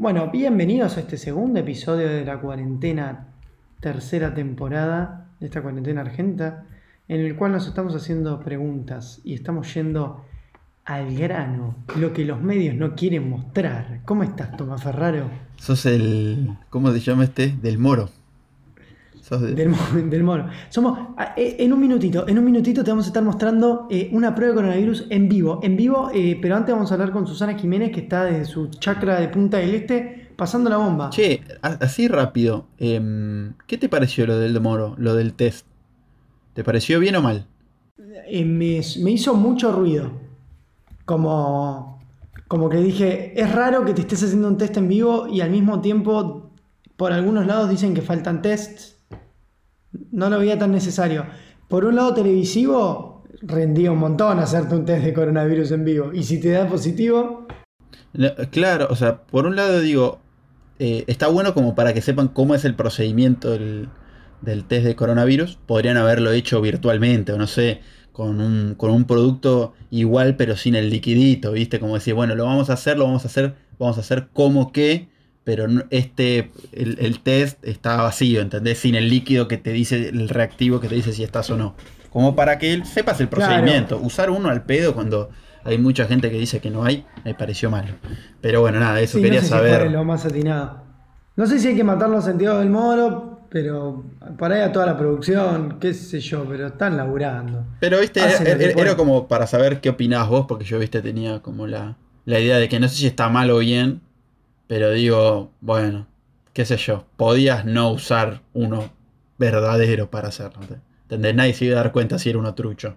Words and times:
Bueno, 0.00 0.30
bienvenidos 0.30 0.96
a 0.96 1.00
este 1.00 1.16
segundo 1.16 1.58
episodio 1.58 2.08
de 2.08 2.24
la 2.24 2.40
cuarentena, 2.40 3.26
tercera 3.80 4.32
temporada 4.32 5.26
de 5.40 5.46
esta 5.46 5.60
cuarentena 5.60 6.02
argenta, 6.02 6.66
en 7.08 7.20
el 7.20 7.34
cual 7.34 7.50
nos 7.50 7.66
estamos 7.66 7.96
haciendo 7.96 8.38
preguntas 8.38 9.20
y 9.24 9.34
estamos 9.34 9.74
yendo 9.74 10.24
al 10.84 11.16
grano, 11.16 11.74
lo 11.96 12.12
que 12.12 12.24
los 12.24 12.40
medios 12.40 12.76
no 12.76 12.94
quieren 12.94 13.28
mostrar. 13.28 14.02
¿Cómo 14.04 14.22
estás, 14.22 14.56
Tomás 14.56 14.84
Ferraro? 14.84 15.30
Sos 15.56 15.84
el. 15.84 16.56
¿Cómo 16.70 16.92
se 16.92 17.00
llama 17.00 17.24
este? 17.24 17.56
Del 17.60 17.78
moro. 17.78 18.08
Del, 19.36 19.74
del, 20.10 20.22
mono. 20.22 20.48
Somos, 20.70 20.98
ah, 21.18 21.34
eh, 21.36 21.56
en 21.58 21.72
un 21.72 21.80
minutito, 21.80 22.26
en 22.26 22.38
un 22.38 22.44
minutito 22.44 22.82
te 22.82 22.90
vamos 22.90 23.04
a 23.04 23.08
estar 23.08 23.22
mostrando 23.22 23.86
eh, 23.90 24.08
una 24.12 24.34
prueba 24.34 24.52
de 24.52 24.56
coronavirus 24.56 25.06
en 25.10 25.28
vivo. 25.28 25.60
En 25.62 25.76
vivo, 25.76 26.10
eh, 26.14 26.38
pero 26.40 26.56
antes 26.56 26.74
vamos 26.74 26.90
a 26.90 26.94
hablar 26.94 27.10
con 27.10 27.26
Susana 27.26 27.54
Jiménez, 27.58 27.92
que 27.92 28.00
está 28.00 28.24
desde 28.24 28.46
su 28.46 28.68
chacra 28.68 29.20
de 29.20 29.28
Punta 29.28 29.58
del 29.58 29.74
Este, 29.74 30.30
pasando 30.34 30.70
la 30.70 30.78
bomba. 30.78 31.10
Che, 31.10 31.42
así 31.60 32.08
rápido. 32.08 32.68
Em, 32.78 33.52
¿Qué 33.66 33.76
te 33.76 33.90
pareció 33.90 34.26
lo 34.26 34.38
del 34.38 34.58
moro, 34.60 34.94
lo 34.96 35.14
del 35.14 35.34
test? 35.34 35.66
¿Te 36.54 36.64
pareció 36.64 36.98
bien 36.98 37.16
o 37.16 37.22
mal? 37.22 37.46
Me, 37.98 38.80
me, 39.02 39.10
hizo 39.10 39.34
mucho 39.34 39.72
ruido. 39.72 40.10
Como, 41.04 42.00
como 42.48 42.70
que 42.70 42.78
dije, 42.78 43.38
es 43.38 43.52
raro 43.52 43.84
que 43.84 43.92
te 43.92 44.00
estés 44.00 44.22
haciendo 44.22 44.48
un 44.48 44.56
test 44.56 44.76
en 44.78 44.88
vivo 44.88 45.26
y 45.28 45.42
al 45.42 45.50
mismo 45.50 45.82
tiempo, 45.82 46.50
por 46.96 47.12
algunos 47.12 47.46
lados 47.46 47.68
dicen 47.68 47.94
que 47.94 48.00
faltan 48.00 48.40
tests 48.40 48.97
no 50.10 50.30
lo 50.30 50.38
veía 50.38 50.58
tan 50.58 50.72
necesario. 50.72 51.26
Por 51.68 51.84
un 51.84 51.96
lado 51.96 52.14
televisivo, 52.14 53.24
rendía 53.42 53.92
un 53.92 53.98
montón 53.98 54.38
hacerte 54.38 54.74
un 54.74 54.84
test 54.84 55.04
de 55.04 55.14
coronavirus 55.14 55.72
en 55.72 55.84
vivo. 55.84 56.12
Y 56.12 56.22
si 56.22 56.40
te 56.40 56.50
da 56.50 56.68
positivo... 56.68 57.46
claro, 58.50 58.88
o 58.90 58.96
sea, 58.96 59.22
por 59.22 59.46
un 59.46 59.56
lado 59.56 59.80
digo, 59.80 60.20
eh, 60.78 61.04
está 61.06 61.28
bueno 61.28 61.54
como 61.54 61.74
para 61.74 61.92
que 61.92 62.00
sepan 62.00 62.28
cómo 62.28 62.54
es 62.54 62.64
el 62.64 62.74
procedimiento 62.74 63.50
del, 63.50 63.88
test 64.68 64.84
de 64.84 64.96
coronavirus. 64.96 65.58
Podrían 65.66 65.96
haberlo 65.96 66.32
hecho 66.32 66.60
virtualmente, 66.60 67.32
o 67.32 67.38
no 67.38 67.46
sé, 67.46 67.80
con 68.12 68.40
un, 68.40 68.74
con 68.76 68.90
un 68.90 69.04
producto 69.04 69.74
igual 69.90 70.36
pero 70.36 70.56
sin 70.56 70.74
el 70.74 70.90
liquidito, 70.90 71.52
¿viste? 71.52 71.80
Como 71.80 71.94
decir, 71.94 72.14
bueno, 72.14 72.34
lo 72.34 72.44
vamos 72.44 72.70
a 72.70 72.74
hacer, 72.74 72.98
lo 72.98 73.04
vamos 73.04 73.24
a 73.24 73.28
hacer, 73.28 73.54
vamos 73.78 73.96
a 73.98 74.00
hacer 74.00 74.28
como 74.32 74.72
que 74.72 75.08
pero 75.48 75.66
este, 75.88 76.52
el, 76.72 77.20
test 77.20 77.66
está 77.66 78.02
vacío, 78.02 78.42
¿entendés? 78.42 78.80
Sin 78.80 78.94
el 78.94 79.08
líquido 79.08 79.48
que 79.48 79.56
te 79.56 79.72
dice, 79.72 80.10
el 80.10 80.28
reactivo 80.28 80.78
que 80.78 80.88
te 80.88 80.94
dice 80.94 81.14
si 81.14 81.24
estás 81.24 81.48
o 81.48 81.56
no. 81.56 81.74
Como 82.10 82.36
para 82.36 82.58
que 82.58 82.84
sepas 82.84 83.18
el 83.22 83.28
procedimiento. 83.28 83.98
Usar 83.98 84.28
uno 84.28 84.50
al 84.50 84.64
pedo 84.64 84.92
cuando 84.92 85.30
hay 85.64 85.78
mucha 85.78 86.04
gente 86.04 86.30
que 86.30 86.36
dice 86.38 86.60
que 86.60 86.68
no 86.68 86.84
hay, 86.84 87.06
me 87.24 87.34
pareció 87.34 87.70
malo. 87.70 87.94
Pero 88.42 88.60
bueno, 88.60 88.78
nada, 88.78 89.00
eso 89.00 89.18
quería 89.22 89.42
saber. 89.42 89.90
lo 89.90 90.04
más 90.04 90.26
atinado. 90.26 90.82
No 91.34 91.46
sé 91.46 91.58
si 91.58 91.68
hay 91.68 91.76
que 91.76 91.84
matar 91.84 92.10
los 92.10 92.26
sentidos 92.26 92.58
del 92.58 92.68
moro, 92.68 93.40
pero 93.48 94.04
para 94.38 94.56
ahí 94.56 94.60
a 94.60 94.70
toda 94.70 94.84
la 94.84 94.98
producción, 94.98 95.78
qué 95.80 95.94
sé 95.94 96.20
yo, 96.20 96.44
pero 96.46 96.66
están 96.66 96.98
laburando. 96.98 97.64
Pero 97.80 98.00
viste, 98.00 98.20
era, 98.20 98.96
como 98.98 99.28
para 99.28 99.46
saber 99.46 99.80
qué 99.80 99.88
opinabas 99.88 100.28
vos, 100.28 100.44
porque 100.46 100.66
yo 100.66 100.78
viste 100.78 101.00
tenía 101.00 101.40
como 101.40 101.66
la, 101.66 101.96
la 102.26 102.38
idea 102.38 102.58
de 102.58 102.68
que 102.68 102.78
no 102.78 102.86
sé 102.86 102.96
si 102.96 103.06
está 103.06 103.30
mal 103.30 103.50
o 103.50 103.60
bien, 103.60 104.02
pero 104.68 104.92
digo, 104.92 105.50
bueno, 105.60 106.06
qué 106.52 106.64
sé 106.64 106.76
yo, 106.76 107.04
podías 107.16 107.64
no 107.64 107.90
usar 107.90 108.42
uno 108.52 108.90
verdadero 109.38 110.10
para 110.10 110.28
hacerlo. 110.28 110.60
¿Entendés? 111.04 111.34
Nadie 111.34 111.54
se 111.54 111.64
iba 111.64 111.80
a 111.80 111.82
dar 111.82 111.92
cuenta 111.92 112.18
si 112.18 112.28
era 112.28 112.38
uno 112.38 112.54
trucho. 112.54 112.94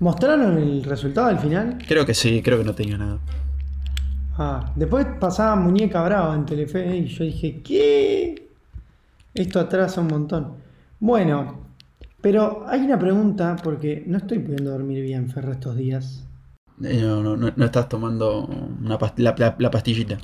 ¿Mostraron 0.00 0.56
el 0.56 0.82
resultado 0.82 1.26
al 1.28 1.38
final? 1.38 1.78
Creo 1.86 2.06
que 2.06 2.14
sí, 2.14 2.40
creo 2.42 2.58
que 2.58 2.64
no 2.64 2.74
tenía 2.74 2.96
nada. 2.96 3.18
Ah, 4.38 4.72
después 4.74 5.06
pasaba 5.20 5.54
Muñeca 5.56 6.02
Brava 6.02 6.34
en 6.34 6.46
Telefe 6.46 6.96
y 6.96 7.06
yo 7.06 7.24
dije, 7.24 7.60
¿qué? 7.62 8.48
Esto 9.34 9.60
atrasa 9.60 10.00
un 10.00 10.06
montón. 10.06 10.54
Bueno, 10.98 11.66
pero 12.22 12.64
hay 12.66 12.80
una 12.80 12.98
pregunta 12.98 13.56
porque 13.62 14.02
no 14.06 14.16
estoy 14.16 14.38
pudiendo 14.38 14.70
dormir 14.70 15.02
bien, 15.02 15.28
Ferro, 15.28 15.52
estos 15.52 15.76
días. 15.76 16.24
Eh, 16.82 16.98
no, 17.02 17.22
no, 17.22 17.36
no, 17.36 17.64
estás 17.64 17.86
tomando 17.88 18.46
una 18.46 18.98
la 19.18 19.70
pastillita. 19.70 20.16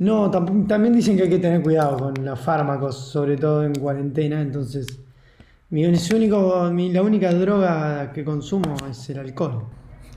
No, 0.00 0.30
también 0.30 0.94
dicen 0.94 1.14
que 1.14 1.24
hay 1.24 1.28
que 1.28 1.38
tener 1.38 1.60
cuidado 1.60 1.98
con 1.98 2.24
los 2.24 2.40
fármacos, 2.40 2.96
sobre 2.96 3.36
todo 3.36 3.64
en 3.64 3.74
cuarentena. 3.74 4.40
Entonces, 4.40 4.98
mi, 5.68 5.84
único, 5.84 6.70
la 6.72 7.02
única 7.02 7.34
droga 7.34 8.10
que 8.10 8.24
consumo 8.24 8.74
es 8.90 9.10
el 9.10 9.18
alcohol. 9.18 9.66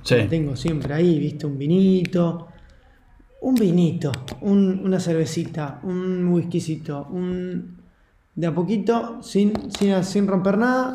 Sí. 0.01 0.15
tengo 0.29 0.55
siempre 0.55 0.93
ahí, 0.93 1.19
viste, 1.19 1.45
un 1.45 1.57
vinito, 1.57 2.47
un 3.41 3.55
vinito, 3.55 4.11
una 4.41 4.99
cervecita, 5.01 5.81
un 5.83 6.27
whiskycito, 6.29 7.07
un 7.11 7.77
de 8.35 8.47
a 8.47 8.53
poquito, 8.53 9.21
sin, 9.21 9.69
sin, 9.71 10.01
sin 10.03 10.27
romper 10.27 10.57
nada, 10.57 10.93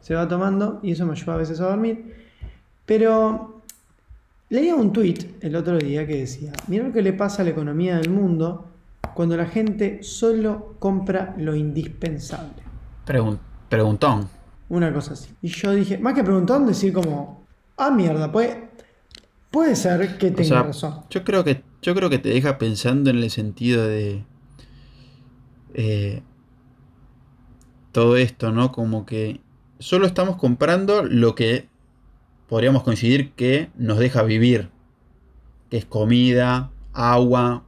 se 0.00 0.14
va 0.14 0.26
tomando 0.26 0.80
y 0.82 0.92
eso 0.92 1.04
me 1.04 1.12
ayuda 1.12 1.34
a 1.34 1.38
veces 1.38 1.60
a 1.60 1.68
dormir. 1.68 2.14
Pero 2.86 3.49
Leía 4.50 4.74
un 4.74 4.92
tuit 4.92 5.42
el 5.44 5.54
otro 5.54 5.78
día 5.78 6.04
que 6.08 6.16
decía, 6.16 6.52
mira 6.66 6.84
lo 6.84 6.92
que 6.92 7.02
le 7.02 7.12
pasa 7.12 7.42
a 7.42 7.44
la 7.44 7.52
economía 7.52 7.98
del 7.98 8.10
mundo 8.10 8.66
cuando 9.14 9.36
la 9.36 9.46
gente 9.46 10.02
solo 10.02 10.74
compra 10.80 11.36
lo 11.38 11.54
indispensable. 11.54 12.60
preguntón. 13.68 14.28
Una 14.68 14.92
cosa 14.92 15.12
así. 15.12 15.30
Y 15.40 15.48
yo 15.48 15.72
dije, 15.72 15.98
más 15.98 16.14
que 16.14 16.24
preguntón, 16.24 16.66
decir 16.66 16.92
como, 16.92 17.46
ah, 17.76 17.92
mierda, 17.92 18.32
puede, 18.32 18.70
puede 19.52 19.76
ser 19.76 20.18
que 20.18 20.32
tenga 20.32 20.64
razón. 20.64 21.04
Yo 21.10 21.22
creo 21.22 21.44
que, 21.44 21.62
yo 21.80 21.94
creo 21.94 22.10
que 22.10 22.18
te 22.18 22.30
deja 22.30 22.58
pensando 22.58 23.10
en 23.10 23.18
el 23.18 23.30
sentido 23.30 23.86
de 23.86 24.24
eh, 25.74 26.22
todo 27.92 28.16
esto, 28.16 28.50
¿no? 28.50 28.72
Como 28.72 29.06
que 29.06 29.40
solo 29.78 30.06
estamos 30.06 30.36
comprando 30.36 31.04
lo 31.04 31.36
que 31.36 31.69
podríamos 32.50 32.82
coincidir 32.82 33.30
que 33.34 33.68
nos 33.78 34.00
deja 34.00 34.24
vivir, 34.24 34.70
que 35.70 35.76
es 35.76 35.84
comida, 35.84 36.72
agua, 36.92 37.64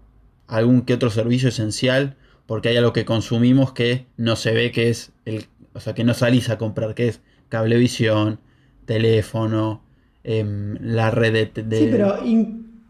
algún 0.48 0.82
que 0.82 0.93
otro 0.93 1.09
servicio 1.09 1.50
esencial, 1.50 2.16
porque 2.47 2.69
hay 2.69 2.76
algo 2.76 2.92
que 2.92 3.04
consumimos 3.04 3.72
que 3.72 4.06
no 4.16 4.34
se 4.34 4.53
ve 4.53 4.72
que 4.72 4.91
es 4.91 5.12
el, 5.25 5.47
o 5.72 5.78
sea, 5.78 5.94
que 5.94 6.03
no 6.03 6.15
salís 6.15 6.50
a 6.50 6.59
comprar, 6.59 6.97
que 6.97 7.06
es 7.06 7.21
cablevisión, 7.48 8.41
teléfono, 8.84 9.84
em, 10.25 10.76
la 10.81 11.12
red 11.12 11.53
de... 11.54 11.78
Sí, 11.78 11.88
pero 11.88 12.16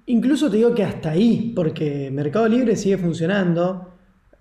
incluso 0.06 0.50
te 0.50 0.56
digo 0.56 0.75
que 0.75 0.84
hasta 0.84 1.10
ahí, 1.10 1.52
porque 1.54 2.10
Mercado 2.10 2.48
Libre 2.48 2.75
sigue 2.75 2.97
funcionando, 2.97 3.92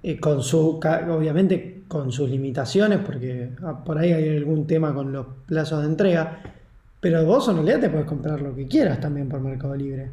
eh, 0.01 0.22
con 0.22 0.41
su, 0.41 0.79
obviamente 0.79 1.84
con 1.90 2.13
sus 2.13 2.29
limitaciones, 2.29 3.00
porque 3.00 3.50
ah, 3.61 3.84
por 3.84 3.97
ahí 3.97 4.13
hay 4.13 4.38
algún 4.38 4.66
tema 4.67 4.94
con 4.94 5.11
los 5.11 5.25
plazos 5.45 5.81
de 5.81 5.90
entrega, 5.90 6.60
pero 7.01 7.25
vos 7.25 7.47
en 7.50 7.56
realidad 7.56 7.81
te 7.81 7.89
puedes 7.89 8.06
comprar 8.06 8.39
lo 8.41 8.56
que 8.56 8.67
quieras 8.67 9.00
también 9.01 9.28
por 9.28 9.41
Mercado 9.41 9.75
Libre. 9.75 10.12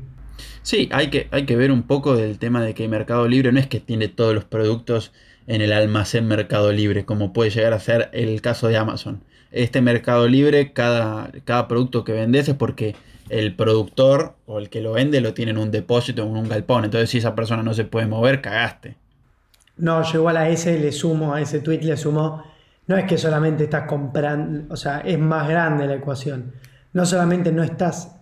Sí, 0.63 0.89
hay 0.91 1.09
que, 1.11 1.29
hay 1.31 1.45
que 1.45 1.55
ver 1.55 1.71
un 1.71 1.83
poco 1.83 2.17
del 2.17 2.39
tema 2.39 2.63
de 2.63 2.75
que 2.75 2.89
Mercado 2.89 3.29
Libre 3.29 3.53
no 3.53 3.61
es 3.61 3.67
que 3.67 3.79
tiene 3.79 4.09
todos 4.09 4.35
los 4.35 4.45
productos 4.45 5.13
en 5.47 5.61
el 5.61 5.73
almacén 5.73 6.27
Mercado 6.27 6.73
Libre, 6.73 7.05
como 7.05 7.33
puede 7.33 7.51
llegar 7.51 7.75
a 7.75 7.81
ser 7.81 8.09
el 8.13 8.41
caso 8.41 8.69
de 8.69 8.79
Amazon. 8.79 9.23
Este 9.51 9.83
Mercado 9.83 10.29
Libre, 10.29 10.73
cada, 10.73 11.31
cada 11.45 11.69
producto 11.69 12.05
que 12.05 12.13
vendes 12.13 12.49
es 12.49 12.55
porque 12.55 12.97
el 13.29 13.55
productor 13.55 14.35
o 14.47 14.59
el 14.59 14.71
que 14.71 14.81
lo 14.81 14.93
vende 14.93 15.21
lo 15.21 15.35
tiene 15.35 15.51
en 15.51 15.59
un 15.59 15.71
depósito, 15.71 16.23
en 16.23 16.29
un 16.29 16.49
galpón. 16.49 16.85
Entonces, 16.85 17.11
si 17.11 17.19
esa 17.19 17.35
persona 17.35 17.63
no 17.63 17.75
se 17.75 17.85
puede 17.85 18.07
mover, 18.07 18.41
cagaste. 18.41 18.97
No, 19.77 20.03
yo 20.03 20.19
igual 20.21 20.39
a 20.39 20.49
ese 20.49 20.79
le 20.79 20.93
sumo, 20.93 21.35
a 21.35 21.41
ese 21.41 21.61
tweet 21.61 21.81
le 21.81 21.97
sumo. 21.99 22.43
No 22.87 22.97
es 22.97 23.05
que 23.05 23.19
solamente 23.19 23.65
estás 23.65 23.87
comprando, 23.87 24.73
o 24.73 24.77
sea, 24.77 25.01
es 25.01 25.19
más 25.19 25.49
grande 25.49 25.87
la 25.87 25.95
ecuación 25.95 26.53
no 26.93 27.07
solamente 27.07 27.53
no 27.53 27.63
estás 27.63 28.17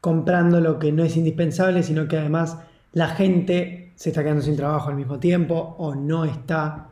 comprando 0.00 0.60
lo 0.60 0.78
que 0.78 0.92
no 0.92 1.04
es 1.04 1.16
indispensable, 1.16 1.82
sino 1.82 2.08
que 2.08 2.18
además 2.18 2.58
la 2.92 3.08
gente 3.08 3.92
se 3.96 4.10
está 4.10 4.22
quedando 4.22 4.42
sin 4.42 4.56
trabajo 4.56 4.88
al 4.88 4.96
mismo 4.96 5.18
tiempo 5.18 5.76
o 5.78 5.94
no 5.94 6.24
está 6.24 6.88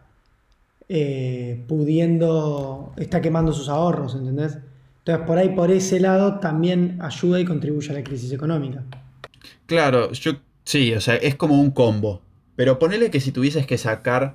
eh, 0.88 1.64
pudiendo, 1.66 2.92
está 2.96 3.20
quemando 3.20 3.52
sus 3.52 3.68
ahorros, 3.68 4.14
¿entendés? 4.14 4.58
Entonces 4.98 5.26
por 5.26 5.38
ahí, 5.38 5.50
por 5.50 5.70
ese 5.70 6.00
lado, 6.00 6.38
también 6.38 6.98
ayuda 7.00 7.40
y 7.40 7.44
contribuye 7.44 7.90
a 7.90 7.94
la 7.94 8.04
crisis 8.04 8.32
económica. 8.32 8.84
Claro, 9.66 10.12
yo 10.12 10.32
sí, 10.64 10.92
o 10.94 11.00
sea, 11.00 11.16
es 11.16 11.34
como 11.34 11.60
un 11.60 11.70
combo. 11.70 12.20
Pero 12.56 12.78
ponele 12.78 13.10
que 13.10 13.20
si 13.20 13.32
tuvieses 13.32 13.66
que 13.66 13.78
sacar 13.78 14.34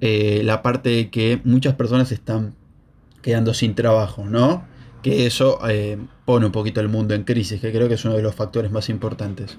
eh, 0.00 0.40
la 0.44 0.62
parte 0.62 0.88
de 0.88 1.10
que 1.10 1.40
muchas 1.44 1.74
personas 1.74 2.10
están 2.10 2.54
quedando 3.22 3.52
sin 3.52 3.74
trabajo, 3.74 4.24
¿no? 4.24 4.64
Que 5.02 5.26
eso 5.26 5.58
eh, 5.68 5.98
pone 6.24 6.46
un 6.46 6.52
poquito 6.52 6.80
el 6.80 6.88
mundo 6.88 7.14
en 7.14 7.24
crisis, 7.24 7.60
que 7.60 7.72
creo 7.72 7.88
que 7.88 7.94
es 7.94 8.04
uno 8.04 8.14
de 8.14 8.22
los 8.22 8.34
factores 8.34 8.70
más 8.70 8.88
importantes. 8.88 9.58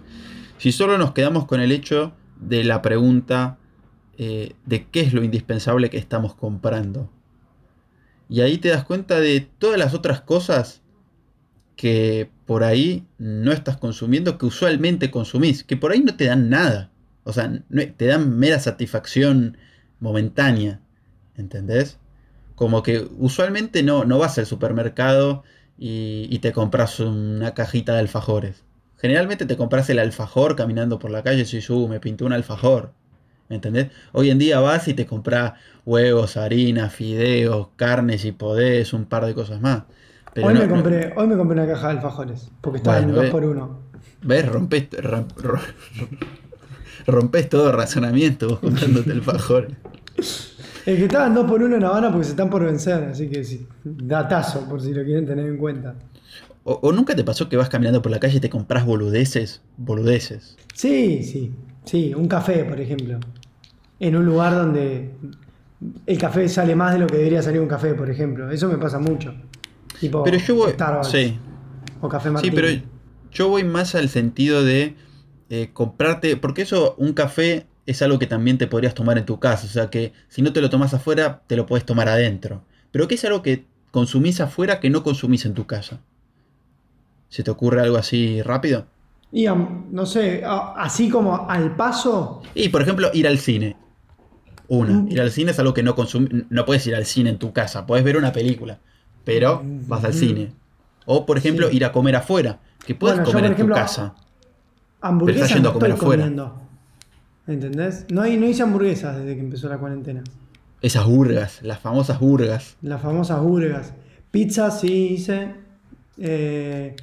Si 0.58 0.72
solo 0.72 0.98
nos 0.98 1.14
quedamos 1.14 1.46
con 1.46 1.60
el 1.60 1.72
hecho 1.72 2.14
de 2.40 2.64
la 2.64 2.82
pregunta 2.82 3.58
eh, 4.18 4.54
de 4.66 4.86
qué 4.86 5.02
es 5.02 5.14
lo 5.14 5.24
indispensable 5.24 5.90
que 5.90 5.98
estamos 5.98 6.36
comprando, 6.36 7.10
y 8.30 8.42
ahí 8.42 8.58
te 8.58 8.70
das 8.70 8.86
cuenta 8.86 9.20
de 9.20 9.42
todas 9.42 9.78
las 9.78 9.94
otras 9.94 10.22
cosas 10.22 10.82
que 11.76 12.30
por 12.46 12.64
ahí 12.64 13.06
no 13.18 13.52
estás 13.52 13.76
consumiendo, 13.78 14.38
que 14.38 14.46
usualmente 14.46 15.12
consumís, 15.12 15.64
que 15.64 15.78
por 15.78 15.92
ahí 15.92 16.00
no 16.00 16.16
te 16.16 16.26
dan 16.26 16.50
nada. 16.50 16.92
O 17.24 17.34
sea, 17.34 17.52
te 17.98 18.06
dan 18.06 18.38
mera 18.38 18.60
satisfacción 18.60 19.58
momentánea. 20.00 20.80
¿Entendés? 21.36 21.98
Como 22.62 22.84
que 22.84 23.10
usualmente 23.18 23.82
no, 23.82 24.06
no 24.06 24.20
vas 24.20 24.38
al 24.38 24.46
supermercado 24.46 25.42
y, 25.80 26.38
te 26.44 26.52
compras 26.52 27.00
una 27.00 27.56
cajita 27.56 27.94
de 27.94 28.02
alfajores. 28.02 28.64
Generalmente 28.98 29.48
te 29.48 29.58
compras 29.58 29.90
el 29.90 29.98
alfajor 29.98 30.56
caminando 30.56 31.00
por 31.00 31.10
la 31.10 31.24
calle 31.24 31.38
y 31.38 31.44
dices, 31.46 31.68
uh, 31.72 31.88
me 31.88 32.00
pintó 32.00 32.24
un 32.24 32.34
alfajor. 32.34 32.92
¿Entendés? 33.50 33.88
Hoy 34.12 34.30
en 34.30 34.38
día 34.38 34.60
vas 34.60 34.88
y 34.88 34.94
te 34.94 35.08
compras 35.08 35.54
huevos, 35.88 36.38
harina, 36.38 36.92
fideos, 36.92 37.70
carnes 37.78 38.26
y 38.26 38.32
podés, 38.32 38.94
un 38.94 39.06
par 39.06 39.26
de 39.26 39.34
cosas 39.34 39.60
más. 39.60 39.86
hoy, 40.36 40.54
me 40.54 40.70
compré, 40.70 41.14
hoy 41.16 41.26
me 41.26 41.38
compré 41.38 41.56
una 41.56 41.66
caja 41.66 41.88
de 41.88 41.94
alfajores, 41.94 42.52
porque 42.62 42.78
estaba 42.78 43.00
en 43.00 43.12
2 43.12 43.26
por 43.32 43.44
1 43.44 43.80
¿Ves? 44.22 44.48
Rompes, 44.48 44.88
rompes 47.08 47.50
todo 47.50 47.72
el 47.72 47.76
razonamiento 47.76 48.50
vos 48.50 48.60
comprándote 48.60 49.12
alfajores. 49.14 49.72
El 50.86 50.98
que 50.98 51.04
estaban 51.04 51.34
2 51.34 51.46
por 51.48 51.62
1 51.62 51.76
en 51.76 51.84
Habana 51.84 52.10
porque 52.10 52.26
se 52.26 52.32
están 52.32 52.50
por 52.50 52.64
vencer, 52.64 53.04
así 53.04 53.30
que 53.30 53.44
sí, 53.44 53.68
datazo 53.84 54.68
por 54.68 54.82
si 54.82 54.94
lo 54.94 55.04
quieren 55.04 55.26
tener 55.26 55.46
en 55.46 55.58
cuenta. 55.58 55.96
O, 56.64 56.92
nunca 56.92 57.16
te 57.16 57.24
pasó 57.24 57.50
que 57.50 57.58
vas 57.58 57.70
caminando 57.70 58.02
por 58.02 58.12
la 58.12 58.20
calle 58.20 58.38
y 58.38 58.40
te 58.40 58.50
compras 58.50 58.86
boludeces? 58.86 59.62
Boludeces. 59.78 60.58
Sí, 60.76 61.24
sí. 61.24 61.52
Sí, 61.86 62.14
un 62.14 62.28
café, 62.28 62.64
por 62.66 62.80
ejemplo. 62.80 63.20
En 64.00 64.16
un 64.16 64.26
lugar 64.26 64.54
donde 64.54 65.12
el 66.06 66.18
café 66.20 66.48
sale 66.48 66.76
más 66.76 66.94
de 66.94 67.00
lo 67.00 67.08
que 67.08 67.18
debería 67.18 67.42
salir 67.42 67.60
un 67.60 67.68
café, 67.68 67.96
por 67.96 68.10
ejemplo. 68.10 68.52
Eso 68.52 68.68
me 68.68 68.78
pasa 68.78 69.00
mucho. 69.00 69.34
Tipo 70.00 70.24
pero 70.24 70.38
yo 70.38 70.56
voy. 70.56 70.74
sí. 71.04 71.40
O 72.00 72.08
café 72.08 72.30
Martín. 72.30 72.52
Sí, 72.52 72.56
pero 72.56 72.68
yo 73.32 73.50
voy 73.50 73.64
más 73.64 73.96
al 73.96 74.10
sentido 74.10 74.64
de 74.64 74.96
eh, 75.50 75.72
comprarte. 75.74 76.38
Porque 76.38 76.62
eso, 76.62 76.94
un 77.00 77.14
café 77.14 77.66
es 77.86 78.02
algo 78.02 78.20
que 78.20 78.28
también 78.28 78.58
te 78.58 78.68
podrías 78.68 78.94
tomar 78.94 79.18
en 79.18 79.26
tu 79.26 79.40
casa. 79.40 79.66
O 79.66 79.70
sea 79.70 79.90
que 79.90 80.14
si 80.30 80.42
no 80.42 80.54
te 80.54 80.62
lo 80.62 80.70
tomas 80.70 80.94
afuera, 80.94 81.42
te 81.48 81.56
lo 81.56 81.66
puedes 81.66 81.86
tomar 81.86 82.10
adentro. 82.10 82.64
Pero 82.92 83.08
que 83.08 83.16
es 83.16 83.26
algo 83.26 83.42
que 83.42 83.66
consumís 83.92 84.42
afuera 84.42 84.80
que 84.80 84.90
no 84.90 85.04
consumís 85.04 85.46
en 85.46 85.54
tu 85.54 85.66
casa. 85.66 86.00
¿Se 87.30 87.44
te 87.44 87.52
ocurre 87.52 87.82
algo 87.82 87.98
así 87.98 88.42
rápido? 88.42 88.86
Y 89.32 89.46
no 89.46 90.06
sé, 90.06 90.44
así 90.46 91.10
como 91.10 91.50
al 91.50 91.76
paso. 91.76 92.42
Y 92.54 92.70
por 92.70 92.82
ejemplo, 92.82 93.10
ir 93.14 93.28
al 93.28 93.38
cine. 93.38 93.78
Una, 94.68 94.94
mm. 94.94 95.12
ir 95.12 95.22
al 95.22 95.32
cine 95.32 95.52
es 95.52 95.60
algo 95.60 95.74
que 95.74 95.84
no 95.84 95.96
consumís. 95.96 96.46
No 96.50 96.66
puedes 96.66 96.86
ir 96.88 96.96
al 96.96 97.06
cine 97.06 97.30
en 97.30 97.38
tu 97.38 97.54
casa, 97.54 97.86
puedes 97.86 98.04
ver 98.04 98.18
una 98.18 98.34
película, 98.34 98.80
pero 99.24 99.62
vas 99.64 100.04
al 100.04 100.12
mm. 100.12 100.18
cine. 100.18 100.52
O 101.06 101.26
por 101.26 101.38
ejemplo, 101.38 101.70
ir 101.72 101.86
a 101.86 101.92
comer 101.92 102.16
afuera, 102.18 102.60
que 102.86 102.96
puedes 102.96 103.20
comer 103.22 103.46
en 103.46 103.56
tu 103.56 103.68
casa. 103.70 104.16
Hamburguesas 105.00 105.48
pero 105.48 105.56
yendo 105.56 105.70
a 105.70 105.74
comer 105.74 105.92
afuera. 105.94 106.32
¿Entendés? 107.48 108.06
No, 108.12 108.22
hay, 108.22 108.38
no 108.38 108.46
hice 108.46 108.64
hamburguesas 108.64 109.18
desde 109.18 109.36
que 109.36 109.42
empezó 109.42 109.68
la 109.68 109.78
cuarentena. 109.78 110.24
Esas 110.82 111.06
burgas, 111.06 111.62
las 111.62 111.80
famosas 111.80 112.20
burgas. 112.20 112.76
Las 112.82 113.02
famosas 113.02 113.42
burgas. 113.42 113.94
Pizza 114.32 114.72
sí 114.72 115.10
hice. 115.14 115.54
Eh, 116.18 116.96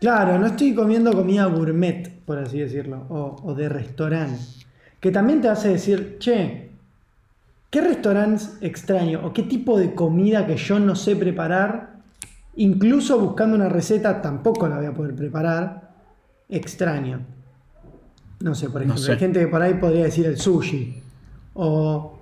claro, 0.00 0.38
no 0.38 0.46
estoy 0.46 0.74
comiendo 0.74 1.12
comida 1.12 1.46
gourmet, 1.46 2.10
por 2.24 2.38
así 2.38 2.58
decirlo, 2.58 3.06
o, 3.08 3.54
de 3.54 3.68
restaurante. 3.68 4.40
Que 5.00 5.10
también 5.10 5.40
te 5.40 5.48
hace 5.48 5.68
decir, 5.68 6.16
che, 6.18 6.70
¿qué 7.70 7.80
restaurantes 7.80 8.58
extraño? 8.60 9.24
¿O 9.24 9.32
qué 9.32 9.44
tipo 9.44 9.78
de 9.78 9.94
comida 9.94 10.46
que 10.46 10.56
yo 10.56 10.78
no 10.78 10.96
sé 10.96 11.14
preparar? 11.14 12.00
Incluso 12.56 13.18
buscando 13.20 13.54
una 13.54 13.68
receta 13.68 14.20
tampoco 14.20 14.66
la 14.68 14.78
voy 14.78 14.86
a 14.86 14.94
poder 14.94 15.14
preparar. 15.14 15.94
Extraño. 16.48 17.37
No 18.40 18.54
sé, 18.54 18.70
por 18.70 18.82
ejemplo, 18.82 19.04
hay 19.12 19.18
gente 19.18 19.40
que 19.40 19.48
por 19.48 19.60
ahí 19.60 19.74
podría 19.74 20.04
decir 20.04 20.26
el 20.26 20.38
sushi. 20.38 21.02
O 21.54 22.18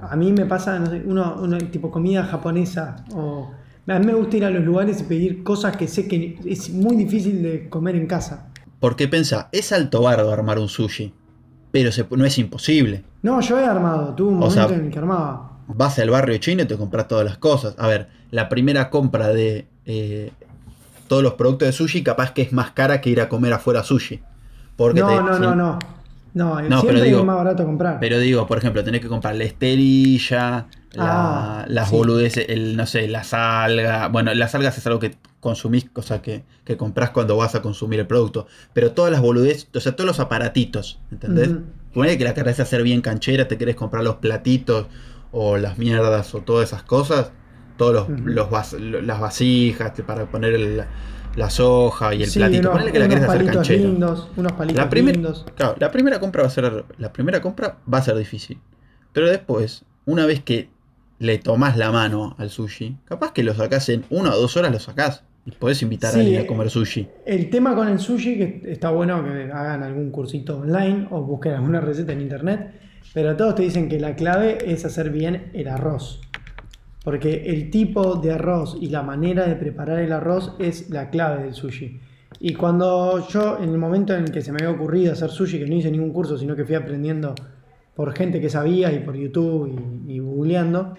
a 0.00 0.16
mí 0.16 0.32
me 0.32 0.46
pasa, 0.46 0.78
no 0.78 0.86
sé, 0.86 1.02
uno, 1.04 1.58
tipo 1.70 1.90
comida 1.90 2.24
japonesa. 2.24 3.04
O 3.14 3.50
a 3.86 3.98
mí 3.98 4.06
me 4.06 4.14
gusta 4.14 4.38
ir 4.38 4.44
a 4.46 4.50
los 4.50 4.64
lugares 4.64 5.00
y 5.02 5.04
pedir 5.04 5.42
cosas 5.42 5.76
que 5.76 5.86
sé 5.86 6.08
que 6.08 6.38
es 6.46 6.70
muy 6.70 6.96
difícil 6.96 7.42
de 7.42 7.68
comer 7.68 7.96
en 7.96 8.06
casa. 8.06 8.48
Porque 8.80 9.06
pensa, 9.06 9.48
es 9.52 9.72
alto 9.72 10.02
bardo 10.02 10.32
armar 10.32 10.58
un 10.58 10.68
sushi, 10.68 11.12
pero 11.70 11.90
no 12.16 12.24
es 12.24 12.38
imposible. 12.38 13.04
No, 13.22 13.40
yo 13.40 13.58
he 13.58 13.64
armado, 13.64 14.14
tuve 14.14 14.28
un 14.28 14.38
momento 14.38 14.74
en 14.74 14.86
el 14.86 14.90
que 14.90 14.98
armaba. 14.98 15.58
Vas 15.66 15.98
al 15.98 16.10
barrio 16.10 16.36
chino 16.38 16.62
y 16.62 16.66
te 16.66 16.76
compras 16.76 17.08
todas 17.08 17.24
las 17.24 17.38
cosas. 17.38 17.74
A 17.78 17.86
ver, 17.86 18.08
la 18.30 18.48
primera 18.48 18.90
compra 18.90 19.28
de 19.28 19.66
eh, 19.86 20.32
todos 21.06 21.22
los 21.22 21.34
productos 21.34 21.66
de 21.66 21.72
sushi 21.72 22.02
capaz 22.02 22.32
que 22.32 22.42
es 22.42 22.52
más 22.52 22.72
cara 22.72 23.00
que 23.00 23.10
ir 23.10 23.20
a 23.20 23.28
comer 23.28 23.52
afuera 23.52 23.82
sushi 23.82 24.20
no, 24.76 25.22
no, 25.22 25.38
no, 25.38 25.78
no, 26.34 26.60
no. 26.60 26.80
siempre 26.80 27.02
pero 27.02 27.18
es 27.18 27.24
más 27.24 27.36
barato 27.36 27.64
comprar. 27.64 27.98
Pero 28.00 28.18
digo, 28.18 28.46
por 28.46 28.58
ejemplo, 28.58 28.82
tenés 28.82 29.00
que 29.00 29.08
comprar 29.08 29.36
la 29.36 29.44
esterilla, 29.44 30.66
ah, 30.98 31.64
las 31.68 31.90
boludeces, 31.90 32.46
el, 32.48 32.76
no 32.76 32.86
sé, 32.86 33.08
las 33.08 33.32
algas. 33.34 34.10
Bueno, 34.10 34.34
las 34.34 34.54
algas 34.54 34.76
es 34.76 34.86
algo 34.86 34.98
que 34.98 35.16
consumís, 35.40 35.88
cosa 35.90 36.22
que, 36.22 36.44
que 36.64 36.76
compras 36.76 37.10
cuando 37.10 37.36
vas 37.36 37.54
a 37.54 37.62
consumir 37.62 38.00
el 38.00 38.06
producto. 38.06 38.46
Pero 38.72 38.92
todas 38.92 39.12
las 39.12 39.20
boludeces, 39.20 39.68
o 39.74 39.80
sea, 39.80 39.92
todos 39.94 40.06
los 40.06 40.20
aparatitos, 40.20 41.00
¿entendés? 41.10 41.50
Uh 41.50 41.62
que 41.94 42.24
la 42.24 42.34
querés 42.34 42.58
hacer 42.58 42.82
bien 42.82 43.00
canchera, 43.00 43.46
te 43.46 43.56
querés 43.56 43.76
comprar 43.76 44.02
los 44.02 44.16
platitos 44.16 44.86
o 45.30 45.56
las 45.56 45.78
mierdas 45.78 46.34
o 46.34 46.40
todas 46.40 46.68
esas 46.68 46.82
cosas. 46.82 47.30
Todos 47.76 48.08
los, 48.08 48.48
las 48.80 49.20
vasijas 49.20 49.92
para 50.06 50.26
poner 50.26 50.54
el, 50.54 50.84
la 51.36 51.50
soja 51.50 52.14
y 52.14 52.22
el 52.22 52.30
platito. 52.30 52.72
Que 52.92 52.98
la 52.98 53.06
hacer 53.06 53.46
canchera. 53.46 53.88
unos 53.88 54.52
palitos 54.52 54.84
la 54.84 55.00
lindos. 55.00 55.46
Claro, 55.56 55.74
la 55.78 55.90
primera 55.90 56.20
compra 56.20 56.42
va 56.42 56.48
a 56.48 56.50
ser. 56.50 56.84
La 56.98 57.12
primera 57.12 57.40
compra 57.40 57.78
va 57.92 57.98
a 57.98 58.02
ser 58.02 58.16
difícil. 58.16 58.58
Pero 59.12 59.28
después, 59.28 59.84
una 60.06 60.26
vez 60.26 60.42
que 60.42 60.68
le 61.18 61.38
tomás 61.38 61.76
la 61.76 61.90
mano 61.92 62.34
al 62.38 62.50
sushi, 62.50 62.98
capaz 63.04 63.32
que 63.32 63.42
lo 63.42 63.54
sacás 63.54 63.88
en 63.88 64.04
una 64.10 64.34
o 64.34 64.40
dos 64.40 64.56
horas 64.56 64.72
lo 64.72 64.78
sacás. 64.78 65.24
Y 65.46 65.50
podés 65.50 65.82
invitar 65.82 66.14
a 66.14 66.18
alguien 66.18 66.42
a 66.42 66.46
comer 66.46 66.70
sushi. 66.70 67.06
El 67.26 67.50
tema 67.50 67.74
con 67.74 67.88
el 67.88 67.98
sushi, 67.98 68.38
que 68.38 68.62
está 68.64 68.88
bueno 68.90 69.22
que 69.22 69.52
hagan 69.52 69.82
algún 69.82 70.10
cursito 70.10 70.60
online 70.60 71.06
o 71.10 71.20
busquen 71.20 71.52
alguna 71.52 71.82
receta 71.82 72.12
en 72.12 72.22
internet, 72.22 72.72
pero 73.12 73.36
todos 73.36 73.54
te 73.56 73.62
dicen 73.62 73.90
que 73.90 74.00
la 74.00 74.16
clave 74.16 74.56
es 74.64 74.86
hacer 74.86 75.10
bien 75.10 75.50
el 75.52 75.68
arroz. 75.68 76.22
Porque 77.04 77.44
el 77.52 77.70
tipo 77.70 78.16
de 78.16 78.32
arroz 78.32 78.78
y 78.80 78.88
la 78.88 79.02
manera 79.02 79.46
de 79.46 79.56
preparar 79.56 79.98
el 79.98 80.10
arroz 80.10 80.54
es 80.58 80.88
la 80.88 81.10
clave 81.10 81.44
del 81.44 81.54
sushi. 81.54 82.00
Y 82.40 82.54
cuando 82.54 83.28
yo, 83.28 83.58
en 83.58 83.68
el 83.68 83.78
momento 83.78 84.14
en 84.14 84.24
el 84.24 84.32
que 84.32 84.40
se 84.40 84.50
me 84.50 84.58
había 84.62 84.74
ocurrido 84.74 85.12
hacer 85.12 85.30
sushi, 85.30 85.58
que 85.58 85.66
no 85.66 85.74
hice 85.74 85.90
ningún 85.90 86.12
curso, 86.12 86.38
sino 86.38 86.56
que 86.56 86.64
fui 86.64 86.74
aprendiendo 86.74 87.34
por 87.94 88.12
gente 88.14 88.40
que 88.40 88.48
sabía 88.48 88.90
y 88.90 89.00
por 89.00 89.14
YouTube 89.14 90.02
y, 90.08 90.18
googleando, 90.18 90.96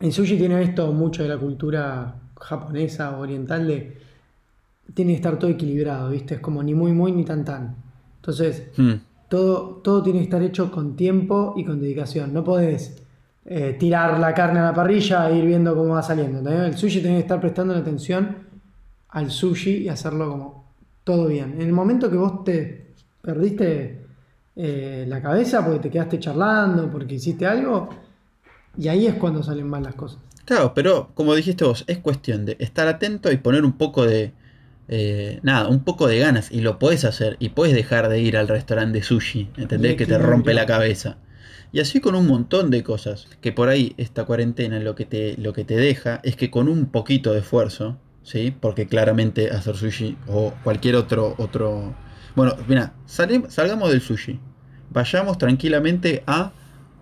el 0.00 0.12
sushi 0.12 0.36
tiene 0.36 0.60
esto 0.62 0.92
mucho 0.92 1.22
de 1.22 1.28
la 1.28 1.38
cultura 1.38 2.16
japonesa 2.38 3.16
o 3.16 3.20
oriental 3.20 3.66
de 3.66 3.98
tiene 4.94 5.12
que 5.12 5.16
estar 5.16 5.38
todo 5.38 5.50
equilibrado, 5.50 6.10
¿viste? 6.10 6.34
Es 6.34 6.40
como 6.40 6.62
ni 6.62 6.74
muy 6.74 6.92
muy 6.92 7.12
ni 7.12 7.24
tan 7.24 7.44
tan. 7.44 7.76
Entonces, 8.16 8.68
hmm. 8.76 8.92
todo, 9.28 9.80
todo 9.82 10.02
tiene 10.02 10.18
que 10.20 10.24
estar 10.24 10.42
hecho 10.42 10.70
con 10.70 10.96
tiempo 10.96 11.54
y 11.56 11.64
con 11.64 11.80
dedicación. 11.80 12.32
No 12.32 12.44
podés 12.44 13.05
eh, 13.48 13.76
tirar 13.78 14.18
la 14.18 14.34
carne 14.34 14.58
a 14.58 14.64
la 14.64 14.74
parrilla 14.74 15.30
e 15.30 15.36
ir 15.36 15.46
viendo 15.46 15.74
cómo 15.76 15.94
va 15.94 16.02
saliendo. 16.02 16.50
El 16.50 16.76
sushi 16.76 17.00
tiene 17.00 17.16
que 17.16 17.22
estar 17.22 17.40
prestando 17.40 17.74
atención 17.74 18.38
al 19.10 19.30
sushi 19.30 19.84
y 19.84 19.88
hacerlo 19.88 20.28
como 20.30 20.74
todo 21.04 21.28
bien. 21.28 21.54
En 21.54 21.62
el 21.62 21.72
momento 21.72 22.10
que 22.10 22.16
vos 22.16 22.42
te 22.42 22.94
perdiste 23.22 24.04
eh, 24.56 25.04
la 25.06 25.22
cabeza 25.22 25.64
porque 25.64 25.78
te 25.78 25.90
quedaste 25.90 26.18
charlando, 26.18 26.90
porque 26.90 27.14
hiciste 27.14 27.46
algo, 27.46 27.88
y 28.76 28.88
ahí 28.88 29.06
es 29.06 29.14
cuando 29.14 29.42
salen 29.42 29.68
mal 29.68 29.84
las 29.84 29.94
cosas. 29.94 30.18
Claro, 30.44 30.72
pero 30.74 31.10
como 31.14 31.34
dijiste 31.34 31.64
vos, 31.64 31.84
es 31.86 31.98
cuestión 31.98 32.46
de 32.46 32.56
estar 32.58 32.88
atento 32.88 33.30
y 33.30 33.36
poner 33.36 33.64
un 33.64 33.72
poco 33.72 34.04
de... 34.04 34.32
Eh, 34.88 35.40
nada, 35.42 35.68
un 35.68 35.82
poco 35.82 36.06
de 36.06 36.18
ganas 36.18 36.52
y 36.52 36.60
lo 36.60 36.78
puedes 36.78 37.04
hacer 37.04 37.36
y 37.40 37.48
puedes 37.48 37.74
dejar 37.74 38.08
de 38.08 38.20
ir 38.20 38.36
al 38.36 38.46
restaurante 38.46 38.98
de 38.98 39.04
sushi, 39.04 39.50
¿entendés? 39.56 39.96
Que 39.96 40.06
te 40.06 40.16
rompe 40.16 40.54
la 40.54 40.64
cabeza. 40.64 41.16
Y 41.76 41.80
así 41.80 42.00
con 42.00 42.14
un 42.14 42.26
montón 42.26 42.70
de 42.70 42.82
cosas. 42.82 43.28
Que 43.42 43.52
por 43.52 43.68
ahí 43.68 43.92
esta 43.98 44.24
cuarentena 44.24 44.80
lo 44.80 44.94
que 44.94 45.04
te, 45.04 45.36
lo 45.36 45.52
que 45.52 45.62
te 45.62 45.76
deja 45.76 46.20
es 46.22 46.34
que 46.34 46.50
con 46.50 46.70
un 46.70 46.86
poquito 46.86 47.34
de 47.34 47.40
esfuerzo, 47.40 47.98
¿sí? 48.22 48.56
Porque 48.58 48.86
claramente 48.86 49.50
hacer 49.50 49.76
sushi 49.76 50.16
o 50.26 50.54
cualquier 50.64 50.96
otro... 50.96 51.34
otro... 51.36 51.94
Bueno, 52.34 52.54
mira, 52.66 52.94
salgamos 53.04 53.90
del 53.90 54.00
sushi. 54.00 54.40
Vayamos 54.88 55.36
tranquilamente 55.36 56.22
a 56.26 56.52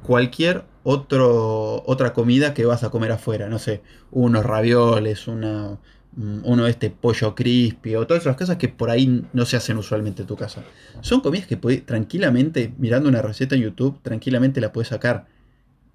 cualquier 0.03 0.65
otro, 0.83 1.85
otra 1.87 2.13
comida 2.13 2.53
que 2.53 2.65
vas 2.65 2.83
a 2.83 2.91
comer 2.91 3.13
afuera. 3.13 3.49
No 3.49 3.61
sé, 3.61 3.81
unos 4.11 4.45
ravioles, 4.45 5.29
una, 5.29 5.79
uno 6.17 6.67
este 6.67 6.91
pollo 6.91 7.35
crispy 7.35 7.97
o 7.97 8.07
todas 8.07 8.23
esas 8.23 8.37
cosas 8.37 8.57
que 8.57 8.69
por 8.69 8.91
ahí 8.91 9.25
no 9.33 9.45
se 9.47 9.57
hacen 9.57 9.77
usualmente 9.77 10.23
en 10.23 10.29
tu 10.29 10.37
casa. 10.37 10.63
Son 11.01 11.21
comidas 11.21 11.47
que 11.47 11.57
puedes, 11.57 11.85
tranquilamente, 11.85 12.73
mirando 12.79 13.09
una 13.09 13.23
receta 13.23 13.57
en 13.57 13.63
YouTube, 13.63 14.01
tranquilamente 14.03 14.61
la 14.61 14.73
puedes 14.73 14.89
sacar. 14.89 15.27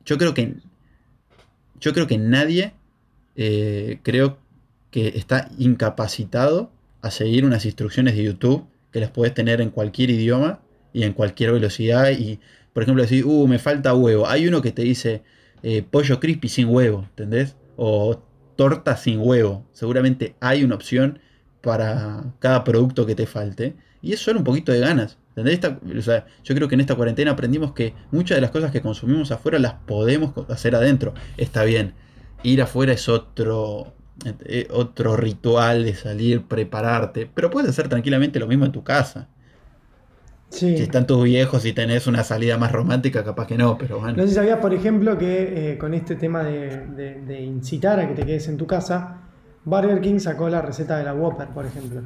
Yo 0.06 0.18
creo 0.18 0.34
que 0.34 0.56
yo 1.80 1.94
creo 1.94 2.08
que 2.08 2.18
nadie 2.18 2.74
eh, 3.36 4.00
creo 4.04 4.38
que 4.92 5.10
está 5.10 5.50
incapacitado 5.58 6.72
a 7.02 7.12
seguir 7.12 7.46
unas 7.46 7.66
instrucciones 7.66 8.16
de 8.16 8.24
YouTube 8.24 8.66
que 8.92 9.00
las 9.00 9.12
puedes 9.12 9.34
tener 9.34 9.62
en 9.62 9.70
cualquier 9.70 10.10
idioma 10.10 10.60
y 10.92 11.04
en 11.04 11.14
cualquier 11.14 11.54
velocidad. 11.54 12.12
Y, 12.12 12.40
por 12.74 12.84
ejemplo, 12.84 13.04
decir, 13.04 13.26
uh, 13.26 13.48
me 13.48 13.60
falta 13.60 13.94
huevo. 13.94 14.28
Hay 14.28 14.48
uno 14.48 14.62
que 14.62 14.72
te 14.72 14.82
dice 14.82 15.22
eh, 15.64 15.84
pollo 15.90 16.20
crispy 16.20 16.50
sin 16.50 16.68
huevo, 16.68 17.06
¿entendés? 17.10 17.56
O 17.78 18.22
torta 18.60 18.98
sin 18.98 19.22
huevo. 19.22 19.66
Seguramente 19.72 20.36
hay 20.42 20.66
una 20.66 20.76
opción 20.76 21.20
para 21.62 22.26
cada 22.40 22.66
producto 22.66 23.06
que 23.06 23.16
te 23.16 23.26
falte. 23.26 23.78
Y 24.02 24.12
es 24.12 24.20
solo 24.20 24.40
un 24.40 24.44
poquito 24.44 24.74
de 24.74 24.82
ganas. 24.82 25.18
¿entendés? 25.34 25.62
yo 26.44 26.56
creo 26.56 26.68
que 26.68 26.76
en 26.76 26.82
esta 26.82 26.96
cuarentena 26.96 27.32
aprendimos 27.32 27.72
que 27.72 27.94
muchas 28.12 28.36
de 28.36 28.42
las 28.42 28.52
cosas 28.52 28.72
que 28.72 28.82
consumimos 28.82 29.32
afuera 29.32 29.60
las 29.60 29.76
podemos 29.76 30.34
hacer 30.50 30.76
adentro. 30.76 31.14
Está 31.38 31.64
bien. 31.64 31.94
Ir 32.44 32.62
afuera 32.62 32.92
es 32.92 33.08
otro, 33.08 33.94
eh, 34.44 34.68
otro 34.72 35.16
ritual 35.16 35.86
de 35.86 35.96
salir, 35.96 36.44
prepararte. 36.44 37.32
Pero 37.34 37.50
puedes 37.50 37.70
hacer 37.70 37.88
tranquilamente 37.88 38.42
lo 38.42 38.48
mismo 38.48 38.66
en 38.66 38.74
tu 38.74 38.84
casa. 38.84 39.30
Si 40.50 40.76
están 40.76 41.06
tus 41.06 41.24
viejos 41.24 41.64
y 41.66 41.74
tenés 41.74 42.08
una 42.08 42.24
salida 42.24 42.58
más 42.58 42.72
romántica, 42.72 43.24
capaz 43.24 43.48
que 43.48 43.58
no, 43.58 43.78
pero 43.78 44.00
bueno. 44.00 44.18
No 44.18 44.24
sé 44.24 44.30
si 44.30 44.36
sabías, 44.36 44.60
por 44.60 44.74
ejemplo, 44.74 45.18
que 45.18 45.74
eh, 45.74 45.78
con 45.78 45.94
este 45.94 46.16
tema 46.16 46.44
de, 46.44 47.42
incitar 47.42 48.00
a 48.00 48.08
que 48.08 48.16
te 48.16 48.26
quedes 48.26 48.48
en 48.48 48.58
tu 48.58 48.66
casa, 48.66 49.18
Burger 49.64 50.02
King 50.02 50.20
sacó 50.20 50.50
la 50.50 50.62
receta 50.62 50.98
de 50.98 51.04
la 51.04 51.14
Whopper, 51.14 51.50
por 51.50 51.66
ejemplo. 51.66 52.02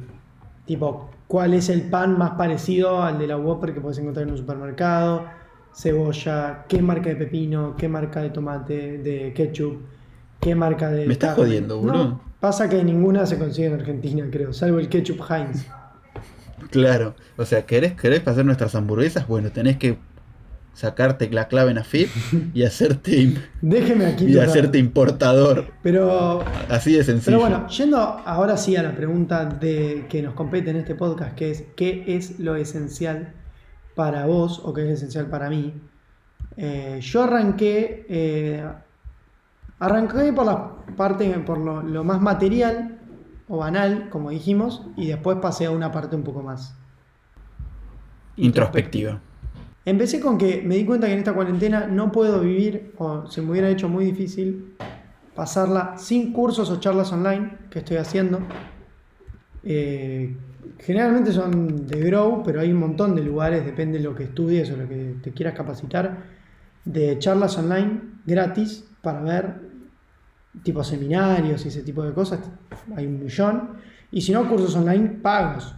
Tipo, 0.66 1.10
¿cuál 1.26 1.54
es 1.54 1.68
el 1.70 1.82
pan 1.82 2.18
más 2.18 2.32
parecido 2.32 3.02
al 3.02 3.18
de 3.18 3.26
la 3.26 3.36
Whopper 3.36 3.72
que 3.72 3.80
puedes 3.80 3.98
encontrar 3.98 4.26
en 4.26 4.32
un 4.32 4.38
supermercado? 4.38 5.24
Cebolla, 5.74 6.66
qué 6.68 6.80
marca 6.82 7.08
de 7.08 7.16
pepino, 7.16 7.74
qué 7.76 7.88
marca 7.88 8.20
de 8.20 8.30
tomate, 8.30 8.98
de 8.98 9.32
ketchup, 9.34 9.80
qué 10.38 10.54
marca 10.54 10.90
de. 10.90 11.06
Me 11.06 11.14
estás 11.14 11.34
jodiendo, 11.34 11.80
boludo. 11.80 12.20
pasa 12.38 12.68
que 12.68 12.84
ninguna 12.84 13.26
se 13.26 13.38
consigue 13.38 13.68
en 13.68 13.74
Argentina, 13.74 14.26
creo, 14.30 14.52
salvo 14.52 14.78
el 14.78 14.88
ketchup 14.88 15.20
Heinz. 15.28 15.66
Claro, 16.74 17.14
o 17.36 17.44
sea, 17.44 17.66
¿querés, 17.66 17.92
¿querés 17.92 18.26
hacer 18.26 18.44
nuestras 18.44 18.74
hamburguesas? 18.74 19.28
Bueno, 19.28 19.52
tenés 19.52 19.76
que 19.76 19.96
sacarte 20.72 21.30
la 21.30 21.46
clave 21.46 21.70
en 21.70 21.78
AFIP 21.78 22.08
y 22.52 22.62
hacerte 22.64 23.32
Déjeme 23.62 24.06
aquí 24.06 24.24
y 24.24 24.38
hacerte 24.40 24.78
importador. 24.78 25.68
Pero 25.84 26.44
así 26.68 26.94
de 26.94 27.04
sencillo. 27.04 27.38
Pero 27.38 27.48
bueno, 27.48 27.68
yendo 27.68 27.98
ahora 27.98 28.56
sí 28.56 28.74
a 28.74 28.82
la 28.82 28.96
pregunta 28.96 29.44
de 29.44 30.06
que 30.08 30.20
nos 30.20 30.34
compete 30.34 30.70
en 30.70 30.76
este 30.78 30.96
podcast, 30.96 31.36
que 31.36 31.52
es 31.52 31.64
¿qué 31.76 32.02
es 32.08 32.40
lo 32.40 32.56
esencial 32.56 33.32
para 33.94 34.26
vos 34.26 34.60
o 34.64 34.74
qué 34.74 34.82
es 34.82 34.98
esencial 34.98 35.26
para 35.26 35.48
mí? 35.48 35.74
Eh, 36.56 36.98
yo 37.00 37.22
arranqué 37.22 38.04
eh, 38.08 38.64
arranqué 39.78 40.32
por 40.32 40.46
la 40.46 40.72
parte 40.96 41.28
por 41.46 41.58
lo 41.58 42.02
más 42.02 42.20
material 42.20 42.93
o 43.48 43.58
banal, 43.58 44.08
como 44.10 44.30
dijimos, 44.30 44.82
y 44.96 45.08
después 45.08 45.38
pasé 45.40 45.66
a 45.66 45.70
una 45.70 45.92
parte 45.92 46.16
un 46.16 46.22
poco 46.22 46.42
más 46.42 46.74
introspectiva. 48.36 49.20
Empecé 49.84 50.20
con 50.20 50.38
que 50.38 50.62
me 50.64 50.76
di 50.76 50.84
cuenta 50.86 51.06
que 51.06 51.12
en 51.12 51.18
esta 51.18 51.34
cuarentena 51.34 51.86
no 51.86 52.10
puedo 52.10 52.40
vivir, 52.40 52.94
o 52.96 53.26
se 53.26 53.42
me 53.42 53.50
hubiera 53.50 53.68
hecho 53.68 53.88
muy 53.88 54.06
difícil, 54.06 54.74
pasarla 55.34 55.98
sin 55.98 56.32
cursos 56.32 56.70
o 56.70 56.80
charlas 56.80 57.12
online 57.12 57.58
que 57.70 57.80
estoy 57.80 57.98
haciendo. 57.98 58.40
Eh, 59.62 60.34
generalmente 60.78 61.32
son 61.32 61.86
de 61.86 62.00
Grow, 62.00 62.42
pero 62.42 62.60
hay 62.60 62.72
un 62.72 62.78
montón 62.78 63.14
de 63.14 63.22
lugares, 63.22 63.64
depende 63.64 63.98
de 63.98 64.04
lo 64.04 64.14
que 64.14 64.24
estudies 64.24 64.70
o 64.70 64.76
lo 64.76 64.88
que 64.88 65.16
te 65.22 65.32
quieras 65.32 65.54
capacitar, 65.54 66.24
de 66.84 67.18
charlas 67.18 67.58
online 67.58 68.00
gratis 68.24 68.84
para 69.02 69.20
ver 69.20 69.73
tipo 70.62 70.84
seminarios 70.84 71.64
y 71.64 71.68
ese 71.68 71.82
tipo 71.82 72.02
de 72.02 72.12
cosas, 72.12 72.40
hay 72.96 73.06
un 73.06 73.22
millón. 73.22 73.70
Y 74.10 74.20
si 74.20 74.32
no, 74.32 74.48
cursos 74.48 74.76
online 74.76 75.08
pagos. 75.22 75.74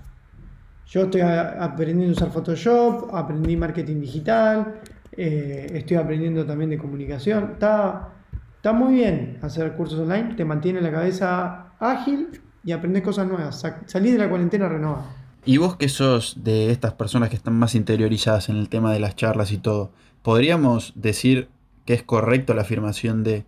Yo 0.87 1.03
estoy 1.03 1.23
aprendiendo 1.23 2.13
a 2.13 2.13
usar 2.13 2.31
Photoshop, 2.31 3.13
aprendí 3.15 3.57
marketing 3.57 4.01
digital, 4.01 4.81
eh, 5.17 5.67
estoy 5.73 5.97
aprendiendo 5.97 6.45
también 6.47 6.71
de 6.71 6.79
comunicación. 6.79 7.53
Está, 7.55 8.11
está 8.57 8.73
muy 8.73 8.95
bien 8.95 9.39
hacer 9.43 9.73
cursos 9.75 9.99
online, 9.99 10.35
te 10.35 10.45
mantiene 10.45 10.81
la 10.81 10.93
cabeza 10.93 11.73
ágil 11.81 12.41
y 12.65 12.73
aprendes 12.73 13.03
cosas 13.03 13.27
nuevas. 13.27 13.65
Salís 13.87 14.13
de 14.13 14.19
la 14.19 14.29
cuarentena 14.29 14.69
renovada. 14.69 15.07
¿Y 15.45 15.59
vos 15.59 15.77
que 15.77 15.89
sos 15.89 16.43
de 16.43 16.71
estas 16.71 16.93
personas 16.95 17.31
que 17.31 17.37
están 17.37 17.55
más 17.55 17.75
interiorizadas 17.75 18.49
en 18.49 18.57
el 18.57 18.69
tema 18.69 18.93
de 18.93 19.01
las 19.01 19.17
charlas 19.17 19.53
y 19.53 19.59
todo, 19.59 19.93
podríamos 20.23 20.93
decir 20.97 21.49
que 21.85 21.95
es 21.95 22.03
correcto 22.03 22.53
la 22.55 22.63
afirmación 22.63 23.23
de 23.23 23.45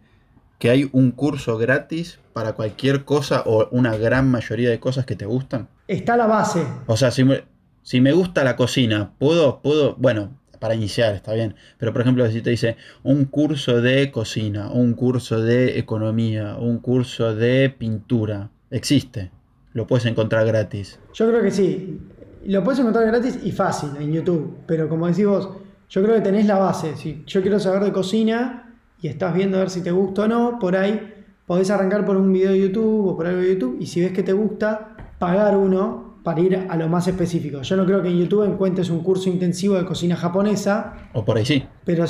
que 0.58 0.70
hay 0.70 0.88
un 0.92 1.12
curso 1.12 1.56
gratis 1.58 2.18
para 2.32 2.52
cualquier 2.52 3.04
cosa 3.04 3.42
o 3.46 3.68
una 3.70 3.96
gran 3.96 4.30
mayoría 4.30 4.70
de 4.70 4.80
cosas 4.80 5.06
que 5.06 5.16
te 5.16 5.26
gustan? 5.26 5.68
Está 5.86 6.16
la 6.16 6.26
base. 6.26 6.64
O 6.86 6.96
sea, 6.96 7.10
si 7.10 7.24
me, 7.24 7.44
si 7.82 8.00
me 8.00 8.12
gusta 8.12 8.44
la 8.44 8.56
cocina, 8.56 9.12
puedo, 9.18 9.60
puedo, 9.62 9.94
bueno, 9.96 10.36
para 10.58 10.74
iniciar 10.74 11.14
está 11.14 11.32
bien, 11.34 11.54
pero 11.78 11.92
por 11.92 12.02
ejemplo 12.02 12.28
si 12.30 12.42
te 12.42 12.50
dice 12.50 12.76
un 13.02 13.24
curso 13.24 13.80
de 13.80 14.10
cocina, 14.10 14.70
un 14.70 14.94
curso 14.94 15.40
de 15.40 15.78
economía, 15.78 16.56
un 16.56 16.78
curso 16.78 17.34
de 17.34 17.70
pintura, 17.70 18.50
existe, 18.70 19.30
lo 19.72 19.86
puedes 19.86 20.06
encontrar 20.06 20.46
gratis. 20.46 20.98
Yo 21.14 21.28
creo 21.28 21.42
que 21.42 21.50
sí, 21.50 22.00
lo 22.44 22.64
puedes 22.64 22.80
encontrar 22.80 23.06
gratis 23.06 23.38
y 23.42 23.52
fácil 23.52 23.90
en 24.00 24.12
YouTube, 24.12 24.58
pero 24.66 24.88
como 24.88 25.06
decís 25.06 25.26
vos, 25.26 25.48
yo 25.88 26.02
creo 26.02 26.16
que 26.16 26.22
tenés 26.22 26.46
la 26.46 26.58
base, 26.58 26.96
si 26.96 27.22
yo 27.26 27.40
quiero 27.40 27.58
saber 27.58 27.84
de 27.84 27.92
cocina, 27.92 28.67
y 29.00 29.08
estás 29.08 29.34
viendo 29.34 29.56
a 29.56 29.60
ver 29.60 29.70
si 29.70 29.82
te 29.82 29.90
gusta 29.90 30.22
o 30.22 30.28
no, 30.28 30.58
por 30.58 30.76
ahí 30.76 31.14
podés 31.46 31.70
arrancar 31.70 32.04
por 32.04 32.16
un 32.16 32.32
video 32.32 32.52
de 32.52 32.60
YouTube 32.60 33.08
o 33.08 33.16
por 33.16 33.26
algo 33.26 33.40
de 33.40 33.54
YouTube 33.54 33.76
y 33.80 33.86
si 33.86 34.00
ves 34.00 34.12
que 34.12 34.22
te 34.22 34.32
gusta, 34.32 34.96
pagar 35.18 35.56
uno 35.56 36.18
para 36.22 36.40
ir 36.40 36.66
a 36.68 36.76
lo 36.76 36.88
más 36.88 37.08
específico. 37.08 37.62
Yo 37.62 37.76
no 37.76 37.86
creo 37.86 38.02
que 38.02 38.08
en 38.08 38.18
YouTube 38.18 38.44
encuentres 38.44 38.90
un 38.90 39.02
curso 39.02 39.30
intensivo 39.30 39.76
de 39.76 39.84
cocina 39.84 40.14
japonesa. 40.14 41.08
O 41.14 41.24
por 41.24 41.38
ahí 41.38 41.46
sí. 41.46 41.64
Pero, 41.84 42.04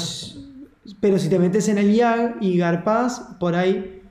pero 1.01 1.19
si 1.19 1.29
te 1.29 1.39
metes 1.39 1.69
en 1.69 1.79
el 1.79 1.95
IAG 1.95 2.39
y 2.41 2.59
garpás, 2.59 3.37
por 3.39 3.55
ahí 3.55 4.03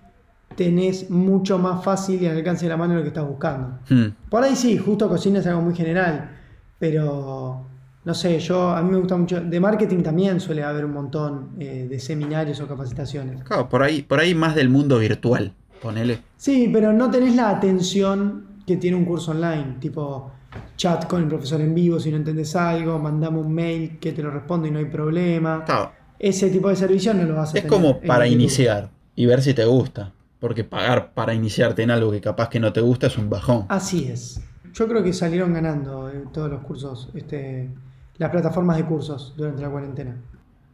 tenés 0.56 1.10
mucho 1.10 1.58
más 1.60 1.84
fácil 1.84 2.22
y 2.22 2.28
al 2.28 2.38
alcance 2.38 2.66
de 2.66 2.70
la 2.70 2.78
mano 2.78 2.96
lo 2.96 3.02
que 3.02 3.10
estás 3.10 3.28
buscando. 3.28 3.80
Hmm. 3.90 4.08
Por 4.30 4.44
ahí 4.44 4.56
sí, 4.56 4.78
justo 4.78 5.10
cocina 5.10 5.40
es 5.40 5.48
algo 5.48 5.62
muy 5.62 5.76
general, 5.76 6.32
pero 6.80 7.68
no 8.08 8.14
sé, 8.14 8.40
yo 8.40 8.70
a 8.70 8.82
mí 8.82 8.90
me 8.90 9.00
gusta 9.00 9.18
mucho, 9.18 9.42
de 9.42 9.60
marketing 9.60 10.02
también 10.02 10.40
suele 10.40 10.64
haber 10.64 10.86
un 10.86 10.94
montón 10.94 11.50
eh, 11.60 11.88
de 11.90 12.00
seminarios 12.00 12.58
o 12.62 12.66
capacitaciones. 12.66 13.44
Claro, 13.44 13.68
por 13.68 13.84
ahí, 13.84 14.02
por 14.02 14.22
ahí 14.22 14.34
más 14.34 14.56
del 14.56 14.70
mundo 14.70 15.00
virtual, 15.00 15.52
ponele. 15.82 16.20
Sí, 16.38 16.70
pero 16.72 16.94
no 16.94 17.12
tenés 17.12 17.36
la 17.36 17.50
atención 17.50 18.62
que 18.66 18.78
tiene 18.78 18.96
un 18.96 19.04
curso 19.04 19.32
online, 19.32 19.76
tipo 19.82 20.32
chat 20.78 21.06
con 21.06 21.24
el 21.24 21.28
profesor 21.28 21.60
en 21.60 21.76
vivo 21.76 22.00
si 22.00 22.10
no 22.10 22.16
entendés 22.16 22.56
algo, 22.56 22.98
mandame 22.98 23.40
un 23.40 23.54
mail 23.54 24.00
que 24.00 24.14
te 24.14 24.24
lo 24.24 24.32
responde 24.32 24.70
y 24.70 24.72
no 24.72 24.80
hay 24.80 24.86
problema. 24.86 25.66
Claro. 25.66 25.92
Ese 26.18 26.50
tipo 26.50 26.70
de 26.70 26.78
servicio 26.78 27.14
no 27.14 27.24
lo 27.24 27.36
vas 27.36 27.54
a 27.54 27.58
es 27.58 27.66
Es 27.66 27.70
como 27.70 28.00
para 28.00 28.26
iniciar 28.26 28.90
y 29.18 29.26
ver 29.26 29.42
si 29.42 29.54
te 29.54 29.66
gusta. 29.66 30.14
Porque 30.40 30.64
pagar 30.64 31.14
para 31.14 31.34
iniciarte 31.34 31.84
en 31.84 31.92
algo 31.92 32.10
que 32.10 32.22
capaz 32.22 32.48
que 32.48 32.62
no 32.62 32.72
te 32.72 32.80
gusta 32.80 33.08
es 33.08 33.18
un 33.18 33.30
bajón. 33.30 33.66
Así 33.68 34.08
es. 34.08 34.40
Yo 34.72 34.88
creo 34.88 35.04
que 35.04 35.12
salieron 35.12 35.52
ganando 35.54 36.10
eh, 36.10 36.24
todos 36.32 36.50
los 36.50 36.62
cursos 36.62 37.10
este, 37.16 37.70
las 38.18 38.30
plataformas 38.30 38.78
de 38.78 38.86
cursos 38.86 39.34
durante 39.38 39.62
la 39.62 39.70
cuarentena. 39.70 40.16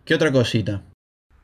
¿Qué 0.05 0.15
otra 0.15 0.31
cosita? 0.31 0.83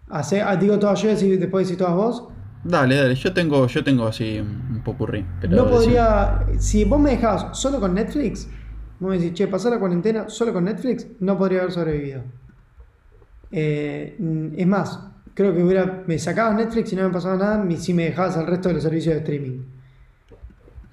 Hace, 0.09 0.41
ah, 0.41 0.55
digo 0.55 0.79
todas 0.79 1.01
yo 1.01 1.11
y 1.11 1.37
después 1.37 1.67
decís 1.67 1.77
todas 1.77 1.93
vos. 1.93 2.27
Dale, 2.63 2.95
dale, 2.95 3.15
yo 3.15 3.33
tengo, 3.33 3.67
yo 3.67 3.83
tengo 3.83 4.07
así 4.07 4.39
un 4.39 4.81
popurrí. 4.83 5.25
no 5.49 5.69
podría. 5.69 6.45
Si 6.57 6.83
vos 6.83 6.99
me 6.99 7.11
dejabas 7.11 7.57
solo 7.57 7.79
con 7.79 7.93
Netflix, 7.93 8.49
vos 8.99 9.11
me 9.11 9.17
decís, 9.17 9.33
che, 9.33 9.47
pasar 9.47 9.71
la 9.71 9.79
cuarentena 9.79 10.29
solo 10.29 10.51
con 10.51 10.65
Netflix, 10.65 11.07
no 11.19 11.37
podría 11.37 11.59
haber 11.59 11.71
sobrevivido. 11.71 12.23
Eh, 13.51 14.17
es 14.57 14.67
más, 14.67 14.99
creo 15.33 15.55
que 15.55 15.63
hubiera, 15.63 16.03
me 16.05 16.19
sacabas 16.19 16.55
Netflix 16.55 16.91
y 16.91 16.95
no 16.97 17.03
me 17.03 17.13
pasaba 17.13 17.37
nada, 17.37 17.77
si 17.77 17.93
me 17.93 18.05
dejabas 18.05 18.35
al 18.35 18.45
resto 18.45 18.69
de 18.69 18.75
los 18.75 18.83
servicios 18.83 19.15
de 19.15 19.21
streaming. 19.21 19.61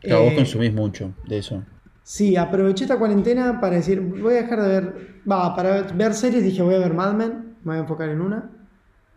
Claro, 0.01 0.23
vos 0.23 0.33
eh, 0.33 0.37
consumís 0.37 0.73
mucho 0.73 1.13
de 1.27 1.39
eso. 1.39 1.65
Sí, 2.09 2.37
aproveché 2.37 2.85
esta 2.85 3.01
cuarentena 3.01 3.61
para 3.61 3.75
decir, 3.75 4.01
voy 4.01 4.35
a 4.35 4.43
dejar 4.43 4.63
de 4.63 4.69
ver, 4.69 5.23
va, 5.29 5.57
para 5.57 5.83
ver 5.83 6.15
series 6.15 6.45
dije 6.45 6.63
voy 6.63 6.77
a 6.77 6.79
ver 6.79 6.95
Mad 6.95 7.15
Men, 7.15 7.57
me 7.65 7.73
voy 7.73 7.77
a 7.79 7.81
enfocar 7.81 8.09
en 8.11 8.21
una. 8.21 8.49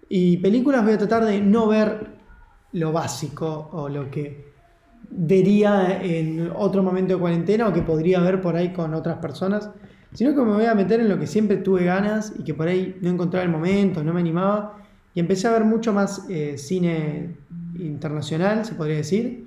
Y 0.10 0.38
películas 0.38 0.84
voy 0.84 0.94
a 0.94 0.98
tratar 0.98 1.24
de 1.24 1.40
no 1.40 1.68
ver 1.68 2.08
lo 2.72 2.92
básico 2.92 3.70
o 3.74 3.90
lo 3.90 4.10
que 4.10 4.44
vería 5.12 6.02
en 6.02 6.52
otro 6.56 6.82
momento 6.82 7.14
de 7.14 7.20
cuarentena 7.20 7.68
o 7.68 7.74
que 7.74 7.84
podría 7.84 8.22
ver 8.22 8.42
por 8.42 8.56
ahí 8.56 8.74
con 8.74 8.96
otras 8.96 9.20
personas, 9.20 9.70
sino 10.16 10.34
que 10.34 10.42
me 10.42 10.54
voy 10.54 10.66
a 10.66 10.74
meter 10.74 11.00
en 11.00 11.10
lo 11.10 11.20
que 11.20 11.28
siempre 11.28 11.58
tuve 11.58 11.86
ganas 11.86 12.34
y 12.40 12.44
que 12.44 12.56
por 12.56 12.68
ahí 12.68 12.98
no 13.02 13.12
encontraba 13.12 13.44
el 13.44 13.52
momento, 13.52 14.04
no 14.04 14.16
me 14.16 14.20
animaba. 14.20 14.80
Y 15.14 15.20
empecé 15.20 15.48
a 15.48 15.52
ver 15.52 15.64
mucho 15.64 15.94
más 15.94 16.26
eh, 16.28 16.58
cine 16.58 17.36
internacional, 17.78 18.66
se 18.66 18.74
podría 18.74 18.98
decir, 18.98 19.46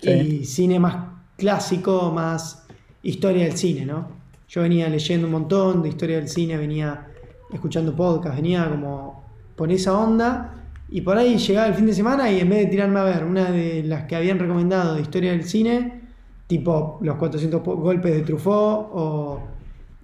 y 0.00 0.46
cine 0.46 0.80
más 0.80 1.18
clásico, 1.36 2.10
más 2.12 2.64
historia 3.08 3.44
del 3.44 3.56
cine, 3.56 3.86
¿no? 3.86 4.08
Yo 4.48 4.62
venía 4.62 4.88
leyendo 4.88 5.26
un 5.26 5.32
montón 5.32 5.82
de 5.82 5.88
historia 5.88 6.16
del 6.16 6.28
cine, 6.28 6.56
venía 6.56 7.06
escuchando 7.52 7.94
podcast, 7.94 8.36
venía 8.36 8.68
como 8.68 9.24
por 9.56 9.70
esa 9.72 9.98
onda 9.98 10.54
y 10.90 11.00
por 11.00 11.16
ahí 11.16 11.36
llegaba 11.36 11.66
el 11.68 11.74
fin 11.74 11.86
de 11.86 11.92
semana 11.92 12.30
y 12.30 12.40
en 12.40 12.48
vez 12.48 12.60
de 12.60 12.66
tirarme 12.66 13.00
a 13.00 13.04
ver 13.04 13.24
una 13.24 13.50
de 13.50 13.82
las 13.82 14.04
que 14.04 14.16
habían 14.16 14.38
recomendado 14.38 14.94
de 14.94 15.02
historia 15.02 15.32
del 15.32 15.44
cine, 15.44 16.02
tipo 16.46 16.98
Los 17.02 17.16
400 17.16 17.62
golpes 17.62 18.14
de 18.14 18.22
Truffaut 18.22 18.88
o 18.92 19.40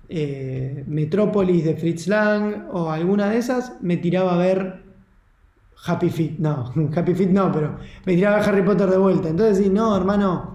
eh, 0.08 0.84
Metrópolis 0.86 1.64
de 1.64 1.74
Fritz 1.76 2.06
Lang 2.08 2.68
o 2.72 2.90
alguna 2.90 3.30
de 3.30 3.38
esas, 3.38 3.80
me 3.80 3.96
tiraba 3.96 4.34
a 4.34 4.38
ver 4.38 4.82
Happy 5.86 6.10
Feet. 6.10 6.38
No, 6.38 6.72
Happy 6.96 7.14
Feet 7.14 7.30
no, 7.30 7.50
pero 7.52 7.76
me 8.04 8.14
tiraba 8.14 8.36
a 8.36 8.40
Harry 8.44 8.62
Potter 8.62 8.88
de 8.88 8.98
vuelta. 8.98 9.28
Entonces, 9.28 9.58
sí, 9.58 9.70
no, 9.70 9.96
hermano, 9.96 10.53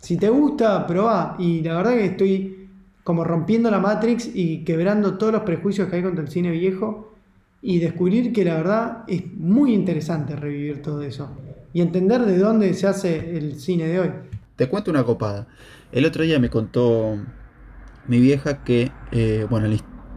si 0.00 0.16
te 0.16 0.28
gusta, 0.28 0.86
probá. 0.86 1.36
Y 1.38 1.62
la 1.62 1.76
verdad 1.76 1.92
que 1.92 2.04
estoy 2.06 2.68
como 3.04 3.24
rompiendo 3.24 3.70
la 3.70 3.80
Matrix 3.80 4.30
y 4.34 4.64
quebrando 4.64 5.16
todos 5.16 5.32
los 5.32 5.42
prejuicios 5.42 5.88
que 5.88 5.96
hay 5.96 6.02
contra 6.02 6.22
el 6.22 6.30
cine 6.30 6.50
viejo 6.50 7.14
y 7.62 7.78
descubrir 7.78 8.32
que 8.32 8.44
la 8.44 8.54
verdad 8.54 9.04
es 9.08 9.32
muy 9.34 9.72
interesante 9.72 10.36
revivir 10.36 10.82
todo 10.82 11.02
eso 11.02 11.30
y 11.72 11.80
entender 11.80 12.24
de 12.24 12.38
dónde 12.38 12.72
se 12.74 12.86
hace 12.86 13.36
el 13.36 13.58
cine 13.58 13.86
de 13.86 14.00
hoy. 14.00 14.10
Te 14.56 14.68
cuento 14.68 14.90
una 14.90 15.04
copada. 15.04 15.46
El 15.92 16.04
otro 16.04 16.22
día 16.22 16.38
me 16.38 16.50
contó 16.50 17.16
mi 18.06 18.20
vieja 18.20 18.64
que, 18.64 18.90
eh, 19.12 19.46
bueno, 19.48 19.68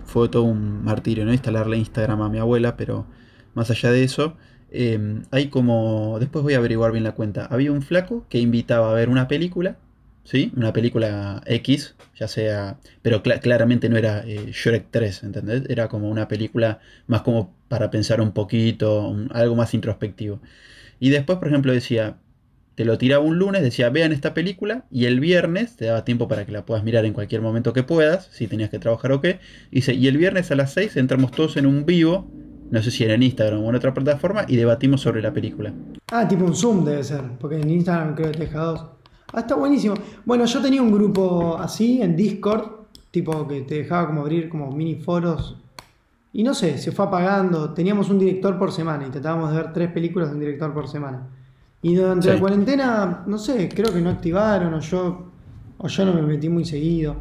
fue 0.05 0.29
todo 0.29 0.43
un 0.43 0.83
martirio, 0.83 1.25
¿no? 1.25 1.31
Instalarle 1.31 1.77
Instagram 1.77 2.21
a 2.21 2.29
mi 2.29 2.39
abuela, 2.39 2.75
pero 2.75 3.05
más 3.53 3.69
allá 3.69 3.91
de 3.91 4.03
eso, 4.03 4.35
em, 4.71 5.23
hay 5.31 5.47
como, 5.49 6.17
después 6.19 6.43
voy 6.43 6.53
a 6.53 6.57
averiguar 6.57 6.91
bien 6.91 7.03
la 7.03 7.13
cuenta, 7.13 7.45
había 7.45 7.71
un 7.71 7.81
flaco 7.81 8.25
que 8.29 8.39
invitaba 8.39 8.91
a 8.91 8.93
ver 8.93 9.09
una 9.09 9.27
película, 9.27 9.77
¿sí? 10.23 10.51
Una 10.55 10.73
película 10.73 11.41
X, 11.45 11.95
ya 12.15 12.27
sea, 12.27 12.77
pero 13.01 13.23
claramente 13.23 13.89
no 13.89 13.97
era 13.97 14.23
eh, 14.25 14.51
Shrek 14.51 14.87
3, 14.91 15.23
¿entendés? 15.23 15.63
Era 15.69 15.87
como 15.87 16.09
una 16.09 16.27
película 16.27 16.79
más 17.07 17.21
como 17.21 17.53
para 17.67 17.89
pensar 17.91 18.21
un 18.21 18.31
poquito, 18.31 19.15
algo 19.31 19.55
más 19.55 19.73
introspectivo. 19.73 20.41
Y 20.99 21.09
después, 21.09 21.39
por 21.39 21.47
ejemplo, 21.47 21.73
decía, 21.73 22.17
te 22.75 22.85
lo 22.85 22.97
tiraba 22.97 23.23
un 23.23 23.37
lunes, 23.37 23.61
decía, 23.61 23.89
vean 23.89 24.11
esta 24.11 24.33
película, 24.33 24.85
y 24.91 25.05
el 25.05 25.19
viernes 25.19 25.75
te 25.75 25.85
daba 25.85 26.05
tiempo 26.05 26.27
para 26.27 26.45
que 26.45 26.51
la 26.51 26.65
puedas 26.65 26.83
mirar 26.83 27.05
en 27.05 27.13
cualquier 27.13 27.41
momento 27.41 27.73
que 27.73 27.83
puedas, 27.83 28.27
si 28.31 28.47
tenías 28.47 28.69
que 28.69 28.79
trabajar 28.79 29.11
o 29.11 29.21
qué. 29.21 29.39
Dice, 29.71 29.93
y 29.93 30.07
el 30.07 30.17
viernes 30.17 30.51
a 30.51 30.55
las 30.55 30.73
6 30.73 30.97
entramos 30.97 31.31
todos 31.31 31.57
en 31.57 31.65
un 31.65 31.85
vivo, 31.85 32.31
no 32.71 32.81
sé 32.81 32.89
si 32.89 33.03
era 33.03 33.13
en 33.13 33.23
Instagram 33.23 33.63
o 33.63 33.69
en 33.69 33.75
otra 33.75 33.93
plataforma, 33.93 34.45
y 34.47 34.55
debatimos 34.55 35.01
sobre 35.01 35.21
la 35.21 35.31
película. 35.31 35.73
Ah, 36.11 36.27
tipo 36.27 36.45
un 36.45 36.55
Zoom 36.55 36.83
debe 36.83 37.03
ser, 37.03 37.21
porque 37.39 37.59
en 37.59 37.69
Instagram 37.69 38.15
creo 38.15 38.31
que 38.31 38.37
te 38.37 38.45
deja 38.45 38.59
dos. 38.59 38.85
Ah, 39.33 39.41
está 39.41 39.55
buenísimo. 39.55 39.95
Bueno, 40.25 40.45
yo 40.45 40.61
tenía 40.61 40.81
un 40.81 40.91
grupo 40.91 41.57
así 41.57 42.01
en 42.01 42.15
Discord, 42.15 42.87
tipo 43.11 43.47
que 43.47 43.61
te 43.61 43.75
dejaba 43.75 44.07
como 44.07 44.21
abrir 44.21 44.49
como 44.49 44.71
mini 44.71 44.95
foros 44.95 45.57
y 46.33 46.43
no 46.43 46.53
sé, 46.53 46.77
se 46.77 46.91
fue 46.91 47.05
apagando. 47.05 47.73
Teníamos 47.73 48.09
un 48.09 48.19
director 48.19 48.57
por 48.57 48.71
semana 48.71 49.05
y 49.07 49.09
tratábamos 49.09 49.51
de 49.51 49.57
ver 49.57 49.73
tres 49.73 49.91
películas 49.91 50.29
de 50.29 50.35
un 50.35 50.39
director 50.39 50.73
por 50.73 50.87
semana. 50.87 51.27
Y 51.81 51.95
durante 51.95 52.33
la 52.33 52.39
cuarentena, 52.39 53.23
no 53.25 53.37
sé, 53.37 53.67
creo 53.67 53.91
que 53.91 54.01
no 54.01 54.11
activaron 54.11 54.73
o 54.73 54.79
yo, 54.79 55.31
o 55.77 55.87
yo 55.87 56.05
no 56.05 56.13
me 56.13 56.21
metí 56.21 56.47
muy 56.47 56.63
seguido. 56.63 57.15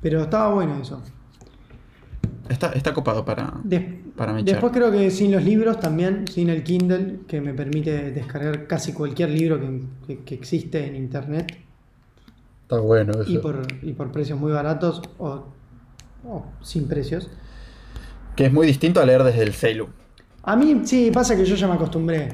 Pero 0.00 0.22
estaba 0.22 0.52
bueno 0.52 0.76
eso. 0.80 1.00
Está, 2.48 2.72
está 2.72 2.92
copado 2.92 3.24
para, 3.24 3.54
para 4.16 4.34
Después 4.34 4.72
creo 4.72 4.92
que 4.92 5.10
sin 5.10 5.32
los 5.32 5.42
libros 5.42 5.80
también, 5.80 6.26
sin 6.28 6.48
el 6.48 6.62
Kindle, 6.62 7.20
que 7.26 7.40
me 7.40 7.52
permite 7.52 8.12
descargar 8.12 8.66
casi 8.66 8.92
cualquier 8.92 9.30
libro 9.30 9.60
que, 10.06 10.20
que, 10.20 10.34
existe 10.34 10.86
en 10.86 10.94
internet. 10.94 11.58
Está 12.62 12.78
bueno 12.78 13.12
eso. 13.20 13.30
Y 13.30 13.38
por, 13.38 13.66
y 13.82 13.92
por 13.92 14.12
precios 14.12 14.38
muy 14.38 14.52
baratos 14.52 15.02
o, 15.18 15.46
o 16.24 16.46
sin 16.62 16.86
precios. 16.86 17.28
Que 18.36 18.46
es 18.46 18.52
muy 18.52 18.66
distinto 18.66 19.00
a 19.00 19.04
leer 19.04 19.24
desde 19.24 19.42
el 19.42 19.52
celu. 19.52 19.88
A 20.44 20.56
mí 20.56 20.82
sí, 20.84 21.10
pasa 21.12 21.36
que 21.36 21.44
yo 21.44 21.56
ya 21.56 21.66
me 21.66 21.74
acostumbré. 21.74 22.28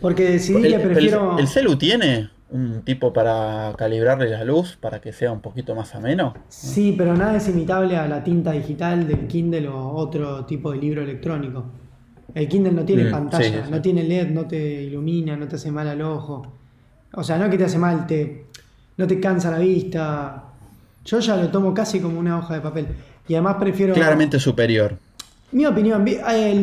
Porque 0.00 0.30
decidí 0.30 0.62
que 0.62 0.78
prefiero. 0.78 1.38
El, 1.38 1.46
celu 1.46 1.76
tiene 1.76 2.30
un 2.50 2.82
tipo 2.82 3.12
para 3.12 3.72
calibrarle 3.78 4.28
la 4.28 4.44
luz 4.44 4.76
para 4.80 5.00
que 5.00 5.12
sea 5.12 5.32
un 5.32 5.40
poquito 5.40 5.74
más 5.74 5.94
ameno? 5.94 6.34
Sí, 6.48 6.94
pero 6.96 7.14
nada 7.14 7.36
es 7.36 7.48
imitable 7.48 7.96
a 7.96 8.08
la 8.08 8.22
tinta 8.24 8.52
digital 8.52 9.06
del 9.06 9.26
Kindle 9.26 9.68
o 9.68 9.92
otro 9.92 10.44
tipo 10.44 10.72
de 10.72 10.78
libro 10.78 11.02
electrónico. 11.02 11.64
El 12.34 12.48
Kindle 12.48 12.72
no 12.72 12.84
tiene 12.84 13.04
mm, 13.04 13.10
pantalla, 13.10 13.66
no 13.70 13.80
tiene 13.80 14.04
LED, 14.04 14.30
no 14.30 14.46
te 14.46 14.82
ilumina, 14.82 15.36
no 15.36 15.48
te 15.48 15.56
hace 15.56 15.70
mal 15.70 15.88
al 15.88 16.02
ojo. 16.02 16.42
O 17.12 17.24
sea, 17.24 17.38
no 17.38 17.44
es 17.44 17.50
que 17.50 17.58
te 17.58 17.64
hace 17.64 17.78
mal, 17.78 18.06
te, 18.06 18.46
no 18.96 19.06
te 19.06 19.18
cansa 19.20 19.50
la 19.50 19.58
vista. 19.58 20.44
Yo 21.04 21.18
ya 21.18 21.36
lo 21.36 21.48
tomo 21.48 21.74
casi 21.74 22.00
como 22.00 22.18
una 22.18 22.38
hoja 22.38 22.54
de 22.54 22.60
papel. 22.60 22.86
Y 23.26 23.34
además 23.34 23.56
prefiero... 23.58 23.94
Claramente 23.94 24.38
superior. 24.38 24.96
Mi 25.52 25.66
opinión, 25.66 26.06
eh, 26.06 26.20
eh, 26.28 26.54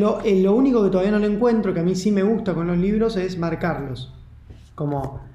lo, 0.42 0.54
único 0.56 0.84
que 0.84 0.90
todavía 0.90 1.12
no 1.12 1.20
lo 1.20 1.28
encuentro, 1.28 1.74
que 1.74 1.82
a 1.82 1.84
mí 1.84 1.96
sí 1.96 2.12
me 2.12 2.24
gusta 2.24 2.54
con 2.54 2.68
los 2.68 2.78
libros, 2.78 3.18
es 3.18 3.38
marcarlos. 3.38 4.14
Como... 4.76 5.28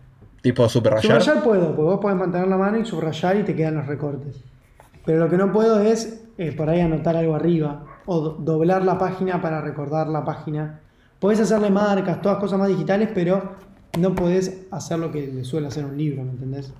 Tipo 0.42 0.68
subrayar. 0.68 1.02
Subrayar 1.02 1.42
puedo, 1.42 1.66
porque 1.68 1.82
vos 1.82 2.00
podés 2.00 2.18
mantener 2.18 2.48
la 2.48 2.56
mano 2.56 2.78
y 2.78 2.84
subrayar 2.84 3.36
y 3.36 3.44
te 3.44 3.54
quedan 3.54 3.76
los 3.76 3.86
recortes. 3.86 4.42
Pero 5.04 5.18
lo 5.20 5.30
que 5.30 5.36
no 5.36 5.52
puedo 5.52 5.80
es 5.80 6.24
eh, 6.36 6.52
por 6.52 6.68
ahí 6.68 6.80
anotar 6.80 7.16
algo 7.16 7.34
arriba 7.34 7.84
o 8.06 8.20
doblar 8.20 8.84
la 8.84 8.98
página 8.98 9.40
para 9.40 9.60
recordar 9.60 10.08
la 10.08 10.24
página. 10.24 10.80
Podés 11.18 11.40
hacerle 11.40 11.70
marcas, 11.70 12.20
todas 12.20 12.38
cosas 12.38 12.58
más 12.58 12.68
digitales, 12.68 13.08
pero 13.14 13.52
no 13.98 14.14
podés 14.14 14.66
hacer 14.70 14.98
lo 14.98 15.12
que 15.12 15.28
le 15.28 15.44
suele 15.44 15.68
hacer 15.68 15.84
un 15.84 15.96
libro, 15.96 16.24
¿me 16.24 16.32
entendés? 16.32 16.72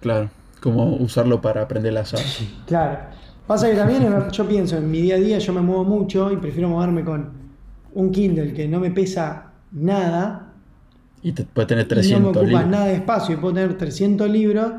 Claro 0.00 0.28
como 0.64 0.96
usarlo 0.96 1.42
para 1.42 1.60
aprender 1.60 1.92
las 1.92 2.14
aves. 2.14 2.48
Claro. 2.66 2.98
Pasa 3.46 3.68
que 3.68 3.76
también 3.76 4.02
yo 4.32 4.48
pienso, 4.48 4.78
en 4.78 4.90
mi 4.90 5.02
día 5.02 5.16
a 5.16 5.18
día 5.18 5.38
yo 5.38 5.52
me 5.52 5.60
muevo 5.60 5.84
mucho 5.84 6.32
y 6.32 6.38
prefiero 6.38 6.70
moverme 6.70 7.04
con 7.04 7.30
un 7.92 8.10
Kindle 8.10 8.54
que 8.54 8.66
no 8.66 8.80
me 8.80 8.90
pesa 8.90 9.52
nada. 9.72 10.53
Y 11.24 11.32
te, 11.32 11.42
puede 11.42 11.66
tener 11.66 11.88
300 11.88 12.20
libros. 12.20 12.34
No 12.36 12.42
me 12.42 12.54
ocupa 12.54 12.70
nada 12.70 12.86
de 12.86 12.94
espacio 12.94 13.34
y 13.34 13.38
puedo 13.38 13.54
tener 13.54 13.76
300 13.76 14.30
libros 14.30 14.72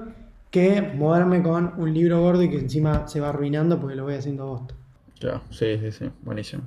que 0.52 0.82
moverme 0.82 1.44
con 1.44 1.74
un 1.78 1.94
libro 1.94 2.22
gordo 2.22 2.44
y 2.44 2.50
que 2.50 2.60
encima 2.60 3.10
se 3.10 3.20
va 3.20 3.30
arruinando 3.30 3.82
porque 3.82 3.96
lo 3.96 4.04
voy 4.04 4.14
haciendo 4.14 4.46
bosta. 4.46 4.74
Ya, 5.20 5.42
sí, 5.50 5.78
sí, 5.80 5.92
sí, 5.92 6.06
buenísimo. 6.22 6.64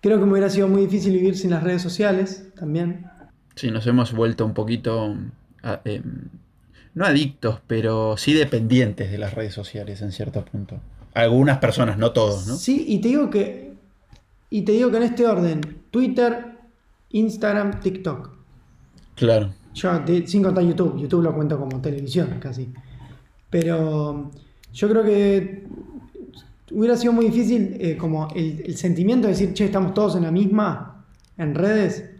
Creo 0.00 0.18
que 0.18 0.24
me 0.24 0.32
hubiera 0.32 0.48
sido 0.48 0.68
muy 0.68 0.82
difícil 0.82 1.12
vivir 1.12 1.36
sin 1.36 1.50
las 1.50 1.62
redes 1.62 1.82
sociales 1.82 2.48
también. 2.56 3.06
Sí, 3.56 3.70
nos 3.70 3.86
hemos 3.86 4.12
vuelto 4.12 4.46
un 4.46 4.54
poquito 4.54 5.16
em, 5.84 6.28
no 6.94 7.04
adictos, 7.04 7.60
pero 7.66 8.16
sí 8.16 8.32
dependientes 8.32 9.10
de 9.10 9.18
las 9.18 9.34
redes 9.34 9.54
sociales 9.54 10.00
en 10.02 10.12
cierto 10.12 10.44
punto. 10.44 10.80
Algunas 11.14 11.58
personas, 11.58 11.98
no 11.98 12.12
todos, 12.12 12.46
¿no? 12.46 12.54
Sí, 12.54 12.84
y 12.88 13.00
te 13.00 13.08
digo 13.08 13.28
que 13.28 13.74
y 14.50 14.62
te 14.62 14.72
digo 14.72 14.90
que 14.90 14.98
en 14.98 15.02
este 15.02 15.26
orden, 15.26 15.60
Twitter, 15.90 16.58
Instagram, 17.10 17.80
TikTok. 17.80 18.33
Claro. 19.14 19.52
Yo, 19.74 19.90
sin 20.26 20.42
contar 20.42 20.64
YouTube, 20.64 21.00
YouTube 21.00 21.22
lo 21.22 21.34
cuento 21.34 21.58
como 21.58 21.80
televisión 21.80 22.36
casi. 22.40 22.72
Pero 23.50 24.30
yo 24.72 24.88
creo 24.88 25.04
que 25.04 25.66
hubiera 26.72 26.96
sido 26.96 27.12
muy 27.12 27.26
difícil 27.26 27.76
eh, 27.80 27.96
como 27.96 28.28
el, 28.34 28.76
sentimiento 28.76 29.26
de 29.26 29.32
decir, 29.32 29.52
che, 29.52 29.64
estamos 29.64 29.94
todos 29.94 30.16
en 30.16 30.22
la 30.22 30.30
misma, 30.30 31.04
en 31.36 31.54
redes. 31.54 32.10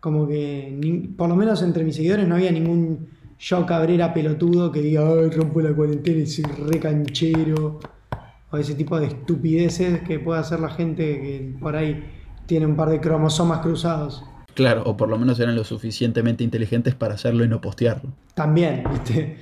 Como 0.00 0.26
que, 0.26 1.12
por 1.16 1.28
lo 1.28 1.36
menos 1.36 1.62
entre 1.62 1.82
mis 1.84 1.96
seguidores 1.96 2.28
no 2.28 2.36
había 2.36 2.52
ningún 2.52 3.08
yo 3.38 3.66
Cabrera 3.66 4.14
pelotudo 4.14 4.72
que 4.72 4.80
diga, 4.80 5.06
ay, 5.06 5.30
rompo 5.30 5.60
la 5.60 5.74
cuarentena 5.74 6.20
y 6.20 6.26
soy 6.26 6.44
re 6.44 6.78
canchero. 6.80 7.80
O 8.50 8.56
ese 8.56 8.74
tipo 8.74 8.98
de 8.98 9.06
estupideces 9.06 10.00
que 10.02 10.20
puede 10.20 10.40
hacer 10.40 10.60
la 10.60 10.70
gente 10.70 11.02
que 11.20 11.56
por 11.60 11.74
ahí 11.76 12.04
tiene 12.46 12.64
un 12.64 12.76
par 12.76 12.88
de 12.90 13.00
cromosomas 13.00 13.58
cruzados. 13.60 14.24
Claro, 14.56 14.84
o 14.86 14.96
por 14.96 15.10
lo 15.10 15.18
menos 15.18 15.38
eran 15.38 15.54
lo 15.54 15.64
suficientemente 15.64 16.42
inteligentes 16.42 16.94
para 16.94 17.14
hacerlo 17.14 17.44
y 17.44 17.48
no 17.48 17.60
postearlo. 17.60 18.10
También, 18.34 18.84
¿viste? 18.90 19.36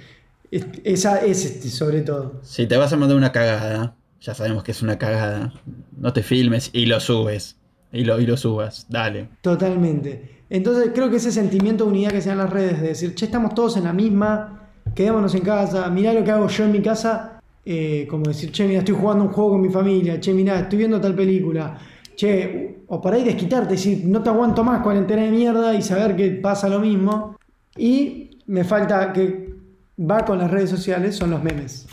Esa 0.83 1.25
es 1.25 1.45
este, 1.45 1.69
sobre 1.69 2.03
todo. 2.03 2.41
Si 2.43 2.67
te 2.67 2.77
vas 2.77 2.93
a 2.93 2.97
mandar 2.97 3.17
una 3.17 3.31
cagada, 3.31 3.95
ya 4.21 4.35
sabemos 4.35 4.65
que 4.65 4.73
es 4.73 4.83
una 4.83 4.99
cagada. 4.99 5.55
No 5.97 6.13
te 6.13 6.25
filmes 6.25 6.71
y 6.73 6.87
lo 6.87 6.99
subes. 6.99 7.57
Y 7.93 8.03
lo, 8.03 8.21
y 8.21 8.27
lo 8.27 8.37
subas. 8.37 8.87
Dale. 8.89 9.29
Totalmente. 9.41 10.43
Entonces 10.51 10.91
creo 10.93 11.09
que 11.11 11.17
ese 11.17 11.31
sentimiento 11.31 11.85
de 11.85 11.91
unidad 11.91 12.11
que 12.11 12.21
se 12.21 12.31
da 12.31 12.33
en 12.33 12.39
las 12.39 12.51
redes, 12.51 12.81
de 12.81 12.89
decir, 12.89 13.15
che, 13.15 13.27
estamos 13.27 13.55
todos 13.55 13.77
en 13.77 13.85
la 13.85 13.93
misma, 13.93 14.69
quedémonos 14.97 15.33
en 15.37 15.43
casa, 15.43 15.89
mirá 15.91 16.13
lo 16.13 16.25
que 16.25 16.31
hago 16.33 16.49
yo 16.49 16.65
en 16.65 16.73
mi 16.73 16.83
casa, 16.83 17.41
eh, 17.65 18.07
como 18.11 18.25
decir, 18.25 18.51
che, 18.51 18.67
mira, 18.67 18.81
estoy 18.81 18.97
jugando 18.97 19.25
un 19.25 19.31
juego 19.31 19.51
con 19.51 19.61
mi 19.61 19.71
familia, 19.71 20.21
che, 20.21 20.33
mira, 20.33 20.59
estoy 20.59 20.79
viendo 20.79 21.01
tal 21.01 21.15
película, 21.15 21.79
che, 22.17 22.64
o 22.89 23.01
para 23.01 23.17
ahí 23.17 23.25
desquitarte, 23.25 23.75
decir, 23.75 24.03
no 24.05 24.23
te 24.23 24.31
aguanto 24.31 24.65
más 24.65 24.83
cuarentena 24.83 25.23
de 25.23 25.31
mierda 25.31 25.75
y 25.75 25.83
saber 25.83 26.17
que 26.17 26.31
pasa 26.31 26.69
lo 26.69 26.81
mismo. 26.81 27.37
Y 27.77 28.39
me 28.47 28.65
falta 28.65 29.13
que 29.13 29.55
va 29.99 30.25
con 30.25 30.39
las 30.39 30.51
redes 30.51 30.71
sociales, 30.71 31.17
son 31.17 31.31
los 31.31 31.43
memes. 31.43 31.87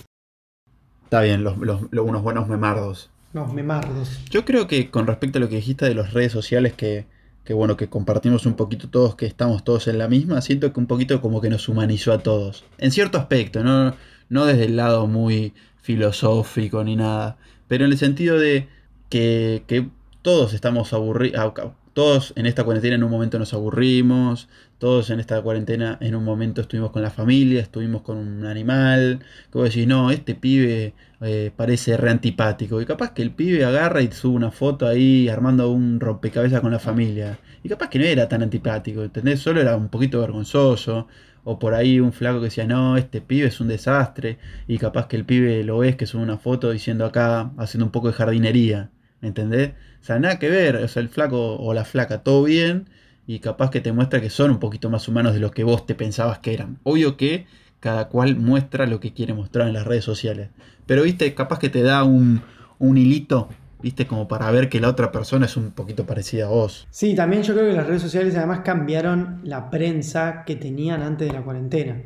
Está 1.04 1.21
bien, 1.21 1.43
los, 1.43 1.58
unos 1.58 2.21
buenos 2.21 2.47
memardos. 2.47 3.10
Los 3.34 3.54
memardos. 3.54 4.19
Yo 4.30 4.45
creo 4.45 4.67
que 4.67 4.89
con 4.89 5.08
respecto 5.08 5.38
a 5.38 5.41
lo 5.41 5.49
que 5.49 5.56
dijiste 5.56 5.86
de 5.86 5.95
las 5.95 6.13
redes 6.13 6.32
sociales 6.32 6.73
que 6.73 7.06
que 7.43 7.54
bueno, 7.54 7.75
que 7.75 7.89
compartimos 7.89 8.45
un 8.45 8.54
poquito 8.54 8.89
todos, 8.89 9.15
que 9.15 9.25
estamos 9.25 9.63
todos 9.63 9.88
en 9.88 9.97
la 9.97 10.08
misma, 10.08 10.41
siento 10.41 10.71
que 10.71 10.80
un 10.80 10.88
poquito 10.88 11.21
como 11.21 11.41
que 11.41 11.49
nos 11.49 11.67
humanizó 11.69 12.13
a 12.13 12.19
todos. 12.19 12.65
En 12.77 12.91
cierto 12.91 13.17
aspecto, 13.17 13.63
no, 13.63 13.95
no 14.30 14.45
desde 14.45 14.65
el 14.65 14.75
lado 14.75 15.08
muy 15.08 15.54
filosófico 15.82 16.84
ni 16.84 16.95
nada, 16.95 17.38
pero 17.67 17.86
en 17.86 17.91
el 17.91 17.97
sentido 17.97 18.38
de 18.38 18.67
que, 19.10 19.63
que 19.67 19.89
todos 20.22 20.54
estamos 20.54 20.94
aburridos, 20.94 21.54
todos 21.94 22.34
en 22.36 22.46
esta 22.46 22.64
cuarentena 22.64 22.96
en 22.96 23.04
un 23.04 23.12
momento 23.12 23.40
nos 23.40 23.54
aburrimos, 23.54 24.48
todos 24.78 25.10
en 25.10 25.20
esta 25.20 25.42
cuarentena 25.42 25.98
en 26.00 26.16
un 26.16 26.24
momento 26.24 26.62
estuvimos 26.62 26.92
con 26.92 27.02
la 27.02 27.10
familia, 27.10 27.60
estuvimos 27.62 28.02
con 28.02 28.18
un 28.18 28.46
animal, 28.46 29.20
que 29.52 29.58
vos 29.58 29.70
decís, 29.70 29.88
no, 29.88 30.12
este 30.12 30.36
pibe 30.36 30.94
eh, 31.22 31.52
parece 31.56 31.98
re 31.98 32.12
antipático, 32.12 32.82
y 32.82 32.86
capaz 32.86 33.14
que 33.14 33.22
el 33.22 33.32
pibe 33.32 33.66
agarra 33.66 34.02
y 34.02 34.12
sube 34.12 34.36
una 34.36 34.52
foto 34.52 34.88
ahí 34.88 35.28
armando 35.28 35.72
un 35.72 36.00
rompecabezas 36.00 36.62
con 36.62 36.72
la 36.72 36.80
familia, 36.80 37.40
y 37.64 37.70
capaz 37.70 37.90
que 37.90 38.00
no 38.00 38.06
era 38.06 38.30
tan 38.30 38.44
antipático, 38.44 39.04
¿entendés? 39.04 39.40
Solo 39.42 39.60
era 39.60 39.76
un 39.76 39.90
poquito 39.90 40.22
vergonzoso, 40.22 41.08
o 41.44 41.58
por 41.60 41.74
ahí 41.74 42.00
un 42.00 42.14
flaco 42.14 42.40
que 42.40 42.46
decía, 42.46 42.68
no, 42.68 42.96
este 42.98 43.22
pibe 43.22 43.48
es 43.48 43.60
un 43.60 43.68
desastre, 43.68 44.38
y 44.68 44.78
capaz 44.78 45.08
que 45.08 45.18
el 45.18 45.26
pibe 45.26 45.64
lo 45.64 45.80
ves 45.80 45.96
que 45.96 46.06
sube 46.06 46.22
una 46.22 46.38
foto 46.38 46.72
diciendo 46.72 47.06
acá, 47.06 47.52
haciendo 47.58 47.86
un 47.86 47.92
poco 47.92 48.08
de 48.08 48.14
jardinería, 48.14 48.92
¿me 49.20 49.28
entendés? 49.30 49.72
O 50.02 50.04
sea, 50.04 50.20
nada 50.20 50.40
que 50.40 50.50
ver, 50.50 50.78
o 50.78 50.88
sea, 50.88 51.02
el 51.02 51.10
flaco 51.10 51.56
o 51.58 51.74
la 51.74 51.86
flaca, 51.86 52.24
todo 52.24 52.44
bien, 52.44 52.90
y 53.28 53.40
capaz 53.40 53.70
que 53.70 53.82
te 53.82 53.92
muestra 53.92 54.20
que 54.20 54.30
son 54.30 54.52
un 54.52 54.60
poquito 54.60 54.90
más 54.90 55.08
humanos 55.08 55.34
de 55.34 55.40
lo 55.40 55.52
que 55.52 55.64
vos 55.64 55.86
te 55.86 55.96
pensabas 55.96 56.40
que 56.40 56.54
eran. 56.54 56.80
Obvio 56.84 57.18
que 57.18 57.46
cada 57.80 58.10
cual 58.10 58.36
muestra 58.36 58.86
lo 58.86 59.00
que 59.00 59.14
quiere 59.14 59.34
mostrar 59.34 59.68
en 59.68 59.74
las 59.74 59.86
redes 59.86 60.04
sociales. 60.04 60.50
Pero 60.86 61.04
viste, 61.04 61.34
capaz 61.34 61.60
que 61.60 61.70
te 61.70 61.82
da 61.82 62.04
un, 62.04 62.42
un 62.80 62.98
hilito, 62.98 63.50
viste, 63.82 64.08
como 64.08 64.28
para 64.28 64.50
ver 64.52 64.70
que 64.70 64.80
la 64.80 64.90
otra 64.90 65.12
persona 65.12 65.46
es 65.46 65.58
un 65.58 65.72
poquito 65.72 66.06
parecida 66.06 66.46
a 66.46 66.50
vos. 66.50 66.88
Sí, 66.90 67.16
también 67.16 67.44
yo 67.44 67.54
creo 67.54 67.68
que 67.68 67.74
las 67.74 67.88
redes 67.88 68.02
sociales 68.02 68.36
además 68.36 68.62
cambiaron 68.64 69.42
la 69.44 69.70
prensa 69.70 70.44
que 70.46 70.56
tenían 70.56 71.02
antes 71.02 71.28
de 71.28 71.34
la 71.34 71.42
cuarentena. 71.42 72.02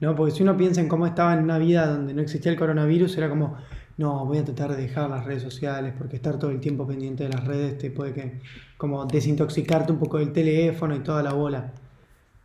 ¿no? 0.00 0.16
Porque 0.16 0.32
si 0.34 0.42
uno 0.42 0.56
piensa 0.56 0.80
en 0.80 0.88
cómo 0.88 1.06
estaba 1.06 1.32
en 1.34 1.44
una 1.44 1.58
vida 1.58 1.86
donde 1.86 2.14
no 2.14 2.22
existía 2.22 2.50
el 2.50 2.58
coronavirus, 2.58 3.16
era 3.16 3.28
como, 3.28 3.56
no, 3.98 4.24
voy 4.24 4.38
a 4.38 4.44
tratar 4.44 4.74
de 4.74 4.82
dejar 4.82 5.10
las 5.10 5.24
redes 5.24 5.42
sociales 5.42 5.94
porque 5.96 6.16
estar 6.16 6.38
todo 6.38 6.50
el 6.50 6.60
tiempo 6.60 6.86
pendiente 6.86 7.24
de 7.24 7.30
las 7.30 7.44
redes 7.44 7.78
te 7.78 7.90
puede 7.90 8.12
que 8.12 8.40
como 8.76 9.04
desintoxicarte 9.06 9.92
un 9.92 9.98
poco 9.98 10.18
del 10.18 10.32
teléfono 10.32 10.96
y 10.96 11.00
toda 11.00 11.22
la 11.22 11.32
bola. 11.32 11.72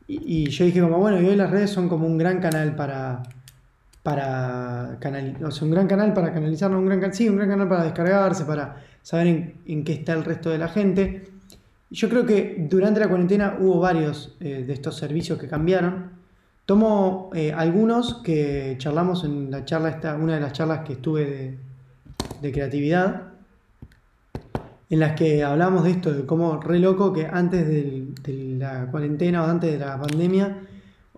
Y, 0.08 0.50
yo 0.50 0.64
dije 0.66 0.80
como, 0.80 1.00
bueno, 1.00 1.18
hoy 1.18 1.36
las 1.36 1.50
redes 1.50 1.70
son 1.70 1.90
como 1.90 2.08
un 2.08 2.18
gran 2.18 2.40
canal 2.40 2.76
para, 2.76 3.24
para 4.04 4.98
o 5.44 5.52
sea, 5.52 5.66
un 5.66 5.72
gran 5.72 5.88
canal 5.88 6.14
para 6.14 6.34
canalizarnos, 6.34 6.80
un 6.80 6.86
gran, 6.86 7.14
sí, 7.14 7.28
un 7.28 7.36
gran 7.36 7.50
canal 7.50 7.68
para 7.68 7.84
descargarse, 7.84 8.46
para 8.46 8.84
saber 9.02 9.56
en, 9.66 9.84
qué 9.84 9.94
está 9.94 10.14
el 10.14 10.24
resto 10.24 10.50
de 10.50 10.58
la 10.58 10.70
gente. 10.70 11.26
Yo 11.90 12.08
creo 12.10 12.26
que 12.26 12.68
durante 12.70 13.00
la 13.00 13.10
cuarentena 13.10 13.58
hubo 13.60 13.80
varios 13.80 14.38
eh, 14.40 14.64
de 14.66 14.74
estos 14.74 14.96
servicios 14.96 15.38
que 15.40 15.48
cambiaron. 15.48 16.17
Tomo 16.68 17.30
eh, 17.34 17.54
algunos 17.54 18.16
que 18.16 18.76
charlamos 18.78 19.24
en 19.24 19.50
la 19.50 19.64
charla 19.64 19.88
esta, 19.88 20.16
una 20.16 20.36
de 20.36 20.42
las 20.42 20.52
charlas 20.52 20.82
que 20.82 20.94
estuve 20.94 21.58
de, 22.42 22.52
creatividad, 22.52 23.30
en 24.90 25.00
las 25.00 25.14
que 25.14 25.46
hablamos 25.46 25.86
de 25.86 25.92
esto, 25.92 26.12
de 26.12 26.26
cómo 26.26 26.60
re 26.60 26.80
loco 26.80 27.14
que 27.14 27.26
antes 27.26 27.66
de 27.66 28.58
la 28.60 28.92
cuarentena 28.92 29.46
o 29.46 29.48
antes 29.48 29.72
de 29.72 29.80
la 29.80 29.98
pandemia, 29.98 30.58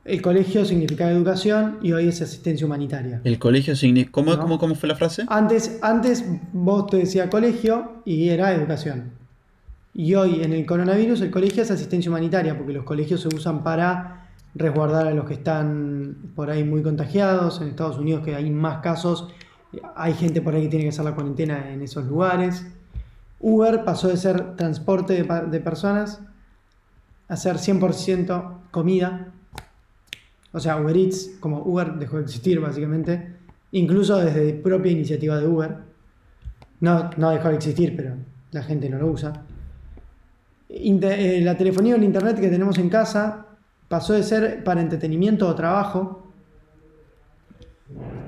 el 0.05 0.21
colegio 0.21 0.65
significaba 0.65 1.09
educación 1.09 1.79
y 1.81 1.93
hoy 1.93 2.09
es 2.09 2.21
asistencia 2.21 2.67
humanitaria. 2.67 3.19
¿El 3.23 3.39
colegio 3.39 3.75
significa... 3.75 4.11
¿Cómo, 4.11 4.59
¿Cómo, 4.59 4.75
fue 4.75 4.87
la 4.87 4.95
frase? 4.95 5.25
Antes, 5.29 5.79
antes 5.81 6.25
vos 6.53 6.85
te 6.85 6.97
decía 6.97 7.27
colegio 7.27 8.03
y 8.05 8.29
era 8.29 8.53
educación. 8.53 9.13
Y 9.95 10.13
hoy 10.13 10.43
en 10.43 10.53
el 10.53 10.67
coronavirus 10.67 11.21
el 11.21 11.31
colegio 11.31 11.63
es 11.63 11.71
asistencia 11.71 12.11
humanitaria 12.11 12.55
porque 12.55 12.73
los 12.73 12.83
colegios 12.83 13.21
se 13.21 13.29
usan 13.29 13.63
para 13.63 14.18
resguardar 14.55 15.07
a 15.07 15.11
los 15.11 15.25
que 15.25 15.35
están 15.35 16.31
por 16.35 16.49
ahí 16.49 16.63
muy 16.63 16.81
contagiados. 16.81 17.61
En 17.61 17.69
Estados 17.69 17.97
Unidos 17.97 18.23
que 18.23 18.35
hay 18.35 18.49
más 18.49 18.81
casos, 18.81 19.29
hay 19.95 20.13
gente 20.13 20.41
por 20.41 20.55
ahí 20.55 20.63
que 20.63 20.69
tiene 20.69 20.85
que 20.85 20.89
hacer 20.89 21.05
la 21.05 21.15
cuarentena 21.15 21.71
en 21.71 21.81
esos 21.81 22.05
lugares. 22.05 22.65
Uber 23.39 23.83
pasó 23.85 24.09
de 24.09 24.17
ser 24.17 24.55
transporte 24.55 25.23
de, 25.23 25.59
personas 25.59 26.21
a 27.27 27.37
ser 27.37 27.57
100% 27.57 28.57
comida. 28.71 29.31
O 30.51 30.59
sea, 30.59 30.77
Uber 30.77 30.97
Eats, 30.97 31.31
como 31.39 31.61
Uber 31.61 31.93
dejó 31.93 32.17
de 32.17 32.23
existir 32.23 32.59
básicamente, 32.59 33.35
incluso 33.71 34.17
desde 34.17 34.53
propia 34.53 34.91
iniciativa 34.91 35.37
de 35.37 35.47
Uber. 35.47 35.77
No, 36.81 37.09
no 37.17 37.29
dejó 37.29 37.49
de 37.49 37.55
existir, 37.55 37.95
pero 37.95 38.15
la 38.51 38.63
gente 38.63 38.89
no 38.89 38.97
lo 38.97 39.07
usa. 39.07 39.45
Eh, 40.69 41.41
la 41.43 41.57
telefonía 41.57 41.93
o 41.93 41.97
el 41.97 42.03
internet 42.03 42.39
que 42.39 42.49
tenemos 42.49 42.77
en 42.77 42.89
casa 42.89 43.47
pasó 43.89 44.13
de 44.13 44.23
ser 44.23 44.63
para 44.63 44.79
entretenimiento 44.79 45.47
o 45.47 45.55
trabajo 45.55 46.23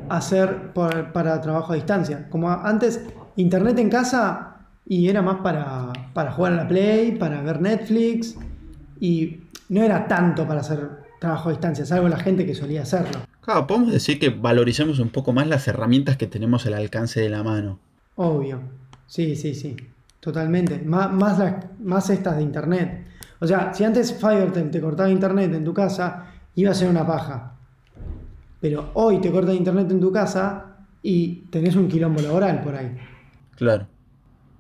a 0.10 0.20
ser 0.20 0.74
para 0.74 1.40
trabajo 1.40 1.72
a 1.72 1.76
distancia. 1.76 2.28
Como 2.30 2.52
antes, 2.52 3.02
internet 3.38 3.80
en 3.80 3.90
casa 3.90 4.58
y 4.86 5.08
era 5.08 5.22
más 5.22 5.38
para, 5.38 5.94
para 6.14 6.34
jugar 6.34 6.54
a 6.54 6.56
la 6.58 6.68
Play, 6.68 7.14
para 7.14 7.42
ver 7.42 7.62
Netflix 7.62 8.36
y 9.00 9.40
no 9.70 9.82
era 9.82 10.08
tanto 10.08 10.46
para 10.46 10.60
hacer 10.60 11.02
trabajo 11.20 11.50
a 11.50 11.52
distancia, 11.54 11.86
salvo 11.86 12.10
la 12.10 12.18
gente 12.18 12.46
que 12.46 12.56
solía 12.56 12.82
hacerlo. 12.82 13.22
Claro, 13.42 13.68
podemos 13.68 13.92
decir 13.94 14.20
que 14.20 14.30
valoricemos 14.30 15.00
un 15.00 15.10
poco 15.10 15.32
más 15.34 15.48
las 15.48 15.68
herramientas 15.68 16.18
que 16.18 16.28
tenemos 16.28 16.66
al 16.66 16.74
alcance 16.74 17.22
de 17.22 17.30
la 17.30 17.44
mano. 17.44 17.80
Obvio, 18.16 18.60
sí, 19.08 19.36
sí, 19.36 19.56
sí, 19.56 19.78
totalmente. 20.20 20.80
Más, 20.80 21.12
más, 21.14 21.40
más 21.80 22.10
estas 22.10 22.38
de 22.38 22.44
internet. 22.44 23.11
O 23.42 23.48
sea, 23.48 23.74
si 23.74 23.84
antes 23.84 24.14
Fivertel 24.14 24.70
te 24.70 24.80
cortaba 24.80 25.10
internet 25.10 25.52
en 25.56 25.66
tu 25.66 25.74
casa, 25.74 26.28
iba 26.54 26.70
a 26.70 26.76
ser 26.76 26.90
una 26.90 27.06
paja. 27.06 27.54
Pero 28.60 28.92
hoy 28.94 29.20
te 29.20 29.32
corta 29.32 29.52
internet 29.52 29.90
en 29.90 30.00
tu 30.00 30.12
casa 30.12 30.76
y 31.02 31.48
tenés 31.50 31.76
un 31.76 31.88
quilombo 31.88 32.22
laboral 32.22 32.62
por 32.62 32.76
ahí. 32.76 32.96
Claro. 33.56 33.88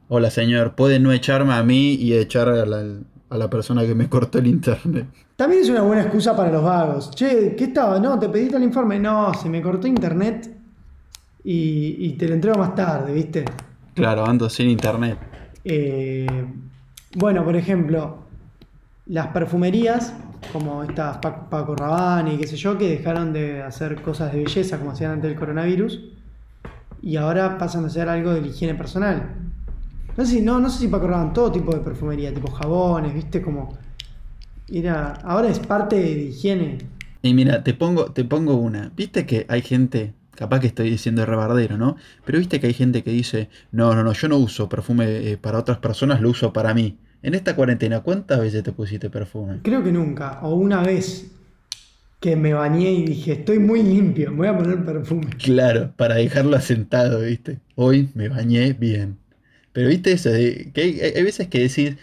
Hola 0.10 0.32
señor, 0.32 0.74
puede 0.74 1.00
no 1.00 1.12
echarme 1.12 1.54
a 1.54 1.62
mí 1.62 1.94
y 1.94 2.13
echar 2.13 2.50
a 2.50 2.65
la, 2.65 3.50
persona 3.52 3.86
que 3.86 3.94
me 3.94 4.10
cortó 4.10 4.39
el 4.39 4.48
internet. 4.48 5.06
También 5.36 5.62
es 5.62 5.70
una 5.70 5.84
buena 5.84 6.02
excusa 6.02 6.36
para 6.36 6.52
los 6.52 6.63
vagos. 6.63 7.12
Che, 7.12 7.56
¿qué 7.56 7.65
estaba? 7.65 8.00
No, 8.00 8.17
te 8.17 8.30
pediste 8.30 8.58
el 8.58 8.63
informe. 8.63 9.00
No, 9.00 9.32
se 9.36 9.48
me 9.48 9.62
cortó 9.62 9.86
internet 9.86 10.58
y, 11.44 11.98
y 12.00 12.13
te 12.13 12.28
lo 12.28 12.34
entrego 12.34 12.58
más 12.58 12.74
tarde, 12.74 13.13
¿viste? 13.13 13.46
Claro, 13.94 14.26
ando 14.26 14.50
sin 14.50 14.70
internet. 14.70 15.20
Eh, 15.63 16.46
bueno, 17.15 17.46
por 17.46 17.56
ejemplo, 17.56 18.31
las 19.12 19.28
perfumerías, 19.28 20.13
como 20.54 20.84
estas 20.84 21.17
Paco 21.17 21.76
Rabanne 21.76 22.36
y 22.36 22.38
qué 22.38 22.47
sé 22.47 22.56
yo, 22.56 22.78
que 22.78 22.88
dejaron 22.88 23.34
de 23.34 23.62
hacer 23.62 24.02
cosas 24.02 24.32
de 24.32 24.39
belleza 24.39 24.80
como 24.80 24.91
hacían 24.91 25.12
antes 25.12 25.30
del 25.30 25.38
coronavirus 25.38 26.00
y 27.02 27.17
ahora 27.17 27.58
pasan 27.58 27.84
a 27.84 27.88
hacer 27.88 28.08
algo 28.08 28.34
de 28.34 28.47
higiene 28.47 28.74
personal. 28.74 29.36
No 30.15 30.26
sé 30.26 30.32
si, 30.32 30.41
no, 30.41 30.62
no 30.62 30.69
sé 30.69 30.80
si 30.80 30.88
Paco 30.88 31.08
Rabanne, 31.08 31.34
todo 31.34 31.52
tipo 31.52 31.74
de 31.74 31.82
perfumería, 31.82 32.34
tipo 32.34 32.50
jabones, 32.52 33.13
viste, 33.13 33.41
como... 33.41 33.78
Era, 34.69 35.15
ahora 35.26 35.50
es 35.50 35.60
parte 35.60 35.97
de 35.97 36.24
higiene. 36.24 36.78
Y 37.21 37.34
mira, 37.34 37.65
te 37.65 37.74
pongo, 37.74 38.06
te 38.13 38.24
pongo 38.24 38.56
una. 38.56 38.93
Viste 38.95 39.26
que 39.26 39.45
hay 39.50 39.62
gente, 39.62 40.13
capaz 40.36 40.62
que 40.62 40.67
estoy 40.67 40.89
diciendo 40.89 41.26
rebardero, 41.26 41.78
¿no? 41.78 41.97
Pero 42.24 42.38
viste 42.38 42.62
que 42.62 42.67
hay 42.67 42.74
gente 42.74 43.04
que 43.04 43.12
dice, 43.12 43.50
no, 43.74 43.93
no, 43.93 44.06
no, 44.06 44.13
yo 44.13 44.30
no 44.30 44.38
uso 44.38 44.69
perfume 44.69 45.32
eh, 45.32 45.38
para 45.38 45.60
otras 45.60 45.80
personas, 45.80 46.21
lo 46.21 46.30
uso 46.30 46.54
para 46.54 46.74
mí. 46.74 46.97
En 47.24 47.36
esta 47.36 47.56
cuarentena, 47.56 48.00
¿cuántas 48.00 48.40
veces 48.40 48.64
te 48.64 48.72
pusiste 48.72 49.10
perfume? 49.10 49.60
Creo 49.62 49.84
que 49.84 49.92
nunca. 49.92 50.40
O 50.42 50.56
una 50.56 50.82
vez 50.82 51.32
que 52.20 52.36
me 52.36 52.54
bañé 52.54 52.92
y 52.92 53.06
dije, 53.06 53.34
estoy 53.34 53.60
muy 53.60 53.84
limpio, 53.84 54.32
me 54.32 54.38
voy 54.38 54.48
a 54.48 54.58
poner 54.58 54.84
perfume. 54.84 55.28
Claro, 55.38 55.92
para 55.98 56.16
dejarlo 56.16 56.56
asentado, 56.56 57.22
¿viste? 57.22 57.60
Hoy 57.76 58.10
me 58.16 58.30
bañé 58.30 58.74
bien. 58.74 59.18
Pero 59.72 59.90
viste 59.90 60.12
eso, 60.12 60.30
de, 60.30 60.72
que 60.74 60.82
hay, 61.16 61.24
veces 61.24 61.48
que 61.48 61.60
decís, 61.60 61.96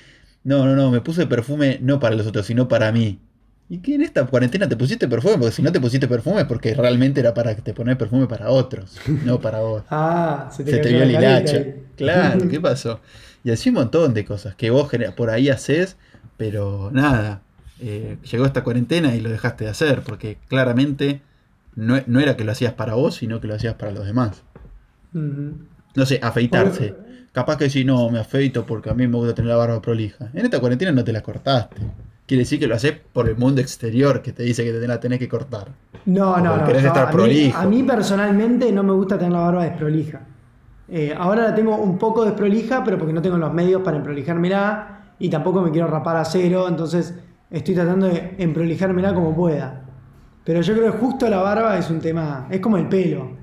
no, 0.45 0.65
no, 0.65 0.75
no, 0.75 0.91
me 0.91 1.01
puse 1.01 1.27
perfume 1.27 1.79
no 1.83 2.01
para 2.01 2.15
los 2.15 2.27
otros, 2.27 2.47
sino 2.47 2.69
para 2.69 2.93
mí. 2.93 3.21
¿Y 3.69 3.79
que 3.79 3.97
en 3.97 4.03
esta 4.03 4.25
cuarentena 4.25 4.69
te 4.69 4.77
pusiste 4.77 5.07
perfume? 5.09 5.37
Porque 5.37 5.53
si 5.53 5.63
no 5.63 5.71
te 5.71 5.81
pusiste 5.81 6.09
perfume 6.09 6.41
es 6.41 6.47
porque 6.47 6.75
realmente 6.75 7.21
era 7.21 7.35
para 7.35 7.55
que 7.55 7.61
te 7.61 7.75
pones 7.75 7.97
perfume 7.97 8.27
para 8.27 8.51
otros, 8.51 8.99
no 9.25 9.41
para 9.41 9.61
vos. 9.61 9.83
ah, 9.91 10.49
se 10.51 10.65
te, 10.65 10.71
se 10.71 10.79
te 10.79 10.89
vio 10.89 11.03
el 11.03 11.11
hilacho. 11.11 11.65
Claro, 11.97 12.49
¿qué 12.51 12.61
pasó? 12.61 13.01
Y 13.45 13.51
así 13.51 13.69
un 13.69 13.77
montón 13.77 14.15
de 14.15 14.25
cosas 14.25 14.55
que 14.55 14.71
vos 14.71 14.91
por 15.17 15.31
ahí 15.31 15.49
haces, 15.49 15.97
pero 16.37 16.91
nada, 16.93 17.43
eh, 17.81 18.19
llegó 18.31 18.45
esta 18.45 18.65
cuarentena 18.65 19.15
y 19.15 19.21
lo 19.21 19.31
dejaste 19.31 19.65
de 19.65 19.71
hacer, 19.71 20.03
porque 20.03 20.39
claramente 20.49 21.23
no, 21.77 21.97
era 21.97 22.37
que 22.37 22.45
lo 22.45 22.53
hacías 22.53 22.73
para 22.73 22.95
vos, 22.95 23.17
sino 23.17 23.41
que 23.41 23.47
lo 23.47 23.55
hacías 23.55 23.75
para 23.75 23.93
los 23.93 24.05
demás. 24.05 24.43
No 25.13 26.07
sé, 26.07 26.19
afeitarse. 26.23 26.95
Capaz 27.33 27.57
que 27.57 27.71
si 27.71 27.85
no, 27.85 28.11
me 28.11 28.19
afeito 28.19 28.67
porque 28.67 28.91
a 28.91 28.95
mí 28.95 29.07
me 29.07 29.17
gusta 29.17 29.35
tener 29.35 29.51
la 29.51 29.57
barba 29.57 29.81
prolija. 29.81 30.29
En 30.35 30.45
esta 30.45 30.59
cuarentena 30.59 30.91
no 30.91 31.05
te 31.05 31.13
la 31.13 31.23
cortaste. 31.23 31.77
Quiere 32.27 32.43
decir 32.43 32.59
que 32.59 32.67
lo 32.67 32.75
haces 32.75 32.95
por 33.13 33.29
el 33.29 33.37
mundo 33.37 33.61
exterior 33.61 34.21
que 34.23 34.33
te 34.33 34.43
dice 34.43 34.65
que 34.65 34.73
te 34.73 34.87
la 34.87 35.01
tenés 35.01 35.19
que 35.19 35.29
cortar. 35.29 35.69
No, 36.05 36.37
no, 36.39 36.57
no. 36.57 36.67
Querés 36.67 36.85
estar 36.85 37.09
a 37.09 37.67
mí 37.67 37.83
personalmente 37.85 38.71
no 38.73 38.83
me 38.83 38.93
gusta 38.93 39.17
tener 39.17 39.33
la 39.33 39.41
barba 39.41 39.65
desprolija. 39.65 40.21
Eh, 40.91 41.15
ahora 41.17 41.49
la 41.49 41.55
tengo 41.55 41.77
un 41.77 41.99
poco 41.99 42.25
desprolija, 42.25 42.83
pero 42.83 42.97
porque 42.97 43.13
no 43.13 43.21
tengo 43.21 43.37
los 43.37 43.53
medios 43.53 43.83
para 43.83 43.99
emprolijármela 43.99 45.15
y 45.19 45.29
tampoco 45.29 45.61
me 45.61 45.71
quiero 45.71 45.87
rapar 45.87 46.17
a 46.17 46.25
cero, 46.25 46.67
entonces 46.69 47.15
estoy 47.51 47.75
tratando 47.75 48.07
de 48.07 48.35
emprolijármela 48.39 49.15
como 49.15 49.35
pueda. 49.35 49.85
Pero 50.45 50.63
yo 50.63 50.75
creo 50.75 50.93
que 50.93 50.99
justo 50.99 51.29
la 51.29 51.39
barba 51.43 51.77
es 51.77 51.91
un 51.91 52.01
tema, 52.01 52.47
es 52.51 52.61
como 52.61 52.79
el 52.79 52.89
pelo. 52.89 53.37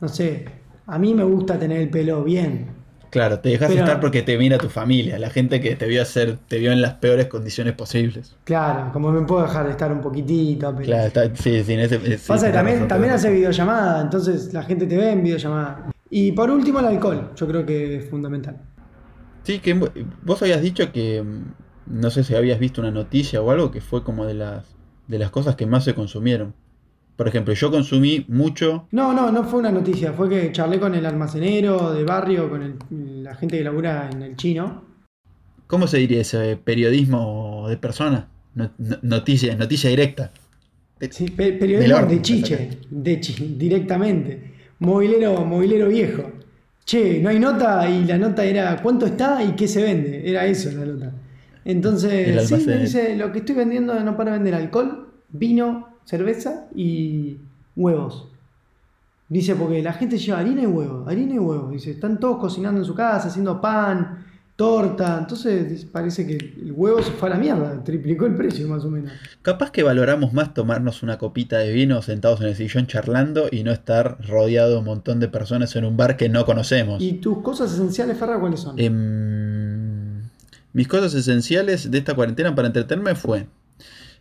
No 0.00 0.08
sé, 0.08 0.44
a 0.86 0.98
mí 0.98 1.14
me 1.14 1.22
gusta 1.22 1.56
tener 1.58 1.82
el 1.82 1.90
pelo 1.90 2.24
bien. 2.24 2.80
Claro, 3.10 3.40
te 3.40 3.50
dejas 3.50 3.70
estar 3.70 4.00
porque 4.00 4.22
te 4.22 4.38
mira 4.38 4.58
tu 4.58 4.68
familia, 4.68 5.18
la 5.18 5.30
gente 5.30 5.60
que 5.60 5.74
te 5.74 5.86
vio 5.86 6.00
hacer, 6.00 6.38
te 6.48 6.58
vio 6.58 6.72
en 6.72 6.80
las 6.80 6.94
peores 6.94 7.26
condiciones 7.26 7.74
posibles. 7.74 8.36
Claro, 8.44 8.90
como 8.92 9.10
me 9.10 9.22
puedo 9.22 9.42
dejar 9.42 9.66
de 9.66 9.72
estar 9.72 9.92
un 9.92 10.00
poquitito. 10.00 10.74
Claro, 10.76 11.06
está, 11.06 11.34
sí, 11.34 11.62
sí, 11.64 11.72
en 11.72 11.80
ese, 11.80 11.98
Pasa 12.26 12.46
que 12.46 12.52
también, 12.52 12.86
también 12.86 13.12
hace 13.12 13.30
videollamada, 13.30 14.00
entonces 14.00 14.52
la 14.52 14.62
gente 14.62 14.86
te 14.86 14.96
ve 14.96 15.10
en 15.10 15.22
videollamada. 15.24 15.90
Y 16.10 16.32
por 16.32 16.50
último 16.50 16.80
el 16.80 16.86
alcohol, 16.86 17.30
yo 17.36 17.46
creo 17.46 17.64
que 17.64 17.96
es 17.96 18.10
fundamental. 18.10 18.60
Sí, 19.44 19.60
que 19.60 19.74
vos 20.22 20.42
habías 20.42 20.60
dicho 20.60 20.92
que, 20.92 21.22
mm, 21.22 22.00
no 22.00 22.10
sé 22.10 22.24
si 22.24 22.34
habías 22.34 22.58
visto 22.58 22.80
una 22.80 22.90
noticia 22.90 23.40
o 23.40 23.50
algo, 23.50 23.70
que 23.70 23.80
fue 23.80 24.02
como 24.04 24.26
de 24.26 24.34
las, 24.34 24.76
de 25.06 25.18
las 25.18 25.30
cosas 25.30 25.56
que 25.56 25.66
más 25.66 25.84
se 25.84 25.94
consumieron. 25.94 26.54
Por 27.16 27.28
ejemplo, 27.28 27.52
yo 27.54 27.70
consumí 27.70 28.24
mucho. 28.28 28.88
No, 28.92 29.12
no, 29.12 29.30
no 29.30 29.44
fue 29.44 29.60
una 29.60 29.70
noticia. 29.70 30.12
Fue 30.12 30.28
que 30.28 30.52
charlé 30.52 30.80
con 30.80 30.94
el 30.94 31.04
almacenero 31.04 31.92
de 31.92 32.02
barrio, 32.02 32.48
con 32.48 32.78
la 33.22 33.34
gente 33.34 33.58
que 33.58 33.64
labura 33.64 34.08
en 34.10 34.22
el 34.22 34.36
chino. 34.36 34.84
¿Cómo 35.66 35.86
se 35.86 35.98
diría 35.98 36.22
ese 36.22 36.56
periodismo 36.56 37.66
de 37.68 37.76
persona? 37.76 38.28
noticia, 39.02 39.54
noticia 39.54 39.90
directa. 39.90 40.32
sí, 41.10 41.28
periodismo 41.30 42.06
de 42.06 42.22
chiche, 42.22 42.70
de 42.90 43.16
directamente. 43.56 44.59
Movilero, 44.80 45.44
movilero 45.44 45.88
viejo. 45.88 46.24
Che, 46.84 47.20
no 47.20 47.28
hay 47.28 47.38
nota 47.38 47.88
y 47.88 48.04
la 48.04 48.18
nota 48.18 48.44
era 48.44 48.82
cuánto 48.82 49.06
está 49.06 49.42
y 49.44 49.52
qué 49.52 49.68
se 49.68 49.82
vende. 49.82 50.28
Era 50.28 50.46
eso 50.46 50.70
la 50.72 50.84
nota. 50.84 51.12
Entonces, 51.64 52.48
sí, 52.48 52.64
me 52.66 52.78
dice, 52.78 53.16
lo 53.16 53.30
que 53.30 53.38
estoy 53.40 53.54
vendiendo 53.54 53.98
no 54.00 54.16
para 54.16 54.32
vender 54.32 54.54
alcohol, 54.54 55.12
vino, 55.28 55.88
cerveza 56.04 56.66
y 56.74 57.36
huevos. 57.76 58.28
Dice, 59.28 59.54
porque 59.54 59.82
la 59.82 59.92
gente 59.92 60.18
lleva 60.18 60.40
harina 60.40 60.62
y 60.62 60.66
huevo, 60.66 61.08
harina 61.08 61.34
y 61.34 61.38
huevo. 61.38 61.70
Dice, 61.70 61.92
están 61.92 62.18
todos 62.18 62.38
cocinando 62.38 62.80
en 62.80 62.86
su 62.86 62.94
casa, 62.94 63.28
haciendo 63.28 63.60
pan, 63.60 64.24
torta. 64.60 65.16
Entonces 65.18 65.86
parece 65.86 66.26
que 66.26 66.34
el 66.34 66.72
huevo 66.76 67.02
se 67.02 67.12
fue 67.12 67.30
a 67.30 67.32
la 67.32 67.38
mierda, 67.38 67.82
triplicó 67.82 68.26
el 68.26 68.36
precio 68.36 68.68
más 68.68 68.84
o 68.84 68.90
menos. 68.90 69.10
Capaz 69.40 69.70
que 69.70 69.82
valoramos 69.82 70.34
más 70.34 70.52
tomarnos 70.52 71.02
una 71.02 71.16
copita 71.16 71.56
de 71.56 71.72
vino 71.72 72.02
sentados 72.02 72.42
en 72.42 72.48
el 72.48 72.56
sillón 72.56 72.86
charlando 72.86 73.48
y 73.50 73.64
no 73.64 73.72
estar 73.72 74.18
rodeado 74.28 74.72
de 74.72 74.76
un 74.76 74.84
montón 74.84 75.18
de 75.18 75.28
personas 75.28 75.74
en 75.76 75.86
un 75.86 75.96
bar 75.96 76.18
que 76.18 76.28
no 76.28 76.44
conocemos. 76.44 77.02
¿Y 77.02 77.14
tus 77.14 77.38
cosas 77.38 77.72
esenciales, 77.72 78.18
Ferra, 78.18 78.38
cuáles 78.38 78.60
son? 78.60 78.78
Em, 78.78 80.28
mis 80.74 80.88
cosas 80.88 81.14
esenciales 81.14 81.90
de 81.90 81.96
esta 81.96 82.12
cuarentena 82.14 82.54
para 82.54 82.68
entretenerme 82.68 83.14
fue 83.14 83.46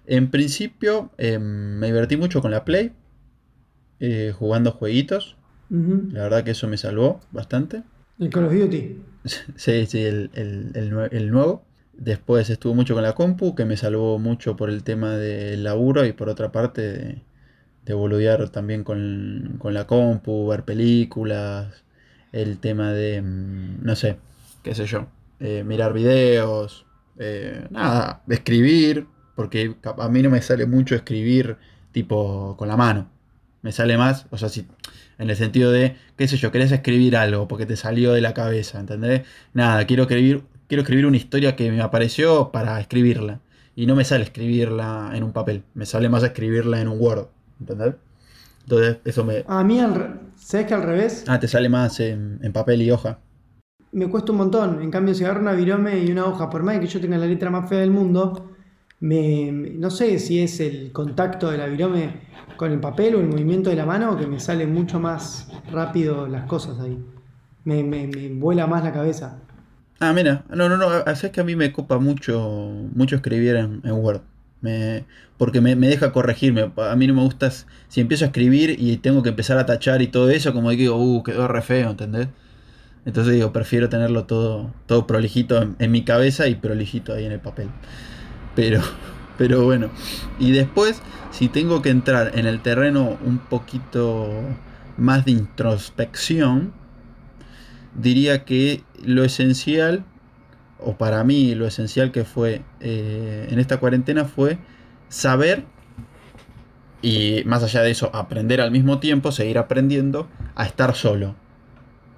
en 0.07 0.31
principio, 0.31 1.11
em, 1.17 1.41
me 1.79 1.87
divertí 1.87 2.15
mucho 2.15 2.41
con 2.41 2.51
la 2.51 2.63
Play, 2.63 2.93
eh, 3.99 4.33
jugando 4.33 4.71
jueguitos. 4.71 5.35
La 5.69 6.23
verdad 6.23 6.45
que 6.45 6.51
eso 6.51 6.69
me 6.69 6.77
salvó 6.77 7.19
bastante. 7.31 7.83
¿El 8.17 8.29
Call 8.29 8.45
of 8.45 8.53
Duty? 8.53 9.08
Sí, 9.25 9.85
sí, 9.85 10.03
el, 10.03 11.29
nuevo. 11.31 11.63
Después 11.93 12.49
estuvo 12.49 12.73
mucho 12.73 12.93
con 12.93 13.03
la 13.03 13.13
compu, 13.13 13.55
que 13.55 13.65
me 13.65 13.75
salvó 13.75 14.19
mucho 14.19 14.55
por 14.55 14.69
el 14.69 14.83
tema 14.83 15.15
del 15.15 15.63
laburo 15.63 16.05
y 16.05 16.13
por 16.13 16.29
otra 16.29 16.51
parte 16.51 17.23
de, 17.85 17.93
boludear 17.93 18.49
también 18.49 18.83
con, 18.83 19.59
la 19.63 19.87
compu, 19.87 20.47
ver 20.47 20.63
películas, 20.63 21.83
el 22.31 22.59
tema 22.59 22.93
de, 22.93 23.15
em, 23.15 23.83
no 23.83 23.95
sé, 23.95 24.17
qué 24.63 24.75
sé 24.75 24.85
yo, 24.85 25.07
eh, 25.39 25.63
mirar 25.65 25.93
videos, 25.93 26.85
eh, 27.17 27.65
nada, 27.71 28.21
escribir, 28.29 29.07
porque 29.35 29.75
a 29.83 30.09
mí 30.09 30.21
no 30.21 30.29
me 30.29 30.41
sale 30.41 30.65
mucho 30.65 30.95
escribir 30.95 31.57
tipo 31.91 32.55
con 32.57 32.67
la 32.67 32.77
mano. 32.77 33.09
Me 33.61 33.71
sale 33.71 33.97
más, 33.97 34.25
o 34.29 34.37
sea, 34.37 34.49
si, 34.49 34.67
en 35.19 35.29
el 35.29 35.35
sentido 35.35 35.71
de, 35.71 35.95
qué 36.17 36.27
sé 36.27 36.37
yo, 36.37 36.51
querés 36.51 36.71
escribir 36.71 37.15
algo 37.15 37.47
porque 37.47 37.65
te 37.65 37.75
salió 37.75 38.13
de 38.13 38.21
la 38.21 38.33
cabeza, 38.33 38.79
¿entendés? 38.79 39.21
Nada, 39.53 39.85
quiero 39.85 40.03
escribir, 40.03 40.43
quiero 40.67 40.81
escribir 40.81 41.05
una 41.05 41.17
historia 41.17 41.55
que 41.55 41.71
me 41.71 41.81
apareció 41.81 42.51
para 42.51 42.79
escribirla. 42.79 43.41
Y 43.75 43.85
no 43.85 43.95
me 43.95 44.03
sale 44.03 44.23
escribirla 44.23 45.11
en 45.13 45.23
un 45.23 45.31
papel, 45.31 45.63
me 45.73 45.85
sale 45.85 46.09
más 46.09 46.23
escribirla 46.23 46.81
en 46.81 46.87
un 46.87 46.99
Word, 46.99 47.27
¿entendés? 47.59 47.95
Entonces, 48.63 48.97
eso 49.05 49.23
me... 49.23 49.45
A 49.47 49.63
mí, 49.63 49.79
¿sabes 50.35 50.65
que 50.65 50.73
al 50.73 50.83
revés? 50.83 51.23
Ah, 51.27 51.39
te 51.39 51.47
sale 51.47 51.69
más 51.69 51.99
en, 51.99 52.39
en 52.41 52.51
papel 52.51 52.81
y 52.81 52.91
hoja 52.91 53.19
me 53.91 54.07
cuesta 54.09 54.31
un 54.31 54.37
montón. 54.37 54.81
En 54.81 54.91
cambio, 54.91 55.13
si 55.13 55.23
agarro 55.23 55.41
una 55.41 55.53
virome 55.53 55.99
y 55.99 56.11
una 56.11 56.25
hoja, 56.25 56.49
por 56.49 56.63
más 56.63 56.79
que 56.79 56.87
yo 56.87 57.01
tenga 57.01 57.17
la 57.17 57.25
letra 57.25 57.49
más 57.49 57.69
fea 57.69 57.79
del 57.79 57.91
mundo, 57.91 58.51
me, 58.99 59.51
no 59.51 59.89
sé 59.89 60.19
si 60.19 60.41
es 60.41 60.59
el 60.59 60.91
contacto 60.91 61.49
de 61.51 61.57
la 61.57 61.67
virome 61.67 62.28
con 62.59 62.73
el 62.73 62.81
papel 62.81 63.15
o 63.15 63.21
el 63.21 63.27
movimiento 63.27 63.69
de 63.69 63.77
la 63.77 63.85
mano 63.85 64.17
que 64.17 64.27
me 64.27 64.37
sale 64.41 64.67
mucho 64.67 64.99
más 64.99 65.47
rápido 65.71 66.27
las 66.27 66.45
cosas 66.45 66.77
ahí. 66.81 67.01
Me, 67.63 68.05
vuela 68.33 68.67
más 68.67 68.83
la 68.83 68.91
cabeza. 68.91 69.37
Ah, 70.01 70.11
mira, 70.11 70.43
no, 70.49 70.67
no, 70.67 70.75
no, 70.75 71.05
es 71.05 71.21
que 71.31 71.39
a 71.39 71.45
mí 71.45 71.55
me 71.55 71.71
copa 71.71 71.99
mucho, 71.99 72.69
mucho 72.93 73.15
escribir 73.15 73.55
en, 73.55 73.81
Word. 73.85 74.23
Porque 75.37 75.61
me, 75.61 75.73
deja 75.73 76.11
corregirme. 76.11 76.69
A 76.75 76.97
mí 76.97 77.07
no 77.07 77.13
me 77.13 77.21
gusta 77.21 77.49
si 77.87 78.01
empiezo 78.01 78.25
a 78.25 78.27
escribir 78.27 78.75
y 78.77 78.97
tengo 78.97 79.23
que 79.23 79.29
empezar 79.29 79.57
a 79.57 79.65
tachar 79.65 80.01
y 80.01 80.07
todo 80.07 80.29
eso, 80.29 80.51
como 80.51 80.71
digo, 80.71 80.97
uh, 80.97 81.23
quedó 81.23 81.47
re 81.47 81.61
feo, 81.61 81.91
¿entendés? 81.91 82.27
Entonces 83.05 83.35
digo, 83.35 83.53
prefiero 83.53 83.87
tenerlo 83.87 84.25
todo, 84.25 84.73
todo 84.85 85.07
prolijito 85.07 85.65
en 85.79 85.91
mi 85.91 86.03
cabeza 86.03 86.49
y 86.49 86.55
prolijito 86.55 87.13
ahí 87.13 87.23
en 87.23 87.31
el 87.31 87.39
papel. 87.39 87.69
Pero, 88.53 88.81
pero 89.39 89.63
bueno. 89.63 89.89
Y 90.37 90.51
después, 90.51 91.01
si 91.31 91.47
tengo 91.47 91.81
que 91.81 91.89
entrar 91.89 92.37
en 92.37 92.45
el 92.45 92.61
terreno 92.61 93.17
un 93.25 93.39
poquito 93.39 94.29
más 94.97 95.23
de 95.23 95.31
introspección, 95.31 96.73
diría 97.95 98.43
que 98.43 98.83
lo 99.01 99.23
esencial, 99.23 100.03
o 100.77 100.97
para 100.97 101.23
mí 101.23 101.55
lo 101.55 101.65
esencial 101.65 102.11
que 102.11 102.25
fue 102.25 102.63
eh, 102.81 103.47
en 103.49 103.59
esta 103.59 103.77
cuarentena 103.77 104.25
fue 104.25 104.57
saber 105.07 105.63
y 107.01 107.43
más 107.45 107.63
allá 107.63 107.81
de 107.81 107.91
eso, 107.91 108.11
aprender 108.13 108.59
al 108.59 108.71
mismo 108.71 108.99
tiempo, 108.99 109.31
seguir 109.31 109.57
aprendiendo 109.57 110.27
a 110.55 110.65
estar 110.65 110.95
solo. 110.95 111.35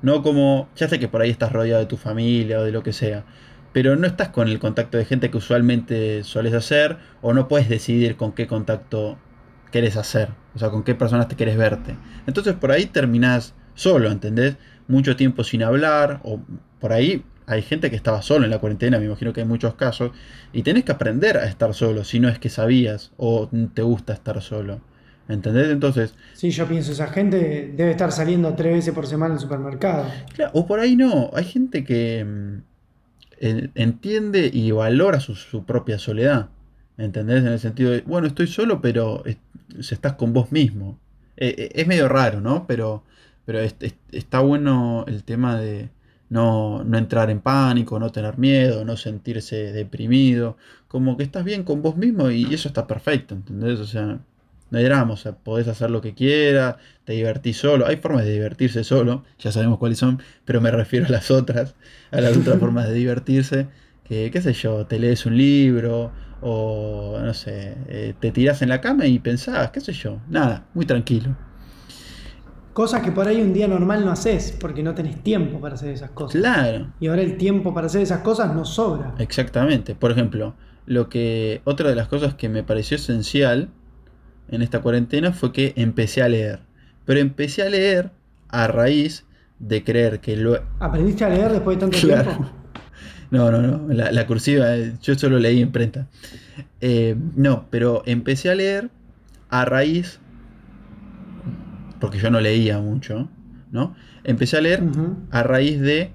No 0.02 0.24
como, 0.24 0.70
ya 0.76 0.90
sé 0.90 0.98
que 0.98 1.08
por 1.08 1.22
ahí 1.22 1.30
estás 1.30 1.52
rodeado 1.52 1.82
de 1.82 1.86
tu 1.86 1.98
familia 1.98 2.60
o 2.60 2.64
de 2.64 2.72
lo 2.72 2.82
que 2.82 2.94
sea, 2.94 3.26
pero 3.74 3.96
no 3.96 4.08
estás 4.08 4.30
con 4.30 4.48
el 4.48 4.60
contacto 4.60 4.98
de 4.98 5.06
gente 5.06 5.32
que 5.32 5.38
usualmente 5.38 6.24
sueles 6.24 6.54
hacer 6.54 6.98
o 7.22 7.34
no 7.34 7.48
puedes 7.48 7.70
decidir 7.70 8.16
con 8.16 8.34
qué 8.34 8.48
contacto 8.48 9.18
quieres 9.72 9.98
hacer, 9.98 10.30
o 10.56 10.60
sea, 10.60 10.70
con 10.70 10.84
qué 10.84 10.96
personas 10.96 11.28
te 11.28 11.36
quieres 11.36 11.58
verte. 11.58 11.96
Entonces 12.28 12.54
por 12.54 12.72
ahí 12.72 12.86
terminás 12.86 13.54
solo, 13.74 14.12
¿entendés? 14.12 14.58
Mucho 14.88 15.16
tiempo 15.16 15.44
sin 15.44 15.64
hablar 15.64 16.20
o 16.24 16.42
por 16.80 16.92
ahí 16.94 17.24
hay 17.48 17.62
gente 17.62 17.90
que 17.90 17.96
estaba 17.96 18.22
solo 18.22 18.46
en 18.46 18.52
la 18.52 18.60
cuarentena, 18.60 18.98
me 18.98 19.06
imagino 19.06 19.34
que 19.34 19.42
hay 19.42 19.48
muchos 19.48 19.76
casos, 19.76 20.12
y 20.54 20.64
tenés 20.64 20.86
que 20.86 20.94
aprender 20.94 21.38
a 21.38 21.46
estar 21.46 21.74
solo, 21.74 22.06
si 22.06 22.20
no 22.20 22.30
es 22.30 22.40
que 22.40 22.50
sabías 22.50 23.12
o 23.18 23.50
te 23.74 23.82
gusta 23.82 24.14
estar 24.14 24.42
solo. 24.42 24.80
¿Entendés? 25.28 25.70
Entonces. 25.70 26.14
Sí, 26.34 26.50
yo 26.52 26.68
pienso, 26.68 26.92
esa 26.92 27.08
gente 27.08 27.74
debe 27.76 27.92
estar 27.92 28.12
saliendo 28.12 28.54
tres 28.56 28.74
veces 28.74 28.94
por 28.94 29.08
semana 29.08 29.36
al 29.36 29.40
supermercado. 29.40 30.06
Claro, 30.34 30.52
o 30.54 30.66
por 30.66 30.80
ahí 30.80 30.96
no. 30.96 31.30
Hay 31.34 31.46
gente 31.46 31.84
que, 31.84 32.26
mm, 32.26 32.71
entiende 33.42 34.50
y 34.54 34.72
valora 34.72 35.20
su, 35.20 35.66
propia 35.66 35.98
soledad. 36.00 36.50
¿Entendés? 36.98 37.40
En 37.40 37.48
el 37.48 37.60
sentido 37.60 37.92
de, 37.92 38.02
bueno, 38.02 38.28
estoy 38.28 38.48
solo, 38.48 38.82
pero 38.82 39.24
estás 39.80 40.14
con 40.14 40.34
vos 40.34 40.52
mismo. 40.52 41.00
E, 41.38 41.48
e, 41.48 41.82
es 41.82 41.88
medio 41.88 42.08
raro, 42.08 42.42
¿no? 42.42 42.68
Pero, 42.68 43.04
pero 43.46 43.60
está 43.60 44.40
bueno 44.42 45.06
el 45.08 45.24
tema 45.24 45.60
de 45.60 45.90
no, 46.30 46.84
no 46.84 46.98
entrar 46.98 47.30
en 47.30 47.42
pánico, 47.42 48.00
no 48.00 48.12
tener 48.12 48.38
miedo, 48.38 48.86
no 48.86 48.96
sentirse 48.98 49.74
deprimido. 49.74 50.58
Como 50.88 51.18
que 51.18 51.24
estás 51.24 51.44
bien 51.44 51.64
con 51.64 51.82
vos 51.82 51.98
mismo 51.98 52.30
y 52.30 52.54
eso 52.54 52.68
está 52.68 52.86
perfecto, 52.88 53.34
¿entendés? 53.36 53.80
O 53.80 53.86
sea, 53.86 54.20
no 54.72 54.80
hay 54.80 54.86
drama, 54.86 55.14
o 55.14 55.18
sea, 55.18 55.34
podés 55.34 55.68
hacer 55.68 55.92
lo 55.92 56.02
que 56.02 56.16
quieras, 56.16 56.78
te 57.04 57.14
divertís 57.14 57.58
solo. 57.58 57.86
Hay 57.86 57.98
formas 57.98 58.26
de 58.26 58.32
divertirse 58.32 58.84
solo, 58.84 59.26
ya 59.38 59.52
sabemos 59.52 59.78
cuáles 59.78 60.00
son, 60.00 60.22
pero 60.46 60.62
me 60.62 60.72
refiero 60.72 61.06
a 61.06 61.10
las 61.10 61.30
otras, 61.30 61.76
a 62.10 62.22
las 62.22 62.36
otras 62.36 62.58
formas 62.60 62.88
de 62.88 62.94
divertirse. 62.94 63.68
Que, 64.06 64.32
qué 64.32 64.42
sé 64.42 64.54
yo, 64.54 64.86
te 64.88 64.98
lees 64.98 65.26
un 65.26 65.38
libro 65.38 66.12
o, 66.42 67.20
no 67.22 67.34
sé, 67.34 67.78
eh, 67.88 68.14
te 68.20 68.32
tirás 68.32 68.62
en 68.62 68.70
la 68.70 68.82
cama 68.82 69.06
y 69.06 69.20
pensás, 69.20 69.72
qué 69.72 69.80
sé 69.80 69.94
yo, 69.94 70.20
nada, 70.30 70.66
muy 70.74 70.86
tranquilo. 70.86 71.36
Cosas 72.74 73.02
que 73.02 73.12
por 73.12 73.28
ahí 73.28 73.42
un 73.42 73.52
día 73.52 73.68
normal 73.68 74.06
no 74.06 74.12
haces, 74.12 74.56
porque 74.58 74.82
no 74.82 74.96
tenés 74.96 75.22
tiempo 75.22 75.60
para 75.60 75.76
hacer 75.76 75.90
esas 75.90 76.12
cosas. 76.12 76.40
Claro. 76.40 76.94
Y 77.02 77.08
ahora 77.08 77.22
el 77.22 77.36
tiempo 77.36 77.74
para 77.74 77.88
hacer 77.88 78.02
esas 78.02 78.22
cosas 78.22 78.56
no 78.56 78.64
sobra. 78.64 79.14
Exactamente. 79.18 79.94
Por 79.94 80.12
ejemplo, 80.12 80.56
lo 80.86 81.10
que. 81.10 81.62
Otra 81.66 81.90
de 81.90 81.96
las 81.96 82.08
cosas 82.08 82.36
que 82.36 82.48
me 82.48 82.64
pareció 82.64 82.96
esencial 82.96 83.70
en 84.52 84.62
esta 84.62 84.82
cuarentena 84.82 85.32
fue 85.32 85.52
que 85.52 85.74
empecé 85.76 86.22
a 86.22 86.30
leer. 86.30 86.60
Pero 87.06 87.20
empecé 87.20 87.64
a 87.64 87.70
leer 87.70 88.12
a 88.50 88.68
raíz 88.68 89.26
de 89.60 89.84
creer 89.84 90.20
que 90.20 90.36
lo... 90.36 90.62
¿Aprendiste 90.80 91.24
a 91.24 91.30
leer 91.30 91.52
después 91.52 91.78
de 91.78 91.82
tanto 91.82 91.98
tiempo? 91.98 92.52
No, 93.32 93.50
no, 93.50 93.62
no. 93.62 93.94
La, 93.94 94.28
cursiva, 94.28 94.76
eh, 94.76 94.94
yo 95.02 95.16
solo 95.16 95.40
leí 95.40 95.62
imprenta. 95.62 96.10
Eh, 96.82 97.16
no, 97.38 97.66
pero 97.70 98.04
empecé 98.06 98.50
a 98.50 98.56
leer 98.56 98.90
a 99.50 99.64
raíz, 99.64 100.20
porque 102.02 102.20
yo 102.20 102.30
no 102.30 102.42
leía 102.42 102.80
mucho, 102.80 103.30
¿no? 103.72 103.96
Empecé 104.26 104.58
a 104.58 104.62
leer 104.62 104.84
a 105.32 105.44
raíz 105.44 105.80
de 105.80 106.12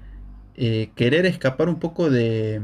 eh, 0.55 0.91
querer 0.93 1.25
escapar 1.25 1.69
un 1.69 1.79
poco 1.79 2.11
de, 2.11 2.61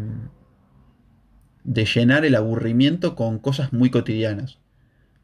de 1.63 1.85
llenar 1.85 2.23
el 2.23 2.35
aburrimiento 2.35 3.15
con 3.15 3.39
cosas 3.39 3.73
muy 3.73 3.89
cotidianas. 3.89 4.59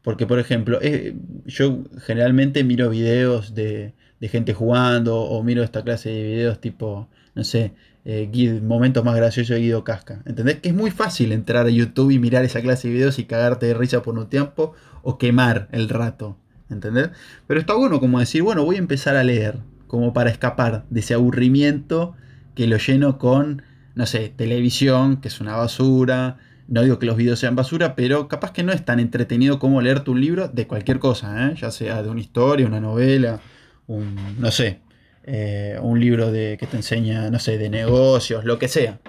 Porque, 0.02 0.26
por 0.26 0.38
ejemplo, 0.38 0.78
eh, 0.82 1.14
yo 1.46 1.84
generalmente 2.04 2.64
miro 2.64 2.88
videos 2.88 3.54
de, 3.54 3.92
de, 4.20 4.28
gente 4.28 4.54
jugando 4.54 5.20
o 5.20 5.42
miro 5.42 5.62
esta 5.62 5.82
clase 5.82 6.10
de 6.10 6.22
videos 6.22 6.60
tipo, 6.60 7.08
no 7.34 7.44
sé, 7.44 7.72
eh, 8.04 8.60
momentos 8.62 9.04
más 9.04 9.14
graciosos 9.14 9.56
de 9.56 9.62
Guido 9.62 9.84
Casca. 9.84 10.22
¿Entendés? 10.24 10.60
Que 10.60 10.70
es 10.70 10.74
muy 10.74 10.90
fácil 10.90 11.32
entrar 11.32 11.66
a 11.66 11.70
YouTube 11.70 12.10
y 12.10 12.18
mirar 12.18 12.44
esa 12.44 12.62
clase 12.62 12.88
de 12.88 12.94
videos 12.94 13.18
y 13.18 13.24
cagarte 13.24 13.66
de 13.66 13.74
risa 13.74 14.02
por 14.02 14.18
un 14.18 14.28
tiempo 14.28 14.74
o 15.02 15.18
quemar 15.18 15.68
el 15.72 15.88
rato. 15.88 16.36
¿Entendés? 16.70 17.10
Pero 17.46 17.60
está 17.60 17.74
bueno 17.74 18.00
como 18.00 18.20
decir, 18.20 18.42
bueno, 18.42 18.64
voy 18.64 18.76
a 18.76 18.78
empezar 18.78 19.16
a 19.16 19.24
leer, 19.24 19.58
como 19.86 20.12
para 20.12 20.30
escapar 20.30 20.84
de 20.88 21.00
ese 21.00 21.14
aburrimiento 21.14 22.14
que 22.54 22.66
lo 22.66 22.78
lleno 22.78 23.18
con, 23.18 23.62
no 23.94 24.06
sé, 24.06 24.32
televisión, 24.34 25.20
que 25.20 25.28
es 25.28 25.40
una 25.40 25.56
basura. 25.56 26.38
No 26.70 26.82
digo 26.82 27.00
que 27.00 27.06
los 27.06 27.16
videos 27.16 27.40
sean 27.40 27.56
basura, 27.56 27.96
pero 27.96 28.28
capaz 28.28 28.52
que 28.52 28.62
no 28.62 28.70
es 28.70 28.84
tan 28.84 29.00
entretenido 29.00 29.58
como 29.58 29.80
leer 29.80 30.00
tu 30.00 30.14
libro 30.14 30.46
de 30.46 30.68
cualquier 30.68 31.00
cosa, 31.00 31.48
¿eh? 31.48 31.54
ya 31.56 31.72
sea 31.72 32.00
de 32.04 32.08
una 32.08 32.20
historia, 32.20 32.64
una 32.64 32.80
novela, 32.80 33.40
un, 33.88 34.16
no 34.38 34.52
sé, 34.52 34.78
eh, 35.24 35.76
un 35.82 35.98
libro 35.98 36.30
de, 36.30 36.56
que 36.60 36.68
te 36.68 36.76
enseña, 36.76 37.28
no 37.28 37.40
sé, 37.40 37.58
de 37.58 37.70
negocios, 37.70 38.44
lo 38.44 38.60
que 38.60 38.68
sea. 38.68 39.00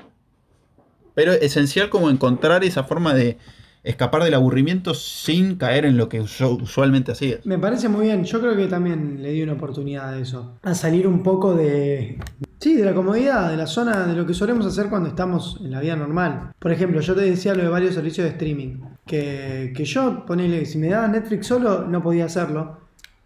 Pero 1.13 1.33
esencial 1.33 1.91
como 1.91 2.09
encontrar 2.09 2.63
esa 2.63 2.83
forma 2.83 3.13
de 3.13 3.37
escapar 3.83 4.23
del 4.23 4.33
aburrimiento 4.33 4.95
sin 4.95 5.55
caer 5.55 5.85
en 5.85 5.97
lo 5.97 6.09
que 6.09 6.19
usualmente 6.19 7.11
hacías. 7.11 7.45
Me 7.45 7.59
parece 7.59 7.89
muy 7.89 8.07
bien, 8.07 8.23
yo 8.23 8.39
creo 8.39 8.55
que 8.55 8.65
también 8.65 9.21
le 9.21 9.33
di 9.33 9.43
una 9.43 9.53
oportunidad 9.53 10.09
a 10.09 10.19
eso, 10.19 10.57
a 10.63 10.73
salir 10.73 11.07
un 11.07 11.21
poco 11.21 11.53
de... 11.53 12.17
Sí, 12.61 12.75
de 12.75 12.85
la 12.85 12.93
comodidad, 12.93 13.49
de 13.49 13.57
la 13.57 13.65
zona, 13.65 14.05
de 14.05 14.13
lo 14.13 14.27
que 14.27 14.35
solemos 14.35 14.67
hacer 14.67 14.87
cuando 14.87 15.09
estamos 15.09 15.57
en 15.61 15.71
la 15.71 15.79
vida 15.79 15.95
normal. 15.95 16.51
Por 16.59 16.71
ejemplo, 16.71 17.01
yo 17.01 17.15
te 17.15 17.21
decía 17.21 17.55
lo 17.55 17.63
de 17.63 17.69
varios 17.69 17.95
servicios 17.95 18.25
de 18.25 18.33
streaming, 18.33 18.81
que, 19.03 19.73
que 19.75 19.83
yo, 19.83 20.23
ponele, 20.27 20.67
si 20.67 20.77
me 20.77 20.89
daba 20.89 21.07
Netflix 21.07 21.47
solo, 21.47 21.87
no 21.87 22.03
podía 22.03 22.25
hacerlo. 22.25 22.77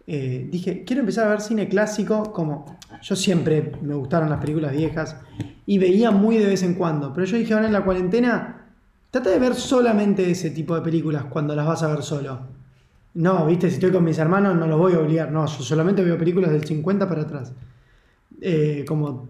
Eh, 0.06 0.48
dije, 0.50 0.84
quiero 0.86 1.00
empezar 1.00 1.26
a 1.26 1.32
ver 1.32 1.42
cine 1.42 1.68
clásico, 1.68 2.32
como 2.32 2.78
yo 3.02 3.14
siempre 3.14 3.72
me 3.82 3.94
gustaron 3.94 4.30
las 4.30 4.40
películas 4.40 4.72
viejas 4.72 5.16
y 5.66 5.76
veía 5.76 6.10
muy 6.10 6.38
de 6.38 6.46
vez 6.46 6.62
en 6.62 6.72
cuando, 6.72 7.12
pero 7.12 7.26
yo 7.26 7.36
dije, 7.36 7.52
ahora 7.52 7.66
en 7.66 7.74
la 7.74 7.84
cuarentena, 7.84 8.68
trata 9.10 9.28
de 9.28 9.38
ver 9.38 9.54
solamente 9.54 10.30
ese 10.30 10.48
tipo 10.48 10.74
de 10.74 10.80
películas 10.80 11.24
cuando 11.24 11.54
las 11.54 11.66
vas 11.66 11.82
a 11.82 11.88
ver 11.88 12.02
solo. 12.02 12.40
No, 13.12 13.44
viste, 13.44 13.68
si 13.68 13.74
estoy 13.74 13.90
con 13.92 14.02
mis 14.02 14.16
hermanos 14.16 14.56
no 14.56 14.66
los 14.66 14.78
voy 14.78 14.94
a 14.94 14.98
obligar, 14.98 15.30
no, 15.30 15.44
yo 15.44 15.62
solamente 15.62 16.02
veo 16.02 16.16
películas 16.16 16.52
del 16.52 16.64
50 16.64 17.06
para 17.06 17.20
atrás. 17.20 17.52
Eh, 18.40 18.84
como 18.86 19.28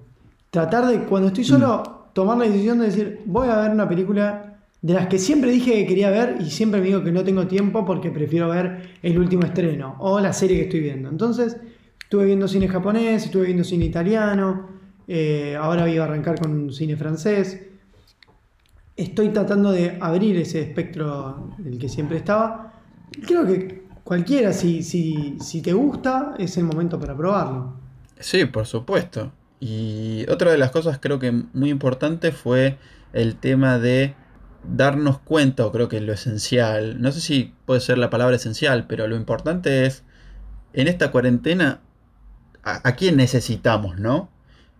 tratar 0.50 0.86
de, 0.86 1.04
cuando 1.04 1.28
estoy 1.28 1.44
solo, 1.44 1.82
mm. 1.82 2.14
tomar 2.14 2.38
la 2.38 2.44
decisión 2.46 2.78
de 2.78 2.86
decir, 2.86 3.20
voy 3.26 3.48
a 3.48 3.60
ver 3.60 3.70
una 3.70 3.88
película 3.88 4.46
de 4.82 4.94
las 4.94 5.06
que 5.08 5.18
siempre 5.18 5.50
dije 5.50 5.72
que 5.72 5.86
quería 5.86 6.10
ver 6.10 6.36
y 6.40 6.50
siempre 6.50 6.80
me 6.80 6.86
digo 6.86 7.02
que 7.02 7.12
no 7.12 7.24
tengo 7.24 7.46
tiempo 7.46 7.84
porque 7.84 8.10
prefiero 8.10 8.48
ver 8.48 8.90
el 9.02 9.18
último 9.18 9.44
estreno 9.44 9.96
o 9.98 10.20
la 10.20 10.32
serie 10.32 10.58
que 10.58 10.62
estoy 10.64 10.80
viendo. 10.80 11.08
Entonces, 11.08 11.56
estuve 12.00 12.26
viendo 12.26 12.46
cine 12.46 12.68
japonés, 12.68 13.24
estuve 13.24 13.46
viendo 13.46 13.64
cine 13.64 13.86
italiano, 13.86 14.68
eh, 15.08 15.56
ahora 15.58 15.82
voy 15.82 15.98
a 15.98 16.04
arrancar 16.04 16.38
con 16.38 16.72
cine 16.72 16.96
francés. 16.96 17.66
Estoy 18.96 19.30
tratando 19.30 19.72
de 19.72 19.98
abrir 20.00 20.36
ese 20.36 20.60
espectro 20.60 21.50
del 21.58 21.78
que 21.78 21.88
siempre 21.88 22.18
estaba. 22.18 22.72
Creo 23.26 23.44
que 23.46 23.86
cualquiera, 24.04 24.52
si, 24.52 24.82
si, 24.82 25.36
si 25.40 25.62
te 25.62 25.72
gusta, 25.72 26.34
es 26.38 26.56
el 26.56 26.64
momento 26.64 26.98
para 26.98 27.16
probarlo. 27.16 27.85
Sí, 28.18 28.44
por 28.46 28.66
supuesto. 28.66 29.32
Y 29.60 30.28
otra 30.30 30.50
de 30.50 30.58
las 30.58 30.70
cosas 30.70 30.98
creo 31.00 31.18
que 31.18 31.32
muy 31.32 31.70
importante 31.70 32.32
fue 32.32 32.78
el 33.12 33.36
tema 33.36 33.78
de 33.78 34.14
darnos 34.64 35.18
cuenta, 35.18 35.70
creo 35.72 35.88
que 35.88 36.00
lo 36.00 36.12
esencial, 36.12 37.00
no 37.00 37.12
sé 37.12 37.20
si 37.20 37.54
puede 37.64 37.80
ser 37.80 37.98
la 37.98 38.10
palabra 38.10 38.36
esencial, 38.36 38.86
pero 38.86 39.06
lo 39.06 39.16
importante 39.16 39.86
es, 39.86 40.04
en 40.72 40.88
esta 40.88 41.10
cuarentena, 41.10 41.80
¿a, 42.62 42.92
quién 42.96 43.16
necesitamos, 43.16 43.98
no? 43.98 44.28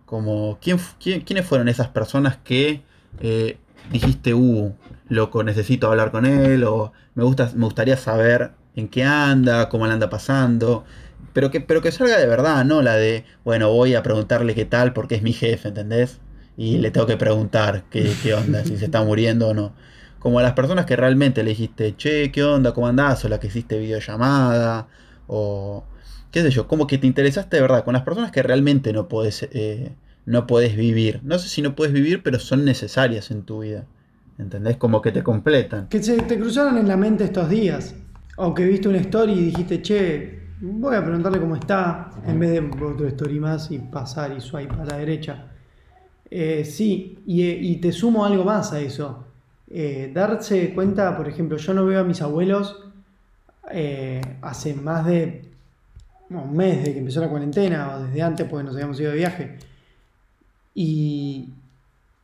Como, 0.05 0.59
¿quién, 0.61 0.79
quiénes 0.99 1.45
fueron 1.45 1.69
esas 1.69 1.87
personas 1.87 2.37
que 2.37 2.83
eh, 3.19 3.57
dijiste, 3.91 4.33
uh, 4.33 4.75
loco, 5.09 5.43
necesito 5.43 5.87
hablar 5.89 6.11
con 6.11 6.25
él, 6.25 6.63
o 6.65 6.91
me, 7.15 7.23
gusta, 7.23 7.51
me 7.55 7.65
gustaría 7.65 7.97
saber 7.97 8.51
en 8.75 8.89
qué 8.89 9.03
anda, 9.03 9.69
cómo 9.69 9.87
le 9.87 9.93
anda 9.93 10.09
pasando, 10.09 10.85
pero 11.37 11.51
que, 11.51 11.61
pero 11.61 11.83
que 11.83 11.91
salga 11.91 12.17
de 12.17 12.25
verdad, 12.25 12.65
no 12.65 12.81
la 12.81 12.95
de, 12.95 13.23
bueno, 13.45 13.71
voy 13.71 13.93
a 13.93 14.01
preguntarle 14.01 14.55
qué 14.55 14.65
tal 14.65 14.93
porque 14.93 15.13
es 15.13 15.21
mi 15.21 15.33
jefe, 15.33 15.67
¿entendés? 15.67 16.19
y 16.57 16.79
le 16.79 16.89
tengo 16.89 17.05
que 17.05 17.17
preguntar 17.17 17.83
qué, 17.91 18.11
qué 18.23 18.33
onda, 18.33 18.65
si 18.65 18.75
se 18.77 18.85
está 18.85 19.03
muriendo 19.03 19.49
o 19.49 19.53
no. 19.53 19.73
Como 20.17 20.39
a 20.39 20.41
las 20.41 20.53
personas 20.53 20.87
que 20.87 20.95
realmente 20.95 21.43
le 21.43 21.51
dijiste, 21.51 21.95
che, 21.95 22.31
¿qué 22.31 22.43
onda? 22.43 22.73
¿Cómo 22.73 22.87
andás? 22.87 23.23
O 23.23 23.29
la 23.29 23.39
que 23.39 23.45
hiciste 23.45 23.77
videollamada, 23.77 24.87
o 25.27 25.83
qué 26.31 26.41
sé 26.41 26.49
yo, 26.49 26.67
como 26.67 26.87
que 26.87 26.97
te 26.97 27.05
interesaste 27.05 27.57
de 27.57 27.61
verdad, 27.61 27.83
con 27.83 27.93
las 27.93 28.01
personas 28.01 28.31
que 28.31 28.41
realmente 28.41 28.91
no 28.91 29.07
puedes, 29.07 29.47
eh, 29.51 29.91
no 30.25 30.47
vivir. 30.47 31.21
No 31.23 31.37
sé 31.37 31.49
si 31.49 31.61
no 31.61 31.75
puedes 31.75 31.93
vivir, 31.93 32.23
pero 32.23 32.39
son 32.39 32.65
necesarias 32.65 33.29
en 33.29 33.43
tu 33.43 33.59
vida. 33.59 33.85
¿Entendés? 34.39 34.77
Como 34.77 35.03
que 35.03 35.11
te 35.11 35.21
completan. 35.21 35.87
Que 35.87 36.01
se 36.01 36.19
te 36.23 36.39
cruzaron 36.39 36.79
en 36.79 36.87
la 36.87 36.97
mente 36.97 37.25
estos 37.25 37.47
días. 37.47 37.93
O 38.37 38.55
que 38.55 38.65
viste 38.65 38.89
una 38.89 38.99
story 38.99 39.33
y 39.33 39.45
dijiste, 39.45 39.81
che, 39.83 40.46
voy 40.59 40.95
a 40.95 41.03
preguntarle 41.03 41.39
cómo 41.39 41.55
está, 41.55 42.09
en 42.25 42.39
vez 42.39 42.51
de 42.51 42.59
otro 42.59 43.07
story 43.07 43.39
más 43.39 43.71
y 43.71 43.79
pasar 43.79 44.35
y 44.35 44.41
swipe 44.41 44.75
a 44.75 44.85
la 44.85 44.97
derecha. 44.97 45.45
Eh, 46.29 46.65
sí, 46.65 47.19
y, 47.25 47.75
te 47.77 47.91
sumo 47.91 48.25
algo 48.25 48.43
más 48.43 48.73
a 48.73 48.79
eso. 48.79 49.25
Eh, 49.69 50.11
darse 50.13 50.73
cuenta, 50.73 51.15
por 51.15 51.27
ejemplo, 51.27 51.57
yo 51.57 51.73
no 51.73 51.85
veo 51.85 52.01
a 52.01 52.03
mis 52.03 52.21
abuelos 52.21 52.83
eh, 53.71 54.21
hace 54.41 54.73
más 54.73 55.05
de 55.05 55.43
un 56.29 56.55
mes 56.55 56.83
de 56.83 56.93
que 56.93 56.99
empezó 56.99 57.21
la 57.21 57.29
cuarentena 57.29 57.95
o 57.95 58.03
desde 58.03 58.21
antes 58.21 58.47
porque 58.49 58.65
nos 58.65 58.75
habíamos 58.75 58.99
ido 58.99 59.11
de 59.11 59.17
viaje. 59.17 59.57
Y, 60.73 61.49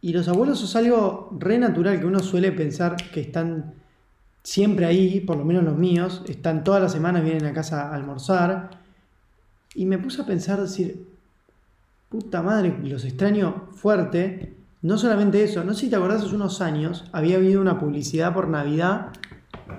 y 0.01 0.13
los 0.13 0.27
abuelos 0.27 0.61
es 0.63 0.75
algo 0.75 1.29
re 1.39 1.57
natural 1.57 1.99
que 1.99 2.05
uno 2.05 2.19
suele 2.19 2.51
pensar 2.51 2.95
que 2.95 3.21
están 3.21 3.73
siempre 4.43 4.85
ahí, 4.85 5.21
por 5.21 5.37
lo 5.37 5.45
menos 5.45 5.63
los 5.63 5.77
míos, 5.77 6.21
están 6.27 6.63
todas 6.63 6.81
las 6.81 6.91
semanas, 6.91 7.23
vienen 7.23 7.45
a 7.45 7.53
casa 7.53 7.89
a 7.89 7.95
almorzar. 7.95 8.71
Y 9.75 9.85
me 9.85 9.97
puse 9.97 10.21
a 10.21 10.25
pensar, 10.25 10.61
decir, 10.61 11.07
puta 12.09 12.41
madre, 12.43 12.77
los 12.83 13.05
extraño 13.05 13.69
fuerte. 13.73 14.53
No 14.83 14.97
solamente 14.97 15.43
eso, 15.43 15.63
no 15.63 15.73
sé 15.73 15.81
si 15.81 15.89
te 15.89 15.95
acordás, 15.95 16.23
hace 16.23 16.35
unos 16.35 16.61
años 16.61 17.05
había 17.13 17.37
habido 17.37 17.61
una 17.61 17.79
publicidad 17.79 18.33
por 18.33 18.49
Navidad, 18.49 19.07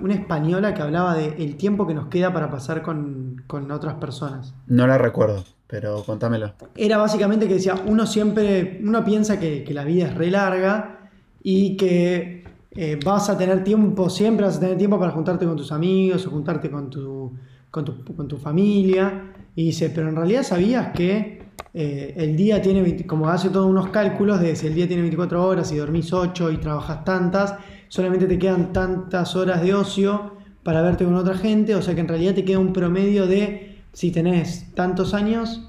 una 0.00 0.14
española 0.14 0.74
que 0.74 0.83
hablaba 0.83 1.14
de 1.14 1.37
el 1.38 1.57
tiempo 1.57 1.87
que 1.87 1.94
nos 1.94 2.09
queda 2.09 2.33
para 2.33 2.50
pasar 2.50 2.83
con, 2.83 3.44
otras 3.70 3.94
personas. 3.94 4.55
No 4.66 4.87
la 4.87 4.98
recuerdo, 4.98 5.44
pero 5.66 6.03
contámelo. 6.05 6.55
Era 6.74 6.96
básicamente 6.96 7.46
que 7.46 7.55
decía, 7.55 7.74
uno 7.87 8.07
siempre, 8.07 8.81
uno 8.83 9.05
piensa 9.05 9.38
que, 9.38 9.64
la 9.72 9.85
vida 9.85 10.07
es 10.07 10.14
re 10.14 10.31
larga 10.31 11.11
y 11.42 11.77
que 11.77 12.43
eh, 12.76 12.98
vas 13.04 13.28
a 13.30 13.38
tener 13.38 13.62
tiempo, 13.62 14.10
siempre 14.10 14.46
vas 14.46 14.56
a 14.56 14.60
tener 14.60 14.76
tiempo 14.76 14.98
para 14.98 15.12
juntarte 15.12 15.44
con 15.46 15.56
tus 15.56 15.70
amigos 15.72 16.26
o 16.26 16.30
juntarte 16.30 16.70
con 16.70 16.90
tu, 16.90 17.32
con 17.70 18.28
tu, 18.28 18.37
familia. 18.37 19.32
Y 19.54 19.66
dice, 19.66 19.90
pero 19.90 20.08
en 20.08 20.16
realidad 20.16 20.42
sabías 20.42 20.92
que 20.92 21.42
eh, 21.72 22.14
el 22.16 22.37
día 22.37 22.60
tiene, 22.60 23.06
como 23.06 23.28
hace 23.28 23.50
todos 23.50 23.66
unos 23.66 23.88
cálculos 23.88 24.40
de 24.40 24.56
si 24.56 24.66
el 24.66 24.74
día 24.74 24.87
tiene 24.87 25.02
24 25.02 25.46
horas 25.46 25.72
y 25.72 25.76
dormís 25.76 26.12
8 26.12 26.50
y 26.52 26.56
trabajas 26.58 27.04
tantas, 27.04 27.54
solamente 27.88 28.26
te 28.26 28.38
quedan 28.38 28.72
tantas 28.72 29.37
horas 29.37 29.62
de 29.62 29.74
ocio 29.74 30.34
para 30.64 30.82
verte 30.82 31.04
con 31.04 31.14
otra 31.14 31.34
gente, 31.34 31.74
o 31.74 31.82
sea 31.82 31.94
que 31.94 32.00
en 32.00 32.08
realidad 32.08 32.34
te 32.34 32.44
queda 32.44 32.58
un 32.58 32.72
promedio 32.72 33.26
de, 33.26 33.82
si 33.92 34.10
tenés 34.10 34.72
tantos 34.74 35.14
años, 35.14 35.68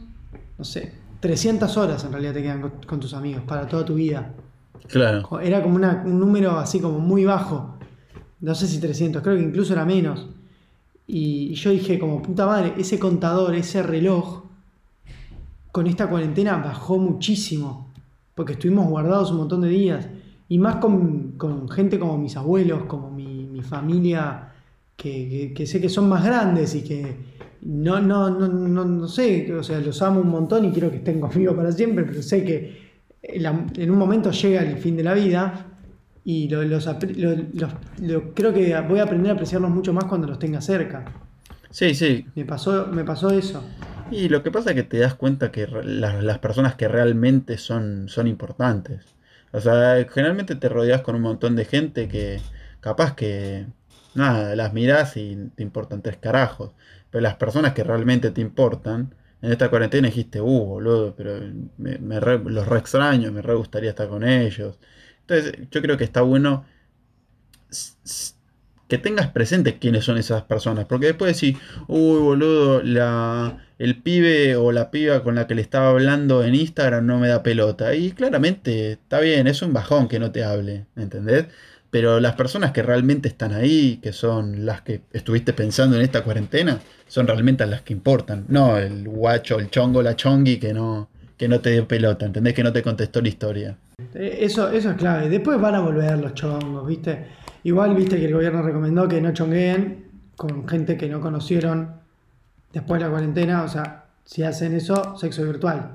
no 0.58 0.64
sé, 0.64 0.94
300 1.20 1.76
horas 1.78 2.04
en 2.06 2.12
realidad 2.12 2.34
te 2.34 2.42
quedan 2.42 2.72
con, 2.88 3.00
tus 3.00 3.14
amigos 3.14 3.44
para 3.44 3.68
toda 3.68 3.84
tu 3.84 3.96
vida. 3.96 4.34
Era 5.42 5.62
como 5.64 5.76
un 5.76 6.20
número 6.20 6.58
así 6.58 6.80
como 6.80 7.00
muy 7.00 7.26
bajo. 7.26 7.78
No 8.42 8.54
sé 8.56 8.68
si 8.68 8.80
300, 8.80 9.22
creo 9.22 9.38
que 9.38 9.44
incluso 9.44 9.74
era 9.74 9.86
menos. 9.86 10.28
y 11.08 11.54
yo 11.54 11.72
dije 11.72 12.00
como 12.00 12.22
puta 12.22 12.46
madre, 12.46 12.74
ese 12.78 12.98
contador, 13.00 13.56
ese 13.56 13.84
reloj, 13.84 14.46
con 15.76 15.88
esta 15.88 16.10
cuarentena 16.10 16.56
bajó 16.56 16.98
muchísimo, 16.98 17.92
porque 18.34 18.54
estuvimos 18.54 18.88
guardados 18.88 19.32
un 19.32 19.40
montón 19.40 19.60
de 19.60 19.68
días, 19.68 20.08
y 20.48 20.58
más 20.58 20.78
con, 20.78 21.36
gente 21.70 22.00
como 22.00 22.18
mis 22.18 22.38
abuelos, 22.38 22.84
como 22.86 23.12
mi, 23.12 23.62
familia, 23.62 24.54
que, 24.96 25.54
sé 25.68 25.82
que 25.82 25.90
son 25.90 26.08
más 26.08 26.24
grandes 26.24 26.76
y 26.76 26.82
que 26.82 27.18
no, 27.64 28.00
no, 28.00 28.30
no, 28.30 28.48
no, 28.48 29.08
sé, 29.10 29.54
o 29.54 29.64
sea, 29.64 29.82
los 29.82 30.02
amo 30.02 30.22
un 30.22 30.30
montón 30.30 30.64
y 30.64 30.72
quiero 30.72 30.90
que 30.90 30.98
estén 30.98 31.20
conmigo 31.20 31.54
para 31.54 31.74
siempre, 31.74 32.06
pero 32.06 32.22
sé 32.22 32.46
que 32.46 32.85
en 33.28 33.92
un 33.92 33.98
momento 33.98 34.32
llega 34.32 34.62
el 34.62 34.78
fin 34.78 34.96
de 34.96 35.04
la 35.04 35.14
vida 35.14 35.66
y 36.24 36.48
los, 36.50 36.90
creo 38.34 38.54
que 38.54 38.82
voy 38.82 39.00
a 39.00 39.04
aprender 39.04 39.32
a 39.32 39.34
apreciarlos 39.34 39.70
mucho 39.70 39.94
más 39.94 40.06
cuando 40.06 40.28
los 40.28 40.40
tenga 40.40 40.60
cerca. 40.62 41.06
Sí, 41.70 41.94
sí. 41.94 42.26
Me 42.36 42.46
pasó, 42.46 42.88
me 42.88 43.04
pasó 43.04 43.30
eso. 43.32 43.64
Y 44.12 44.30
lo 44.30 44.44
que 44.44 44.52
pasa 44.52 44.72
es 44.72 44.76
que 44.76 44.84
te 44.84 44.98
das 44.98 45.16
cuenta 45.16 45.52
que 45.52 45.68
las, 45.68 46.40
personas 46.40 46.76
que 46.76 46.88
realmente 46.88 47.58
son, 47.58 48.08
son 48.08 48.28
importantes. 48.28 49.16
O 49.52 49.60
sea, 49.60 50.06
generalmente 50.12 50.56
te 50.56 50.70
rodeas 50.70 51.02
con 51.02 51.16
un 51.16 51.22
montón 51.22 51.56
de 51.56 51.66
gente 51.66 52.08
que 52.08 52.40
capaz 52.80 53.16
que, 53.16 53.66
nada, 54.14 54.56
las 54.56 54.74
miras 54.74 55.18
y 55.18 55.50
te 55.56 55.64
importan 55.64 56.02
tres 56.02 56.18
carajos. 56.18 56.72
Pero 57.10 57.22
las 57.22 57.36
personas 57.36 57.74
que 57.74 57.84
realmente 57.84 58.32
te 58.32 58.42
importan, 58.42 59.14
en 59.46 59.52
esta 59.52 59.70
cuarentena 59.70 60.08
dijiste, 60.08 60.42
uh, 60.42 60.46
boludo, 60.66 61.16
pero 61.16 61.40
me, 61.78 62.20
los 62.20 62.68
re 62.68 62.80
extraño, 62.80 63.32
me 63.32 63.42
re 63.42 63.54
gustaría 63.56 63.92
estar 63.92 64.08
con 64.10 64.24
ellos. 64.24 64.80
Entonces, 65.22 65.68
yo 65.72 65.82
creo 65.82 65.98
que 65.98 66.04
está 66.04 66.22
bueno 66.22 66.66
que 68.88 68.98
tengas 68.98 69.30
presente 69.30 69.80
quiénes 69.80 70.06
son 70.06 70.18
esas 70.18 70.44
personas. 70.44 70.86
Porque 70.86 71.08
después 71.08 71.40
decís, 71.40 71.60
uy, 71.88 72.20
boludo, 72.20 72.82
la, 72.84 73.66
el 73.80 74.02
pibe 74.02 74.56
o 74.56 74.72
la 74.72 74.92
piba 74.92 75.24
con 75.24 75.36
la 75.36 75.48
que 75.48 75.56
le 75.56 75.62
estaba 75.62 75.90
hablando 75.90 76.44
en 76.44 76.56
Instagram 76.56 77.06
no 77.06 77.20
me 77.20 77.28
da 77.28 77.44
pelota. 77.44 77.96
Y 77.96 78.12
claramente 78.12 78.94
está 78.94 79.20
bien, 79.20 79.48
es 79.48 79.62
un 79.62 79.74
bajón 79.74 80.08
que 80.08 80.20
no 80.20 80.32
te 80.32 80.44
hable, 80.44 80.86
¿entendés? 80.96 81.48
Pero 81.96 82.20
las 82.20 82.36
personas 82.36 82.74
que 82.74 82.84
realmente 82.84 83.30
están 83.30 83.54
ahí, 83.54 84.02
que 84.04 84.12
son 84.12 84.66
las 84.66 84.82
que 84.82 85.00
estuviste 85.14 85.54
pensando 85.54 85.96
en 85.96 86.02
esta 86.02 86.26
cuarentena, 86.26 86.78
son 87.08 87.26
realmente 87.26 87.66
las 87.66 87.84
que 87.84 87.94
importan. 87.94 88.44
No 88.50 88.76
el 88.76 89.08
guacho, 89.08 89.60
el 89.60 89.70
chongo, 89.70 90.02
la 90.04 90.14
chongui 90.14 90.58
que 90.58 90.74
no, 90.74 91.08
que 91.38 91.48
no 91.48 91.62
te 91.62 91.72
dio 91.72 91.88
pelota, 91.88 92.26
¿entendés? 92.26 92.54
Que 92.54 92.64
no 92.66 92.74
te 92.74 92.84
contestó 92.84 93.22
la 93.22 93.30
historia. 93.30 93.78
Eh, 94.14 94.40
eso, 94.42 94.70
eso 94.72 94.92
es 94.92 94.98
clave. 94.98 95.30
Después 95.30 95.58
van 95.58 95.76
a 95.76 95.80
volver 95.80 96.18
los 96.18 96.34
chongos, 96.34 96.86
¿viste? 96.86 97.28
Igual 97.64 97.96
viste 97.96 98.18
que 98.18 98.26
el 98.26 98.34
gobierno 98.34 98.62
recomendó 98.62 99.08
que 99.08 99.22
no 99.22 99.32
chongueen 99.32 100.10
con 100.36 100.68
gente 100.68 100.98
que 100.98 101.08
no 101.08 101.22
conocieron 101.22 101.92
después 102.74 103.00
de 103.00 103.06
la 103.06 103.12
cuarentena. 103.12 103.64
O 103.64 103.70
sea, 103.70 104.08
si 104.26 104.44
hacen 104.44 104.74
eso, 104.74 105.16
sexo 105.16 105.46
virtual. 105.46 105.92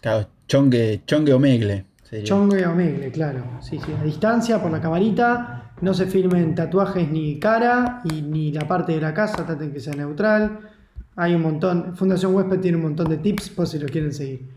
Claro, 0.00 0.26
chongue, 0.46 1.02
chongue 1.04 1.34
o 1.34 1.38
megle. 1.38 1.84
Chongue 2.24 2.66
o 2.66 2.74
megle, 2.74 3.10
claro. 3.10 3.44
Sí, 3.60 3.78
sí. 3.84 3.92
A 4.00 4.02
distancia, 4.02 4.60
por 4.60 4.70
la 4.70 4.80
camarita. 4.80 5.72
No 5.80 5.94
se 5.94 6.06
filmen 6.06 6.54
tatuajes 6.54 7.10
ni 7.10 7.38
cara 7.38 8.02
y 8.04 8.22
ni 8.22 8.52
la 8.52 8.66
parte 8.66 8.92
de 8.92 9.00
la 9.00 9.14
casa, 9.14 9.44
traten 9.46 9.72
que 9.72 9.80
sea 9.80 9.94
neutral. 9.94 10.58
Hay 11.16 11.34
un 11.34 11.42
montón. 11.42 11.94
Fundación 11.96 12.34
Huésped 12.34 12.60
tiene 12.60 12.76
un 12.76 12.84
montón 12.84 13.08
de 13.08 13.18
tips 13.18 13.50
por 13.50 13.66
si 13.66 13.78
lo 13.78 13.86
quieren 13.86 14.12
seguir. 14.12 14.48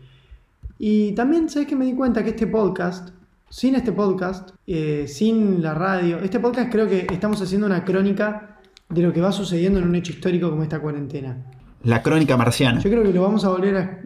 Y 0.78 1.12
también, 1.12 1.48
¿sabes 1.48 1.68
que 1.68 1.76
me 1.76 1.84
di 1.84 1.94
cuenta 1.94 2.24
que 2.24 2.30
este 2.30 2.46
podcast 2.46 3.10
sin 3.52 3.74
este 3.74 3.92
podcast, 3.92 4.48
eh, 4.66 5.04
sin 5.06 5.62
la 5.62 5.74
radio, 5.74 6.20
este 6.20 6.40
podcast 6.40 6.72
creo 6.72 6.88
que 6.88 7.06
estamos 7.12 7.42
haciendo 7.42 7.66
una 7.66 7.84
crónica 7.84 8.56
de 8.88 9.02
lo 9.02 9.12
que 9.12 9.20
va 9.20 9.30
sucediendo 9.30 9.78
en 9.78 9.86
un 9.86 9.94
hecho 9.94 10.10
histórico 10.12 10.48
como 10.48 10.62
esta 10.62 10.80
cuarentena. 10.80 11.36
La 11.82 12.02
crónica 12.02 12.34
marciana. 12.38 12.80
Yo 12.80 12.88
creo 12.88 13.02
que 13.02 13.12
lo 13.12 13.20
vamos 13.20 13.44
a 13.44 13.50
volver 13.50 13.76
a... 13.76 14.00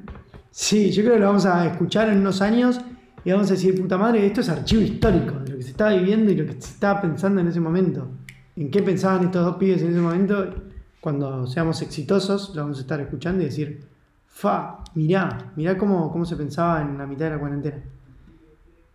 Sí, 0.50 0.90
yo 0.90 1.04
creo 1.04 1.14
que 1.14 1.20
lo 1.20 1.26
vamos 1.26 1.46
a 1.46 1.64
escuchar 1.64 2.08
en 2.08 2.18
unos 2.18 2.42
años 2.42 2.80
y 3.26 3.32
vamos 3.32 3.50
a 3.50 3.54
decir, 3.54 3.78
puta 3.80 3.98
madre, 3.98 4.24
esto 4.24 4.40
es 4.40 4.48
archivo 4.48 4.82
histórico 4.82 5.40
de 5.40 5.50
lo 5.50 5.56
que 5.56 5.64
se 5.64 5.70
estaba 5.70 5.92
viviendo 5.94 6.30
y 6.30 6.36
lo 6.36 6.46
que 6.46 6.52
se 6.52 6.74
estaba 6.74 7.00
pensando 7.00 7.40
en 7.40 7.48
ese 7.48 7.58
momento. 7.58 8.06
¿En 8.54 8.70
qué 8.70 8.84
pensaban 8.84 9.24
estos 9.24 9.44
dos 9.44 9.56
pibes 9.56 9.82
en 9.82 9.90
ese 9.90 9.98
momento? 9.98 10.54
Cuando 11.00 11.44
seamos 11.48 11.82
exitosos, 11.82 12.54
lo 12.54 12.62
vamos 12.62 12.78
a 12.78 12.82
estar 12.82 13.00
escuchando 13.00 13.42
y 13.42 13.46
decir, 13.46 13.84
fa, 14.28 14.78
mirá, 14.94 15.52
mirá 15.56 15.76
cómo, 15.76 16.12
cómo 16.12 16.24
se 16.24 16.36
pensaba 16.36 16.80
en 16.82 16.96
la 16.98 17.04
mitad 17.04 17.24
de 17.24 17.30
la 17.32 17.40
cuarentena. 17.40 17.82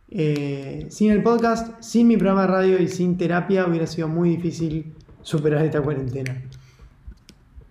Eh, 0.10 0.88
sin 0.90 1.12
el 1.12 1.22
podcast, 1.22 1.84
sin 1.84 2.08
mi 2.08 2.16
programa 2.16 2.44
de 2.44 2.48
radio 2.48 2.82
y 2.82 2.88
sin 2.88 3.18
terapia 3.18 3.68
hubiera 3.68 3.86
sido 3.86 4.08
muy 4.08 4.38
difícil 4.38 4.94
superar 5.22 5.66
esta 5.66 5.82
cuarentena. 5.82 6.42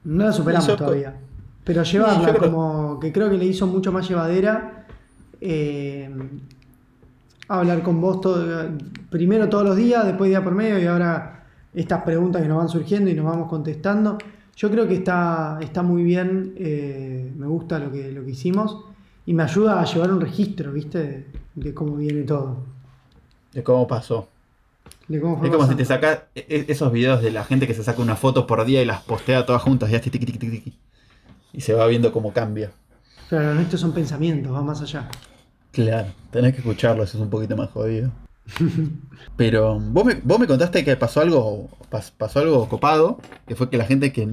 No 0.04 0.24
la 0.24 0.32
superamos 0.32 0.76
todavía. 0.76 1.16
Pero 1.64 1.82
llevarla 1.84 2.34
como 2.38 3.00
que 3.00 3.10
creo 3.12 3.30
que 3.30 3.38
le 3.38 3.46
hizo 3.46 3.66
mucho 3.66 3.90
más 3.92 4.06
llevadera. 4.06 4.79
Eh, 5.40 6.08
hablar 7.48 7.82
con 7.82 8.00
vos 8.00 8.20
todo, 8.20 8.70
primero 9.10 9.48
todos 9.48 9.64
los 9.64 9.76
días, 9.76 10.04
después 10.06 10.30
día 10.30 10.42
por 10.42 10.54
medio 10.54 10.78
y 10.78 10.86
ahora 10.86 11.44
estas 11.74 12.02
preguntas 12.02 12.42
que 12.42 12.48
nos 12.48 12.58
van 12.58 12.68
surgiendo 12.68 13.10
y 13.10 13.14
nos 13.14 13.24
vamos 13.24 13.48
contestando. 13.48 14.18
Yo 14.56 14.70
creo 14.70 14.86
que 14.86 14.94
está, 14.94 15.58
está 15.60 15.82
muy 15.82 16.02
bien, 16.02 16.54
eh, 16.56 17.32
me 17.36 17.46
gusta 17.46 17.78
lo 17.78 17.90
que, 17.90 18.12
lo 18.12 18.24
que 18.24 18.32
hicimos 18.32 18.84
y 19.26 19.34
me 19.34 19.42
ayuda 19.42 19.80
a 19.80 19.84
llevar 19.84 20.12
un 20.12 20.20
registro, 20.20 20.72
¿viste? 20.72 21.26
De, 21.54 21.74
cómo 21.74 21.96
viene 21.96 22.22
todo. 22.22 22.58
De 23.52 23.62
cómo 23.62 23.86
pasó. 23.88 24.28
es 25.08 25.20
como 25.20 25.66
si 25.66 25.74
te 25.74 25.84
sacas 25.84 26.22
e, 26.34 26.46
e, 26.48 26.72
esos 26.72 26.92
videos 26.92 27.22
de 27.22 27.30
la 27.30 27.44
gente 27.44 27.66
que 27.66 27.74
se 27.74 27.82
saca 27.82 28.02
una 28.02 28.16
foto 28.16 28.46
por 28.46 28.64
día 28.64 28.82
y 28.82 28.84
las 28.84 29.02
postea 29.02 29.46
todas 29.46 29.62
juntas 29.62 29.90
y 29.90 29.96
así 29.96 30.10
Y 31.52 31.60
se 31.62 31.74
va 31.74 31.86
viendo 31.86 32.12
cómo 32.12 32.32
cambia. 32.32 32.70
Claro, 33.28 33.58
estos 33.60 33.80
son 33.80 33.92
pensamientos, 33.92 34.52
va 34.52 34.62
más 34.62 34.82
allá. 34.82 35.08
Claro, 35.72 36.08
tenés 36.30 36.52
que 36.52 36.58
escucharlos, 36.58 37.14
es 37.14 37.20
un 37.20 37.30
poquito 37.30 37.56
más 37.56 37.70
jodido. 37.70 38.10
Pero 39.36 39.78
vos 39.78 40.04
me, 40.04 40.14
vos 40.22 40.38
me 40.40 40.46
contaste 40.46 40.84
que 40.84 40.96
pasó 40.96 41.20
algo, 41.20 41.68
pasó 42.16 42.40
algo 42.40 42.68
copado, 42.68 43.18
que 43.46 43.54
fue 43.54 43.70
que 43.70 43.76
la 43.76 43.84
gente 43.84 44.12
que 44.12 44.26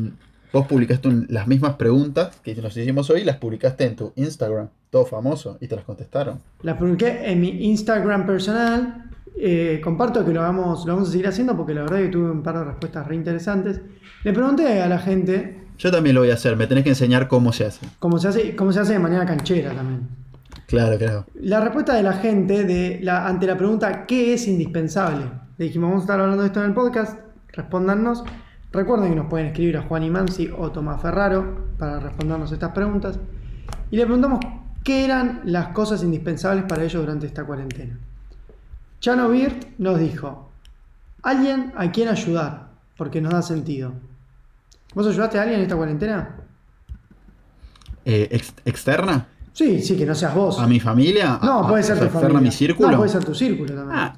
Vos 0.54 0.66
publicaste 0.66 1.10
las 1.28 1.46
mismas 1.46 1.76
preguntas 1.76 2.40
que 2.42 2.56
nos 2.56 2.76
hicimos 2.78 3.10
hoy, 3.10 3.24
las 3.24 3.36
publicaste 3.38 3.84
en 3.84 3.96
tu 3.98 4.14
Instagram, 4.16 4.70
todo 4.90 5.06
famoso, 5.06 5.58
y 5.60 5.68
te 5.68 5.76
las 5.76 5.84
contestaron. 5.84 6.40
Las 6.62 6.78
publiqué 6.78 7.30
en 7.30 7.42
mi 7.42 7.50
Instagram 7.66 8.26
personal. 8.26 9.04
Eh, 9.40 9.82
comparto 9.84 10.26
que 10.26 10.32
lo 10.32 10.42
vamos, 10.42 10.86
lo 10.86 10.94
vamos 10.94 11.10
a 11.10 11.12
seguir 11.12 11.28
haciendo 11.28 11.56
porque 11.56 11.74
la 11.74 11.82
verdad 11.82 11.98
que 11.98 12.08
tuve 12.08 12.32
un 12.32 12.42
par 12.42 12.58
de 12.58 12.64
respuestas 12.64 13.06
re 13.06 13.16
interesantes. 13.16 13.82
Le 14.24 14.34
pregunté 14.34 14.82
a 14.82 14.88
la 14.88 15.00
gente. 15.00 15.66
Yo 15.78 15.92
también 15.92 16.16
lo 16.16 16.22
voy 16.22 16.32
a 16.32 16.36
hacer, 16.36 16.56
me 16.56 16.66
tenés 16.66 16.86
que 16.86 16.92
enseñar 16.92 17.28
cómo 17.28 17.52
se 17.52 17.66
hace. 17.66 17.86
Cómo 18.00 18.18
se 18.18 18.30
hace, 18.30 18.56
cómo 18.56 18.72
se 18.72 18.80
hace 18.80 18.94
de 18.94 19.00
manera 19.00 19.26
canchera 19.26 19.74
también. 19.74 20.08
Claro, 20.68 20.98
claro. 20.98 21.26
La 21.36 21.62
respuesta 21.62 21.96
de 21.96 22.04
la 22.04 22.14
gente 22.14 22.66
de 22.66 23.00
la, 23.02 23.26
ante 23.26 23.48
la 23.48 23.58
pregunta 23.58 24.06
¿qué 24.06 24.34
es 24.34 24.48
indispensable? 24.48 25.26
Le 25.58 25.66
dijimos, 25.66 25.90
vamos 25.90 26.02
a 26.02 26.06
estar 26.06 26.20
hablando 26.20 26.44
de 26.44 26.48
esto 26.48 26.60
en 26.60 26.68
el 26.68 26.74
podcast, 26.74 27.18
respóndanos. 27.54 28.24
Recuerden 28.74 29.10
que 29.10 29.16
nos 29.16 29.28
pueden 29.28 29.48
escribir 29.48 29.78
a 29.78 29.84
Juan 29.84 30.04
Imansi 30.04 30.50
o 30.56 30.70
Tomás 30.72 31.02
Ferraro 31.02 31.70
para 31.80 32.00
respondernos 32.02 32.52
estas 32.52 32.74
preguntas. 32.74 33.18
Y 33.90 33.96
le 33.96 34.04
preguntamos 34.04 34.42
qué 34.84 35.06
eran 35.06 35.42
las 35.46 35.70
cosas 35.70 36.04
indispensables 36.04 36.66
para 36.66 36.84
ellos 36.84 37.02
durante 37.02 37.28
esta 37.28 37.46
cuarentena. 37.46 37.98
Chano 39.00 39.30
Birt 39.30 39.68
nos 39.78 40.00
dijo, 40.00 40.52
alguien 41.24 41.72
a 41.78 41.90
quien 41.92 42.10
ayudar, 42.10 42.72
porque 42.98 43.22
nos 43.22 43.32
da 43.32 43.42
sentido. 43.42 43.94
¿Vos 44.94 45.08
ayudaste 45.08 45.40
a 45.40 45.44
alguien 45.44 45.60
en 45.60 45.64
esta 45.64 45.78
cuarentena? 45.78 46.36
Eh, 48.04 48.42
¿Externa? 48.66 49.28
Sí, 49.58 49.82
sí, 49.82 49.98
que 49.98 50.06
no 50.06 50.14
seas 50.14 50.36
vos. 50.36 50.60
¿A 50.60 50.68
mi 50.68 50.80
familia? 50.80 51.40
No, 51.42 51.68
puede 51.68 51.82
ser 51.82 52.00
tu 52.00 52.08
familia. 52.10 52.40
mi 52.40 52.52
círculo? 52.52 52.92
No, 52.92 52.98
puede 52.98 53.10
ser 53.10 53.26
tu 53.26 53.34
círculo 53.34 53.74
también. 53.74 54.00
Ah, 54.00 54.14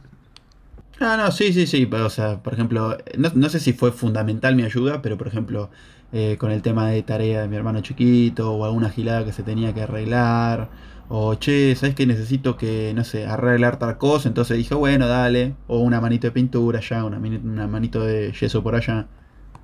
no, 0.99 1.15
no, 1.15 1.31
sí, 1.31 1.53
sí, 1.53 1.65
sí. 1.65 1.89
O 1.89 2.09
sea, 2.09 2.43
por 2.43 2.53
ejemplo, 2.53 2.97
no, 3.17 3.49
sé 3.49 3.61
si 3.61 3.71
fue 3.71 3.93
fundamental 3.93 4.57
mi 4.57 4.63
ayuda, 4.63 5.01
pero 5.01 5.17
por 5.17 5.27
ejemplo, 5.27 5.69
eh, 6.11 6.35
con 6.37 6.51
el 6.51 6.61
tema 6.61 6.89
de 6.89 7.03
tarea 7.03 7.41
de 7.41 7.47
mi 7.47 7.55
hermano 7.55 7.79
chiquito, 7.79 8.51
o 8.51 8.65
alguna 8.65 8.89
gilada 8.89 9.23
que 9.23 9.31
se 9.31 9.43
tenía 9.43 9.73
que 9.73 9.83
arreglar, 9.83 10.67
o 11.07 11.35
che, 11.35 11.73
¿sabes 11.77 11.95
que 11.95 12.05
necesito 12.05 12.57
que, 12.57 12.91
no 12.93 13.05
sé, 13.05 13.25
arreglar 13.25 13.79
tal 13.79 13.97
cosa? 13.97 14.27
Entonces 14.27 14.57
dije, 14.57 14.75
bueno, 14.75 15.07
dale, 15.07 15.55
o 15.67 15.79
una 15.79 16.01
manito 16.01 16.27
de 16.27 16.31
pintura 16.31 16.79
allá, 16.79 17.05
una, 17.05 17.17
una 17.17 17.65
manito 17.65 18.03
de 18.03 18.33
yeso 18.33 18.61
por 18.61 18.75
allá. 18.75 19.07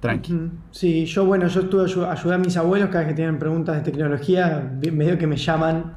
Tranqui. 0.06 0.52
Sí, 0.72 1.06
yo 1.06 1.26
bueno, 1.26 1.48
yo 1.48 1.62
estuve 1.62 1.84
ayudé 1.84 2.36
a 2.36 2.38
mis 2.38 2.58
abuelos 2.58 2.90
cada 2.90 3.02
vez 3.02 3.10
que 3.10 3.16
tienen 3.16 3.40
preguntas 3.40 3.76
de 3.78 3.92
tecnología, 3.92 4.78
medio 4.92 5.18
que 5.18 5.28
me 5.28 5.38
llaman 5.38 5.96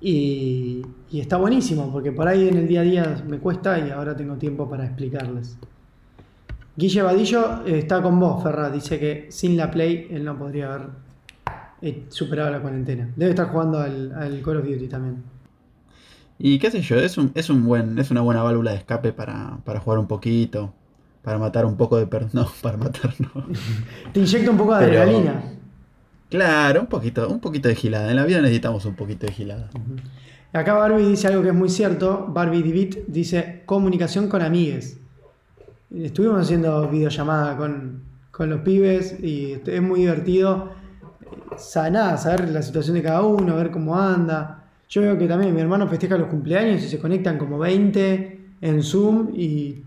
y, 0.00 0.82
está 1.12 1.36
buenísimo, 1.36 1.90
porque 1.92 2.10
por 2.10 2.26
ahí 2.26 2.48
en 2.48 2.56
el 2.56 2.66
día 2.66 2.80
a 2.80 2.84
día 2.84 3.24
me 3.26 3.38
cuesta 3.38 3.78
y 3.78 3.90
ahora 3.90 4.16
tengo 4.16 4.34
tiempo 4.34 4.68
para 4.68 4.84
explicarles. 4.84 5.56
Guille 6.74 7.02
Vadillo 7.02 7.66
eh, 7.66 7.78
está 7.78 8.02
con 8.02 8.18
vos, 8.18 8.42
Ferra. 8.42 8.70
Dice 8.70 8.98
que 8.98 9.26
sin 9.30 9.56
la 9.56 9.70
Play 9.70 10.08
él 10.10 10.24
no 10.24 10.36
podría 10.38 10.74
haber 10.74 10.88
eh, 11.82 12.06
superado 12.08 12.50
la 12.50 12.60
cuarentena. 12.60 13.10
Debe 13.14 13.30
estar 13.30 13.48
jugando 13.48 13.78
al, 13.78 14.40
Call 14.44 14.56
of 14.56 14.64
Duty 14.64 14.88
también. 14.88 15.22
Y 16.38 16.58
qué 16.58 16.70
sé 16.70 16.80
yo, 16.80 16.96
es, 16.96 17.18
un, 17.18 17.30
es, 17.34 17.50
un 17.50 17.64
buen, 17.64 17.98
es 17.98 18.10
una 18.10 18.22
buena 18.22 18.42
válvula 18.42 18.72
de 18.72 18.78
escape 18.78 19.12
para, 19.12 19.60
jugar 19.80 19.98
un 19.98 20.08
poquito, 20.08 20.72
para 21.22 21.38
matar 21.38 21.64
un 21.64 21.76
poco 21.76 21.98
de... 21.98 22.06
No, 22.32 22.48
para 22.62 22.76
matar 22.76 23.14
no. 23.18 23.46
Te 24.12 24.20
inyecta 24.20 24.50
un 24.50 24.56
poco 24.56 24.76
de 24.76 24.84
adrenalina. 24.84 25.42
Claro, 26.28 26.80
un 26.80 26.86
poquito, 26.86 27.28
un 27.28 27.40
poquito 27.40 27.68
de 27.68 27.74
gilada. 27.74 28.10
En 28.10 28.16
la 28.16 28.24
vida 28.24 28.40
necesitamos 28.40 28.84
un 28.86 28.94
poquito 28.94 29.26
de 29.26 29.32
gilada. 29.32 29.68
Acá 30.52 30.74
Barbie 30.74 31.06
dice 31.06 31.28
algo 31.28 31.42
que 31.42 31.48
es 31.48 31.54
muy 31.54 31.68
cierto. 31.68 32.26
Barbie 32.28 32.62
Divit 32.62 33.06
dice 33.06 33.62
comunicación 33.66 34.28
con 34.28 34.42
amigues. 34.42 34.98
Estuvimos 35.94 36.40
haciendo 36.40 36.88
videollamada 36.88 37.56
con, 37.56 38.02
con 38.30 38.48
los 38.48 38.60
pibes 38.60 39.20
y 39.22 39.60
es 39.64 39.82
muy 39.82 40.00
divertido 40.00 40.70
sanar, 41.58 42.18
saber 42.18 42.48
la 42.48 42.62
situación 42.62 42.96
de 42.96 43.02
cada 43.02 43.22
uno, 43.22 43.56
ver 43.56 43.70
cómo 43.70 43.98
anda. 43.98 44.64
Yo 44.88 45.02
veo 45.02 45.18
que 45.18 45.26
también 45.26 45.54
mi 45.54 45.60
hermano 45.60 45.86
festeja 45.86 46.16
los 46.16 46.28
cumpleaños 46.28 46.82
y 46.82 46.88
se 46.88 46.98
conectan 46.98 47.38
como 47.38 47.58
20 47.58 48.40
en 48.60 48.82
Zoom 48.82 49.30
y 49.34 49.84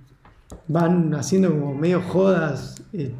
van 0.67 1.13
haciendo 1.15 1.49
como 1.49 1.73
medio 1.73 2.01
jodas, 2.01 2.83
eh, 2.93 3.13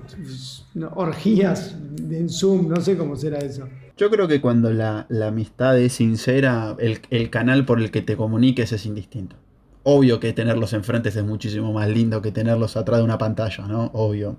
orgías 0.94 1.76
en 2.10 2.30
Zoom, 2.30 2.70
no 2.70 2.82
sé 2.82 2.98
cómo 2.98 3.16
será 3.16 3.40
eso. 3.40 3.68
Yo 3.98 4.10
creo 4.10 4.28
que 4.28 4.42
cuando 4.42 4.72
la, 4.74 5.08
amistad 5.26 5.80
es 5.80 5.94
sincera, 5.94 6.76
el, 6.80 7.30
canal 7.30 7.66
por 7.66 7.80
el 7.80 7.92
que 7.92 8.02
te 8.02 8.18
comuniques 8.18 8.72
es 8.74 8.86
indistinto. 8.86 9.38
Obvio 9.84 10.20
que 10.20 10.34
tenerlos 10.34 10.74
enfrente 10.74 11.10
es 11.10 11.24
muchísimo 11.24 11.72
más 11.72 11.88
lindo 11.88 12.22
que 12.22 12.32
tenerlos 12.32 12.76
atrás 12.76 13.00
de 13.00 13.06
una 13.06 13.18
pantalla, 13.18 13.68
¿no? 13.68 13.92
Obvio. 13.94 14.38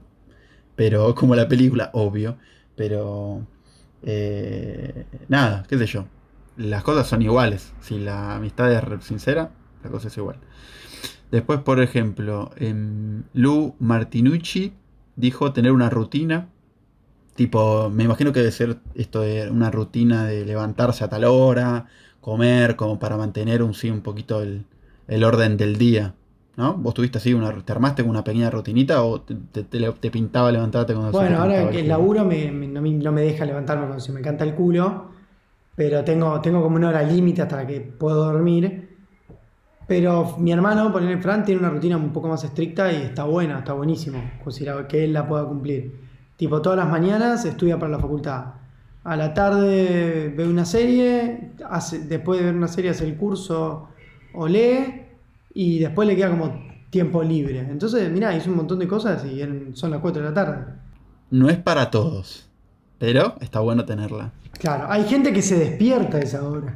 Pero, 0.74 1.14
como 1.14 1.34
la 1.34 1.49
película, 1.49 1.91
obvio. 1.95 2.37
Pero, 2.74 3.47
eh, 4.03 5.07
nada, 5.28 5.64
qué 5.68 5.78
sé 5.78 5.87
yo. 5.87 6.07
Las 6.57 6.82
cosas 6.82 7.07
son 7.07 7.22
iguales. 7.22 7.72
Si 7.80 7.99
la 7.99 8.37
amistad 8.37 8.72
es 8.72 9.05
sincera, 9.05 9.53
la 9.82 9.91
cosa 9.91 10.09
es 10.09 10.16
igual. 10.18 10.37
Después, 11.31 11.61
por 11.61 11.81
ejemplo, 11.81 12.51
en 12.57 13.24
Lu 13.35 13.74
Martinucci 13.79 14.72
dijo 15.16 15.53
tener 15.53 15.72
una 15.72 15.91
rutina 15.91 16.49
Tipo, 17.37 17.91
me 17.91 18.05
imagino 18.05 18.33
que 18.33 18.41
debe 18.41 18.51
ser 18.51 18.79
esto 18.95 19.20
de 19.20 19.51
una 19.51 19.70
rutina 19.70 20.24
de 20.24 20.47
levantarse 20.47 21.05
a 21.05 21.09
tal 21.09 21.24
hora, 21.24 21.87
comer, 22.22 22.77
como 22.77 22.99
para 22.99 23.18
mantener 23.18 23.62
un, 23.62 23.74
sí, 23.74 23.91
un 23.91 24.01
poquito 24.01 24.43
el, 24.43 24.64
orden 25.22 25.59
del 25.59 25.77
día. 25.77 26.14
¿No? 26.57 26.72
¿Vos 26.72 26.95
tuviste 26.95 27.18
así, 27.18 27.35
una, 27.35 27.55
te 27.62 27.70
armaste 27.70 28.03
con 28.03 28.11
una 28.12 28.24
pequeña 28.24 28.49
rutinita 28.49 29.05
o 29.05 29.20
te, 29.20 30.11
pintaba 30.11 30.51
levantarte 30.51 30.95
cuando 30.95 31.12
Bueno, 31.12 31.43
ahora 31.43 31.68
que 31.68 31.81
el 31.81 31.89
laburo 31.89 32.24
me, 32.24 32.51
no, 32.51 33.12
me 33.12 33.20
deja 33.20 33.45
levantarme 33.45 33.85
cuando 33.85 34.01
se 34.01 34.11
me 34.11 34.22
canta 34.22 34.43
el 34.43 34.55
culo, 34.55 35.11
pero 35.74 36.03
tengo, 36.03 36.41
tengo 36.41 36.62
como 36.62 36.77
una 36.77 36.89
hora 36.89 37.03
límite 37.03 37.43
hasta 37.43 37.66
que 37.66 37.83
puedo 37.83 38.24
dormir. 38.24 38.95
Pero 39.87 40.37
mi 40.39 40.51
hermano, 40.51 40.91
por 40.93 41.03
el 41.03 41.20
Fran, 41.22 41.45
tiene 41.45 41.61
una 41.61 41.70
rutina 41.70 41.97
un 41.97 42.12
poco 42.12 42.28
más 42.28 42.43
estricta 42.43 42.93
y 42.93 43.03
está 43.03 43.24
buena, 43.24 43.59
está 43.59 43.72
buenísimo, 43.72 44.18
considerado 44.43 44.89
que 44.89 45.05
él 45.05 45.12
la 45.12 45.28
pueda 45.28 45.45
cumplir. 45.45 45.95
Tipo, 46.37 46.61
todas 46.61 46.78
las 46.78 46.89
mañanas 46.89 47.45
estudia 47.45 47.78
para 47.78 47.93
la 47.93 47.99
facultad. 47.99 48.47
A 49.05 49.16
la 49.16 49.32
tarde 49.32 50.34
ve 50.37 50.49
una 50.49 50.64
serie, 50.64 51.53
hace, 51.70 52.01
después 52.01 52.41
de 52.41 52.47
ver 52.47 52.55
una 52.55 52.66
serie 52.66 52.91
hace 52.91 53.05
el 53.05 53.16
curso 53.16 53.89
o 54.34 54.49
lee 54.49 55.03
y 55.55 55.78
después 55.78 56.09
le 56.09 56.16
queda 56.16 56.30
como 56.30 56.53
tiempo 56.91 57.22
libre. 57.22 57.61
Entonces, 57.61 58.11
mira, 58.11 58.37
hizo 58.37 58.51
un 58.51 58.57
montón 58.57 58.80
de 58.80 58.89
cosas 58.89 59.24
y 59.24 59.41
son 59.74 59.93
las 59.93 60.01
4 60.01 60.22
de 60.22 60.28
la 60.28 60.34
tarde. 60.34 60.64
No 61.30 61.49
es 61.49 61.59
para 61.59 61.91
todos, 61.91 62.49
pero 62.99 63.37
está 63.41 63.61
bueno 63.61 63.84
tenerla. 63.84 64.32
Claro, 64.59 64.87
hay 64.91 65.05
gente 65.05 65.32
que 65.32 65.43
se 65.43 65.57
despierta 65.57 66.16
a 66.16 66.20
esa 66.20 66.43
hora. 66.43 66.74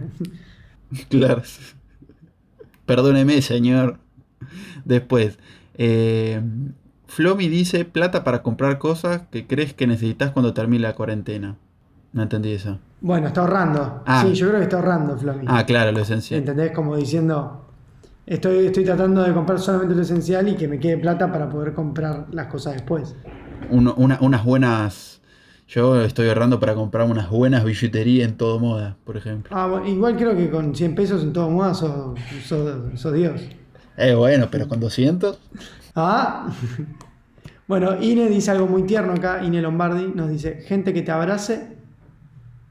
claro. 1.09 1.43
Perdóneme, 2.91 3.41
señor. 3.41 3.99
Después, 4.85 5.39
eh, 5.75 6.43
Flomi 7.07 7.49
dice 7.49 7.85
plata 7.85 8.25
para 8.25 8.43
comprar 8.43 8.79
cosas 8.79 9.23
que 9.31 9.47
crees 9.47 9.75
que 9.75 9.87
necesitas 9.87 10.33
cuando 10.33 10.55
termine 10.55 10.83
la 10.83 10.97
cuarentena. 10.97 11.57
No 12.13 12.23
entendí 12.23 12.51
eso. 12.51 12.81
Bueno, 13.01 13.29
está 13.29 13.43
ahorrando. 13.43 14.03
Ah. 14.07 14.25
Sí, 14.27 14.35
yo 14.35 14.49
creo 14.49 14.59
que 14.59 14.65
está 14.65 14.79
ahorrando, 14.79 15.17
Flomi. 15.17 15.45
Ah, 15.47 15.65
claro, 15.65 15.93
lo 15.93 16.01
esencial. 16.01 16.41
¿Entendés? 16.41 16.73
Como 16.73 16.97
diciendo, 16.97 17.65
estoy, 18.27 18.67
estoy 18.67 18.85
tratando 18.85 19.23
de 19.23 19.33
comprar 19.33 19.61
solamente 19.61 19.95
lo 19.95 20.03
esencial 20.03 20.49
y 20.49 20.57
que 20.57 20.67
me 20.67 20.81
quede 20.81 20.99
plata 20.99 21.31
para 21.31 21.49
poder 21.49 21.75
comprar 21.75 22.27
las 22.33 22.49
cosas 22.49 22.73
después. 22.73 23.15
unas 23.71 24.45
buenas... 24.45 25.20
Yo 25.71 26.01
estoy 26.03 26.29
ahorrando 26.29 26.59
para 26.59 26.75
comprar 26.75 27.09
unas 27.09 27.31
buenas 27.31 27.65
billeterías 27.65 28.29
en 28.29 28.37
todo 28.37 28.59
moda, 28.59 28.97
por 29.05 29.17
ejemplo. 29.17 29.57
Ah, 29.57 29.81
igual 29.87 30.17
creo 30.17 30.37
que 30.37 30.51
con 30.51 30.75
100 30.75 30.97
pesos 30.97 31.23
en 31.23 31.33
todo 31.33 31.49
moda 31.49 31.75
sos, 31.75 32.19
sos 32.45 33.15
Dios. 33.15 33.41
Eh, 33.97 34.15
bueno, 34.15 34.49
pero 34.51 34.67
con 34.67 34.81
200... 34.81 35.39
Ah. 35.95 36.49
Bueno, 37.69 38.03
Ine 38.03 38.29
dice 38.29 38.51
algo 38.51 38.67
muy 38.67 38.83
tierno 38.83 39.13
acá. 39.13 39.45
Ine 39.45 39.63
Lombardi 39.63 40.11
nos 40.13 40.29
dice: 40.29 40.61
gente 40.67 40.93
que 40.93 41.03
te 41.03 41.13
abrace 41.13 41.77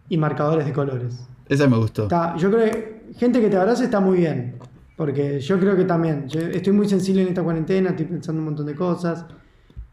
y 0.10 0.18
marcadores 0.18 0.66
de 0.66 0.74
colores. 0.74 1.26
Esa 1.48 1.70
me 1.70 1.78
gustó. 1.78 2.10
yo 2.36 2.52
creo 2.52 2.66
que 2.66 3.14
gente 3.18 3.40
que 3.40 3.48
te 3.48 3.56
abrace 3.56 3.86
está 3.86 4.02
muy 4.02 4.18
bien. 4.18 4.56
Porque 4.98 5.40
yo 5.40 5.58
creo 5.58 5.78
que 5.78 5.86
también. 5.86 6.28
estoy 6.52 6.74
muy 6.74 6.90
sensible 6.90 7.22
en 7.22 7.30
esta 7.30 7.42
cuarentena, 7.42 7.92
estoy 7.92 8.08
pensando 8.08 8.40
un 8.40 8.46
montón 8.48 8.66
de 8.66 8.76
cosas. 8.76 9.26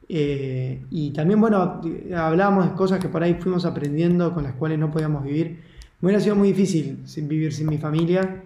Eh, 0.09 0.85
y 0.91 1.11
también, 1.11 1.41
bueno, 1.41 1.81
hablábamos 2.17 2.71
de 2.71 2.77
cosas 2.77 3.01
que 3.01 3.09
por 3.09 3.23
ahí 3.23 3.35
fuimos 3.35 3.65
aprendiendo 3.65 4.33
con 4.33 4.45
las 4.45 4.55
cuales 4.55 4.79
no 4.79 4.91
podíamos 4.91 5.25
vivir. 5.25 5.61
Me 6.01 6.07
hubiera 6.07 6.21
sido 6.21 6.37
muy 6.37 6.49
difícil 6.53 6.99
vivir 7.23 7.53
sin 7.53 7.69
mi 7.69 7.79
familia. 7.79 8.43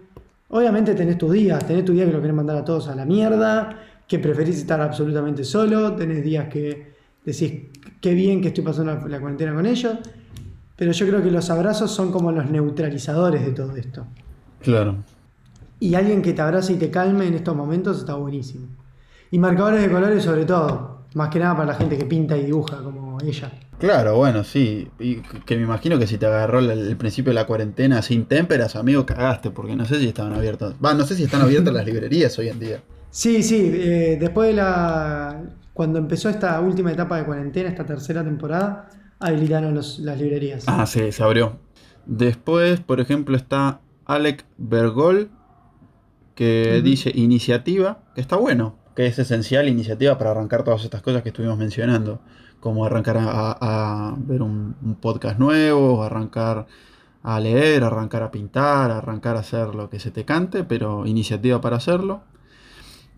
Obviamente 0.48 0.94
tenés 0.94 1.18
tus 1.18 1.32
días, 1.32 1.64
tenés 1.66 1.84
tu 1.84 1.92
día 1.92 2.06
que 2.06 2.12
lo 2.12 2.20
querés 2.20 2.34
mandar 2.34 2.56
a 2.56 2.64
todos 2.64 2.88
a 2.88 2.94
la 2.94 3.04
mierda 3.04 3.76
que 4.10 4.18
preferís 4.18 4.56
estar 4.56 4.80
absolutamente 4.80 5.44
solo, 5.44 5.94
tenés 5.94 6.24
días 6.24 6.48
que 6.48 6.94
decís 7.24 7.52
qué 8.00 8.12
bien 8.12 8.42
que 8.42 8.48
estoy 8.48 8.64
pasando 8.64 9.06
la, 9.06 9.20
cuarentena 9.20 9.54
con 9.54 9.66
ellos, 9.66 9.98
pero 10.74 10.90
yo 10.90 11.06
creo 11.06 11.22
que 11.22 11.30
los 11.30 11.48
abrazos 11.48 11.92
son 11.92 12.10
como 12.10 12.32
los 12.32 12.50
neutralizadores 12.50 13.46
de 13.46 13.52
todo 13.52 13.76
esto. 13.76 14.04
Claro. 14.62 14.96
Y 15.78 15.94
alguien 15.94 16.22
que 16.22 16.32
te 16.32 16.42
abrace 16.42 16.72
y 16.72 16.76
te 16.76 16.90
calme 16.90 17.28
en 17.28 17.34
estos 17.34 17.54
momentos 17.54 17.98
está 17.98 18.16
buenísimo. 18.16 18.66
Y 19.30 19.38
marcadores 19.38 19.80
de 19.80 19.88
colores 19.88 20.24
sobre 20.24 20.44
todo, 20.44 20.89
más 21.14 21.28
que 21.30 21.38
nada 21.38 21.56
para 21.56 21.72
la 21.72 21.74
gente 21.74 21.98
que 21.98 22.04
pinta 22.04 22.36
y 22.36 22.44
dibuja 22.44 22.82
como 22.82 23.18
ella. 23.20 23.50
Claro, 23.78 24.16
bueno, 24.16 24.44
sí. 24.44 24.88
Y 24.98 25.16
que 25.16 25.56
me 25.56 25.62
imagino 25.62 25.98
que 25.98 26.06
si 26.06 26.18
te 26.18 26.26
agarró 26.26 26.58
el, 26.58 26.96
principio 26.96 27.30
de 27.30 27.34
la 27.34 27.46
cuarentena 27.46 28.02
sin 28.02 28.26
témperas, 28.26 28.76
amigo, 28.76 29.06
cagaste, 29.06 29.50
porque 29.50 29.74
no 29.74 29.84
sé 29.84 29.98
si 29.98 30.08
estaban 30.08 30.34
abiertas. 30.34 30.74
Va, 30.84 30.94
no 30.94 31.04
sé 31.04 31.14
si 31.14 31.24
están 31.24 31.42
abiertas 31.42 31.72
las 31.72 31.84
librerías 31.84 32.38
hoy 32.38 32.48
en 32.48 32.60
día. 32.60 32.82
Sí, 33.10 33.42
sí, 33.42 33.70
eh, 33.74 34.16
después 34.20 34.48
de 34.48 34.54
la... 34.54 35.42
Cuando 35.72 35.98
empezó 35.98 36.28
esta 36.28 36.60
última 36.60 36.92
etapa 36.92 37.16
de 37.16 37.24
cuarentena, 37.24 37.70
esta 37.70 37.86
tercera 37.86 38.22
temporada, 38.22 38.90
habilitaron 39.18 39.74
las 39.74 39.98
librerías. 39.98 40.64
Ah, 40.66 40.84
sí, 40.86 41.10
se 41.10 41.22
abrió. 41.22 41.58
Después, 42.04 42.80
por 42.80 43.00
ejemplo, 43.00 43.36
está 43.36 43.80
Alec 44.04 44.44
Bergol, 44.58 45.30
que 46.34 46.80
dice 46.82 47.12
iniciativa, 47.14 48.02
que 48.14 48.20
está 48.20 48.36
bueno, 48.36 48.76
que 48.94 49.06
es 49.06 49.18
esencial 49.18 49.68
iniciativa 49.68 50.18
para 50.18 50.30
arrancar 50.32 50.62
todas 50.62 50.84
estas 50.84 51.02
cosas 51.02 51.22
que 51.22 51.30
estuvimos 51.30 51.58
mencionando, 51.58 52.20
como 52.60 52.84
arrancar 52.84 53.16
a, 53.20 54.14
ver 54.18 54.42
un, 54.42 54.76
un, 54.82 54.94
podcast 54.96 55.38
nuevo, 55.38 56.02
arrancar 56.02 56.66
a 57.22 57.40
leer, 57.40 57.84
arrancar 57.84 58.22
a 58.22 58.30
pintar, 58.30 58.90
arrancar 58.90 59.36
a 59.36 59.40
hacer 59.40 59.74
lo 59.74 59.90
que 59.90 60.00
se 60.00 60.10
te 60.10 60.24
cante, 60.24 60.64
pero 60.64 61.06
iniciativa 61.06 61.60
para 61.60 61.76
hacerlo. 61.76 62.22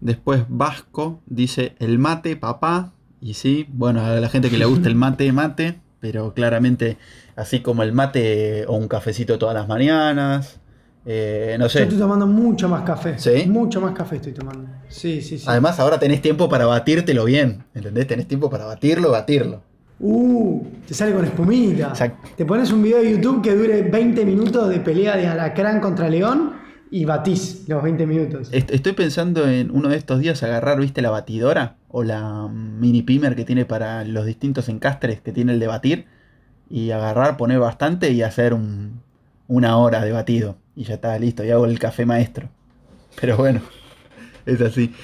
Después 0.02 0.46
Vasco 0.48 1.22
dice 1.26 1.76
el 1.78 2.00
mate, 2.00 2.36
papá. 2.36 2.92
Y 3.20 3.34
sí, 3.34 3.66
bueno, 3.72 4.04
a 4.04 4.10
la 4.18 4.28
gente 4.28 4.50
que 4.50 4.58
le 4.58 4.64
gusta 4.64 4.88
el 4.88 4.94
mate, 4.96 5.30
mate. 5.32 5.80
Pero 6.00 6.34
claramente, 6.34 6.98
así 7.36 7.60
como 7.60 7.84
el 7.84 7.92
mate 7.92 8.66
o 8.66 8.72
un 8.72 8.88
cafecito 8.88 9.38
todas 9.38 9.54
las 9.54 9.68
mañanas. 9.68 10.58
Eh, 11.04 11.56
no 11.58 11.68
sé. 11.68 11.80
Yo 11.80 11.84
estoy 11.84 11.98
tomando 11.98 12.26
mucho 12.26 12.68
más 12.68 12.82
café. 12.82 13.18
¿Sí? 13.18 13.46
Mucho 13.46 13.80
más 13.80 13.92
café 13.92 14.16
estoy 14.16 14.32
tomando. 14.32 14.68
Sí, 14.88 15.20
sí, 15.20 15.38
sí. 15.38 15.44
Además, 15.48 15.80
ahora 15.80 15.98
tenés 15.98 16.22
tiempo 16.22 16.48
para 16.48 16.66
batírtelo 16.66 17.24
bien. 17.24 17.64
¿Entendés? 17.74 18.06
Tenés 18.06 18.28
tiempo 18.28 18.48
para 18.50 18.66
batirlo, 18.66 19.10
batirlo. 19.10 19.62
Uh, 19.98 20.64
te 20.86 20.94
sale 20.94 21.12
con 21.12 21.24
espumita. 21.24 21.92
Te 22.36 22.44
pones 22.44 22.72
un 22.72 22.82
video 22.82 22.98
de 22.98 23.12
YouTube 23.12 23.42
que 23.42 23.54
dure 23.54 23.82
20 23.82 24.24
minutos 24.24 24.68
de 24.68 24.80
pelea 24.80 25.16
de 25.16 25.28
alacrán 25.28 25.80
contra 25.80 26.08
león 26.08 26.54
y 26.90 27.04
batís 27.04 27.64
los 27.68 27.82
20 27.82 28.06
minutos. 28.06 28.48
Estoy 28.52 28.92
pensando 28.92 29.48
en 29.48 29.70
uno 29.70 29.88
de 29.88 29.96
estos 29.96 30.20
días 30.20 30.42
agarrar, 30.42 30.80
¿viste 30.80 31.02
la 31.02 31.10
batidora? 31.10 31.76
O 31.88 32.02
la 32.02 32.48
mini 32.48 33.02
pimer 33.02 33.36
que 33.36 33.44
tiene 33.44 33.64
para 33.64 34.04
los 34.04 34.26
distintos 34.26 34.68
encastres 34.68 35.20
que 35.20 35.32
tiene 35.32 35.52
el 35.52 35.60
de 35.60 35.66
batir. 35.68 36.06
Y 36.68 36.90
agarrar, 36.90 37.36
poner 37.36 37.58
bastante 37.58 38.10
y 38.10 38.22
hacer 38.22 38.56
una 39.46 39.76
hora 39.76 40.04
de 40.04 40.12
batido. 40.12 40.56
Y 40.74 40.84
ya 40.84 40.94
está 40.94 41.18
listo, 41.18 41.44
y 41.44 41.50
hago 41.50 41.66
el 41.66 41.78
café 41.78 42.06
maestro. 42.06 42.48
Pero 43.20 43.36
bueno, 43.36 43.60
es 44.46 44.60
así. 44.60 44.94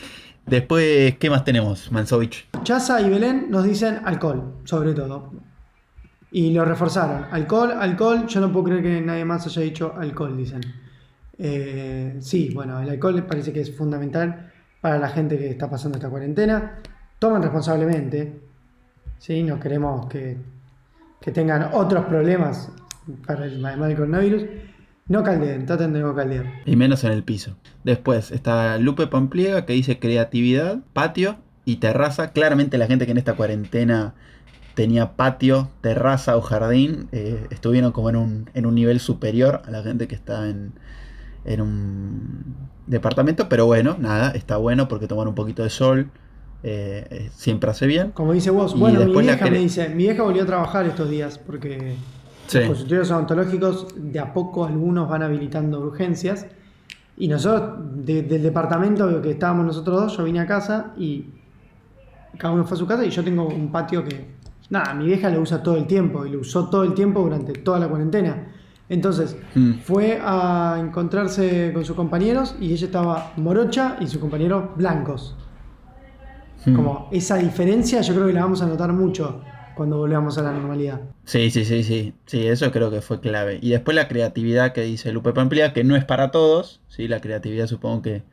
Después, 0.46 1.18
¿qué 1.18 1.28
más 1.28 1.44
tenemos, 1.44 1.92
Mansovich? 1.92 2.48
Chaza 2.62 3.00
y 3.02 3.10
Belén 3.10 3.50
nos 3.50 3.64
dicen 3.64 4.00
alcohol, 4.04 4.54
sobre 4.64 4.94
todo. 4.94 5.30
Y 6.30 6.52
lo 6.52 6.64
reforzaron. 6.64 7.26
Alcohol, 7.30 7.72
alcohol. 7.72 8.26
Yo 8.26 8.40
no 8.40 8.50
puedo 8.50 8.66
creer 8.66 8.82
que 8.82 9.00
nadie 9.00 9.24
más 9.26 9.46
haya 9.46 9.62
dicho 9.62 9.94
alcohol, 9.98 10.36
dicen. 10.36 10.60
Eh, 11.38 12.16
sí, 12.20 12.50
bueno, 12.54 12.80
el 12.80 12.88
alcohol 12.88 13.24
parece 13.26 13.52
que 13.52 13.60
es 13.60 13.76
fundamental 13.76 14.50
para 14.80 14.98
la 14.98 15.08
gente 15.08 15.38
que 15.38 15.50
está 15.50 15.68
pasando 15.68 15.98
esta 15.98 16.08
cuarentena. 16.08 16.80
Tomen 17.18 17.42
responsablemente, 17.42 18.40
¿sí? 19.18 19.42
No 19.42 19.60
queremos 19.60 20.06
que, 20.06 20.36
tengan 21.32 21.70
otros 21.74 22.06
problemas 22.06 22.72
para 23.26 23.44
el, 23.44 23.64
además 23.64 23.94
coronavirus. 23.94 24.44
No 25.08 25.22
caldeen, 25.22 25.64
traten 25.64 25.94
de 25.94 26.00
no 26.00 26.14
caldear. 26.14 26.44
Y 26.66 26.76
menos 26.76 27.02
en 27.04 27.12
el 27.12 27.24
piso. 27.24 27.56
Después 27.82 28.30
está 28.30 28.76
Lupe 28.78 29.06
Pampliega 29.06 29.64
que 29.64 29.72
dice 29.72 29.98
creatividad, 29.98 30.80
patio 30.92 31.36
y 31.64 31.76
terraza. 31.76 32.32
Claramente 32.32 32.76
la 32.76 32.86
gente 32.86 33.06
que 33.06 33.12
en 33.12 33.18
esta 33.18 33.34
cuarentena 33.34 34.14
tenía 34.74 35.16
patio, 35.16 35.70
terraza 35.80 36.36
o 36.36 36.42
jardín, 36.42 37.08
eh, 37.12 37.46
estuvieron 37.50 37.90
como 37.90 38.10
en 38.10 38.16
un, 38.16 38.50
en 38.54 38.66
un 38.66 38.74
nivel 38.74 39.00
superior 39.00 39.62
a 39.66 39.70
la 39.70 39.82
gente 39.82 40.06
que 40.06 40.14
está 40.14 40.48
en, 40.48 40.72
en 41.44 41.60
un 41.62 42.44
departamento, 42.86 43.48
pero 43.48 43.66
bueno, 43.66 43.96
nada, 43.98 44.30
está 44.30 44.56
bueno 44.56 44.88
porque 44.88 45.06
tomar 45.06 45.26
un 45.26 45.34
poquito 45.34 45.62
de 45.62 45.70
sol 45.70 46.10
eh, 46.62 47.06
eh, 47.10 47.30
siempre 47.34 47.70
hace 47.70 47.86
bien. 47.86 48.10
Como 48.12 48.32
dice 48.32 48.50
vos, 48.50 48.78
bueno, 48.78 49.04
mi 49.04 49.22
vieja 49.22 49.50
me 49.50 49.58
dice, 49.58 49.88
mi 49.88 50.04
vieja 50.04 50.22
volvió 50.22 50.42
a 50.42 50.46
trabajar 50.46 50.86
estos 50.86 51.08
días 51.08 51.38
porque 51.38 51.96
Los 52.52 52.66
consultorios 52.66 53.10
odontológicos, 53.10 53.88
de 53.96 54.18
a 54.18 54.32
poco 54.32 54.64
algunos 54.64 55.08
van 55.08 55.22
habilitando 55.22 55.80
urgencias. 55.80 56.46
Y 57.16 57.28
nosotros, 57.28 57.78
del 58.04 58.42
departamento 58.42 59.20
que 59.20 59.32
estábamos 59.32 59.66
nosotros 59.66 60.02
dos, 60.02 60.16
yo 60.16 60.24
vine 60.24 60.40
a 60.40 60.46
casa 60.46 60.92
y 60.96 61.26
cada 62.38 62.54
uno 62.54 62.64
fue 62.64 62.76
a 62.76 62.78
su 62.78 62.86
casa 62.86 63.04
y 63.04 63.10
yo 63.10 63.24
tengo 63.24 63.46
un 63.46 63.70
patio 63.72 64.04
que, 64.04 64.36
nada, 64.70 64.94
mi 64.94 65.06
vieja 65.06 65.28
lo 65.28 65.40
usa 65.40 65.62
todo 65.62 65.76
el 65.76 65.86
tiempo 65.86 66.24
y 66.24 66.30
lo 66.30 66.40
usó 66.40 66.68
todo 66.68 66.84
el 66.84 66.94
tiempo 66.94 67.20
durante 67.20 67.52
toda 67.52 67.80
la 67.80 67.88
cuarentena. 67.88 68.52
Entonces, 68.88 69.36
mm. 69.54 69.72
fue 69.82 70.18
a 70.22 70.76
encontrarse 70.78 71.72
con 71.74 71.84
sus 71.84 71.96
compañeros 71.96 72.56
y 72.60 72.72
ella 72.72 72.86
estaba 72.86 73.32
morocha 73.36 73.96
y 74.00 74.06
sus 74.06 74.20
compañeros 74.20 74.76
blancos. 74.76 75.36
Mm. 76.64 76.74
Como 76.74 77.08
esa 77.12 77.36
diferencia 77.36 78.00
yo 78.00 78.14
creo 78.14 78.28
que 78.28 78.32
la 78.32 78.42
vamos 78.42 78.62
a 78.62 78.66
notar 78.66 78.92
mucho 78.92 79.42
cuando 79.78 79.96
volvamos 79.96 80.36
a 80.36 80.42
la 80.42 80.52
normalidad. 80.52 81.00
Sí, 81.24 81.50
sí, 81.52 81.64
sí, 81.64 81.84
sí. 81.84 82.12
Sí, 82.26 82.48
eso 82.48 82.72
creo 82.72 82.90
que 82.90 83.00
fue 83.00 83.20
clave. 83.20 83.60
Y 83.62 83.70
después 83.70 83.94
la 83.94 84.08
creatividad 84.08 84.72
que 84.72 84.82
dice 84.82 85.12
Lupe 85.12 85.32
Pamplia, 85.32 85.72
que 85.72 85.84
no 85.84 85.94
es 85.94 86.04
para 86.04 86.32
todos, 86.32 86.82
¿sí? 86.88 87.06
La 87.06 87.20
creatividad 87.20 87.68
supongo 87.68 88.02
que 88.02 88.24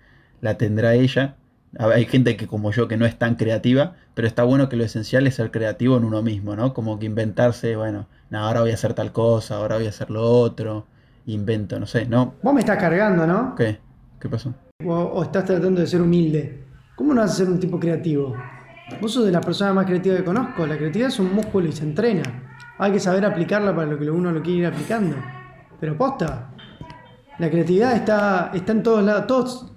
la 0.42 0.58
tendrá 0.58 0.96
ella. 0.96 1.36
Hay 1.78 2.06
gente 2.06 2.36
que 2.36 2.48
como 2.48 2.72
yo 2.72 2.88
que 2.88 2.98
no 2.98 3.06
es 3.06 3.20
tan 3.20 3.36
creativa, 3.36 3.94
pero 4.16 4.28
está 4.28 4.44
bueno 4.44 4.70
que 4.70 4.76
lo 4.76 4.84
esencial 4.84 5.28
es 5.28 5.36
ser 5.36 5.52
creativo 5.52 5.98
en 5.98 6.04
uno 6.04 6.24
mismo, 6.24 6.56
¿no? 6.56 6.74
Como 6.74 6.98
que 6.98 7.06
inventarse, 7.06 7.76
bueno, 7.76 8.08
ahora 8.32 8.62
voy 8.62 8.72
a 8.72 8.74
hacer 8.74 8.96
tal 8.96 9.12
cosa, 9.12 9.58
ahora 9.58 9.76
voy 9.76 9.86
a 9.86 9.90
hacer 9.90 10.10
lo 10.10 10.24
otro, 10.24 10.88
invento, 11.28 11.80
no 11.80 11.86
sé, 11.86 12.08
¿no? 12.08 12.34
Vos 12.42 12.54
me 12.56 12.62
estás 12.62 12.78
cargando, 12.78 13.28
¿no? 13.28 13.54
¿Qué? 13.56 13.78
¿Qué 14.20 14.30
pasó? 14.30 14.54
O, 14.84 15.22
estás 15.22 15.46
tratando 15.46 15.82
de 15.82 15.88
ser 15.88 16.02
humilde. 16.02 16.64
¿Cómo 16.96 17.14
no 17.14 17.22
vas 17.22 17.34
a 17.34 17.36
ser 17.36 17.50
un 17.50 17.60
tipo 17.60 17.80
creativo? 17.80 18.36
Vos 19.02 19.14
sos 19.14 19.26
de 19.26 19.32
las 19.32 19.46
personas 19.46 19.74
más 19.74 19.86
creativas 19.86 20.20
que 20.20 20.26
conozco. 20.26 20.66
La 20.66 20.78
creatividad 20.78 21.10
es 21.10 21.20
un 21.20 21.34
músculo 21.34 21.68
y 21.68 21.72
se 21.72 21.84
entrena. 21.84 22.24
Hay 22.78 22.92
que 22.92 23.00
saber 23.00 23.26
aplicarla 23.26 23.76
para 23.76 23.88
lo 23.88 23.98
que 23.98 24.10
uno 24.10 24.32
lo 24.32 24.42
quiere 24.42 24.60
ir 24.60 24.66
aplicando. 24.68 25.16
Pero 25.80 25.98
posta. 25.98 26.52
La 27.40 27.50
creatividad 27.50 27.96
está, 27.96 28.52
está 28.54 28.72
en 28.72 28.84
todos 28.84 29.04
lados. 29.04 29.28
Todos, 29.28 29.72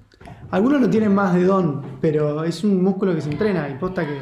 algunos 0.51 0.81
lo 0.81 0.91
tienen 0.91 1.15
más 1.15 1.35
de 1.35 1.45
don, 1.45 1.99
pero 2.01 2.45
es 2.45 2.63
un 2.65 2.83
músculo 2.83 3.15
que 3.15 3.21
se 3.21 3.31
entrena 3.31 3.69
y 3.69 3.75
posta 3.75 4.07
que 4.07 4.19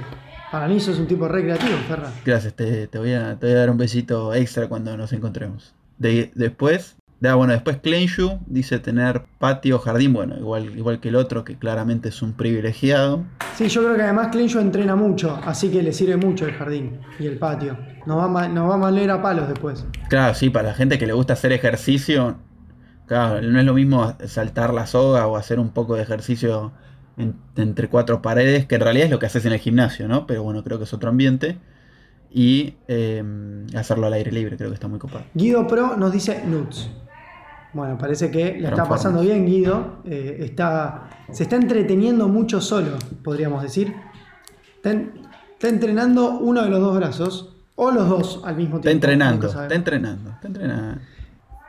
para 0.51 0.69
mí 0.69 0.81
sos 0.81 0.99
un 0.99 1.07
tipo 1.07 1.29
recreativo, 1.29 1.77
Ferra. 1.89 2.11
Gracias, 2.25 2.55
te, 2.55 2.89
voy 2.97 3.13
a, 3.13 3.35
dar 3.35 3.71
un 3.71 3.77
besito 3.77 4.33
extra 4.33 4.69
cuando 4.69 4.97
nos 4.97 5.13
encontremos. 5.13 5.75
después, 5.99 6.96
bueno, 7.21 7.53
después 7.53 7.79
Klenshu 7.79 8.39
dice 8.47 8.79
tener 8.79 9.23
patio, 9.39 9.79
jardín, 9.79 10.13
bueno, 10.13 10.37
igual, 10.37 10.77
igual 10.79 11.01
que 11.01 11.09
el 11.09 11.17
otro, 11.17 11.45
que 11.45 11.57
claramente 11.57 12.11
es 12.11 12.23
un 12.23 12.35
privilegiado. 12.35 13.25
Sí, 13.55 13.69
yo 13.69 13.83
creo 13.83 13.97
que 13.97 14.03
además 14.03 14.29
Klenshu 14.29 14.59
entrena 14.61 14.97
mucho, 14.97 15.39
así 15.45 15.71
que 15.71 15.83
le 15.83 15.93
sirve 15.93 16.17
mucho 16.17 16.47
el 16.47 16.53
jardín 16.53 17.01
y 17.19 17.27
el 17.27 17.39
patio. 17.39 17.79
Nos 18.07 18.19
va, 18.19 18.49
nos 18.49 18.71
va 18.71 18.89
a 18.89 18.91
leer 18.91 19.11
a 19.11 19.23
palos 19.23 19.49
después. 19.49 19.85
Claro, 20.09 20.35
sí, 20.35 20.51
para 20.51 20.69
la 20.69 20.75
gente 20.75 20.99
que 20.99 21.07
le 21.07 21.13
gusta 21.13 21.33
hacer 21.33 21.53
ejercicio, 21.53 22.37
claro, 23.07 23.41
no 23.41 23.59
es 23.59 23.65
lo 23.65 23.75
mismo 23.75 24.15
saltar 24.27 24.73
la 24.75 24.87
soga 24.87 25.27
o 25.27 25.37
hacer 25.37 25.59
un 25.59 25.71
poco 25.71 25.97
de 25.97 26.03
ejercicio 26.03 26.73
entre 27.57 27.89
cuatro 27.89 28.21
paredes, 28.21 28.67
que 28.67 28.75
en 28.75 28.83
realidad 28.83 29.07
es 29.07 29.11
lo 29.11 29.19
que 29.19 29.27
haces 29.27 29.45
en 29.47 29.53
el 29.53 29.59
gimnasio, 29.59 30.07
¿no? 30.07 30.27
Pero 30.27 30.43
bueno, 30.43 30.63
creo 30.63 30.79
que 30.79 30.85
es 30.85 30.93
otro 30.93 31.09
ambiente. 31.09 31.59
Y 32.31 32.75
em, 32.89 33.67
hacerlo 33.75 34.07
al 34.07 34.13
aire 34.13 34.31
libre, 34.31 34.59
creo 34.59 34.69
que 34.69 34.75
está 34.75 34.89
muy 34.89 34.99
copado. 34.99 35.25
Guido 35.33 35.67
Pro 35.67 35.97
nos 35.97 36.13
dice 36.13 36.43
nuts. 36.45 36.91
Bueno, 37.77 37.99
parece 37.99 38.31
que 38.31 38.59
le 38.59 38.69
está 38.69 38.89
pasando 38.89 39.21
bien 39.21 39.45
Guido. 39.45 39.99
Eh, 40.07 40.39
está, 40.41 41.11
se 41.31 41.43
está 41.43 41.57
entreteniendo 41.57 42.27
mucho 42.27 42.63
solo, 42.63 42.97
podríamos 43.23 43.63
decir. 43.63 43.95
Está, 44.77 45.69
entrenando 45.69 46.39
uno 46.39 46.63
de 46.63 46.71
los 46.71 46.81
dos 46.81 46.97
brazos, 46.97 47.55
o 47.75 47.91
los 47.91 48.09
dos 48.09 48.41
al 48.45 48.57
mismo 48.57 48.81
tiempo. 48.81 48.89
Está 48.89 48.91
entrenando, 48.93 49.47
está 49.49 49.75
entrenando, 49.75 50.31
está 50.31 50.47
entrenando. 50.47 51.03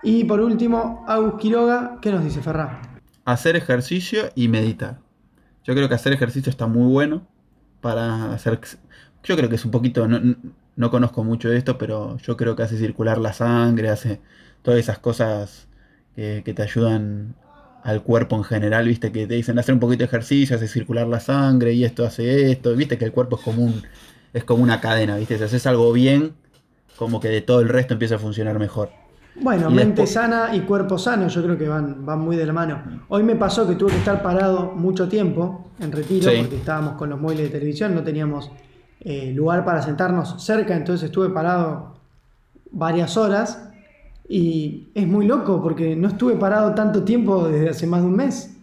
Y 0.02 0.24
por 0.24 0.40
último, 0.40 1.04
Agus 1.10 1.34
Quiroga, 1.42 1.98
¿qué 2.02 2.10
nos 2.14 2.24
dice 2.24 2.42
Ferra? 2.42 2.82
Hacer 3.26 3.58
ejercicio 3.58 4.30
y 4.34 4.48
meditar. 4.48 5.00
Yo 5.66 5.74
creo 5.74 5.90
que 5.90 5.96
hacer 5.96 6.14
ejercicio 6.14 6.50
está 6.50 6.68
muy 6.68 6.90
bueno 6.90 7.28
para 7.82 8.32
hacer... 8.32 8.62
Yo 9.24 9.36
creo 9.36 9.50
que 9.50 9.56
es 9.56 9.66
un 9.66 9.72
poquito... 9.72 10.08
No, 10.08 10.90
conozco 10.90 11.26
mucho 11.26 11.50
de 11.50 11.58
esto, 11.58 11.78
pero 11.78 12.16
yo 12.20 12.38
creo 12.38 12.56
que 12.56 12.64
hace 12.64 12.78
circular 12.78 13.18
la 13.18 13.34
sangre, 13.34 13.90
hace 13.90 14.22
todas 14.62 14.80
esas 14.80 15.00
cosas 15.00 15.67
que, 16.18 16.54
te 16.56 16.64
ayudan 16.64 17.36
al 17.84 18.02
cuerpo 18.02 18.36
en 18.36 18.44
general, 18.44 18.88
viste, 18.88 19.12
que 19.12 19.28
te 19.28 19.36
dicen 19.36 19.60
hacer 19.60 19.76
un 19.76 19.80
poquito 19.80 20.00
de 20.00 20.06
ejercicio, 20.06 20.56
hace 20.56 20.68
circular 20.68 21.06
la 21.08 21.20
sangre 21.20 21.74
y 21.74 21.86
esto 21.86 22.06
hace 22.06 22.52
esto, 22.52 22.76
viste 22.76 22.98
que 22.98 23.06
el 23.06 23.12
cuerpo 23.12 23.38
es 23.38 23.44
como, 23.44 23.72
es 24.34 24.44
como 24.44 24.64
una 24.64 24.82
cadena, 24.82 25.16
viste, 25.18 25.38
si 25.38 25.44
haces 25.44 25.68
algo 25.68 25.94
bien, 25.94 26.34
como 26.98 27.20
que 27.20 27.30
de 27.30 27.42
todo 27.42 27.62
el 27.62 27.70
resto 27.70 27.94
empieza 27.94 28.16
a 28.16 28.20
funcionar 28.20 28.58
mejor. 28.58 28.90
Bueno, 29.40 29.70
mente 29.70 30.08
sana 30.08 30.56
y 30.56 30.62
cuerpo 30.62 30.98
sano, 30.98 31.28
yo 31.28 31.44
creo 31.44 31.56
que 31.56 31.68
van, 31.68 32.04
van 32.04 32.20
muy 32.20 32.36
de 32.36 32.48
la 32.48 32.54
mano. 32.54 32.82
Hoy 33.10 33.22
me 33.22 33.36
pasó 33.36 33.68
que 33.68 33.76
tuve 33.76 33.92
que 33.92 34.00
estar 34.00 34.24
parado 34.24 34.72
mucho 34.72 35.08
tiempo 35.08 35.70
en 35.80 35.92
retiro 35.92 36.32
porque 36.40 36.56
estábamos 36.56 36.94
con 36.94 37.12
los 37.12 37.20
muebles 37.20 37.46
de 37.46 37.52
televisión, 37.52 37.94
no 37.94 38.02
teníamos 38.02 38.50
eh, 39.02 39.32
lugar 39.36 39.64
para 39.64 39.84
sentarnos 39.84 40.44
cerca, 40.44 40.76
entonces 40.76 41.06
estuve 41.06 41.30
parado 41.30 41.96
varias 42.72 43.16
horas 43.18 43.68
y 44.30 44.90
es 44.94 45.08
muy 45.08 45.26
loco 45.26 45.62
porque 45.62 45.96
no 45.96 46.10
estuve 46.10 46.36
parado 46.36 46.76
tanto 46.76 47.04
tiempo 47.04 47.48
desde 47.48 47.70
hace 47.70 47.88
más 47.88 48.02
de 48.02 48.08
un 48.08 48.16
mes. 48.16 48.54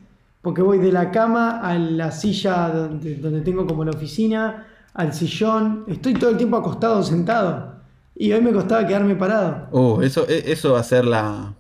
Porque 0.43 0.61
voy 0.61 0.79
de 0.79 0.93
la 0.93 1.11
cama 1.11 1.61
a 1.61 1.79
la 1.79 2.11
silla 2.11 2.69
donde, 2.69 3.17
donde 3.17 3.41
tengo 3.41 3.67
como 3.67 3.83
la 3.83 3.93
oficina, 3.93 4.67
al 4.93 5.15
sillón, 5.15 5.85
estoy 5.89 6.15
todo 6.15 6.31
el 6.31 6.37
tiempo 6.37 6.59
acostado, 6.59 7.03
sentado. 7.03 7.77
Y 8.15 8.31
hoy 8.33 8.43
me 8.43 8.53
costaba 8.53 8.87
quedarme 8.87 9.17
parado. 9.17 9.69
Oh, 9.73 10.03
eso, 10.03 10.27
e, 10.29 10.53
eso 10.53 10.75
va 10.75 10.81
a 10.81 10.85
ser 10.85 11.07
la. 11.07 11.55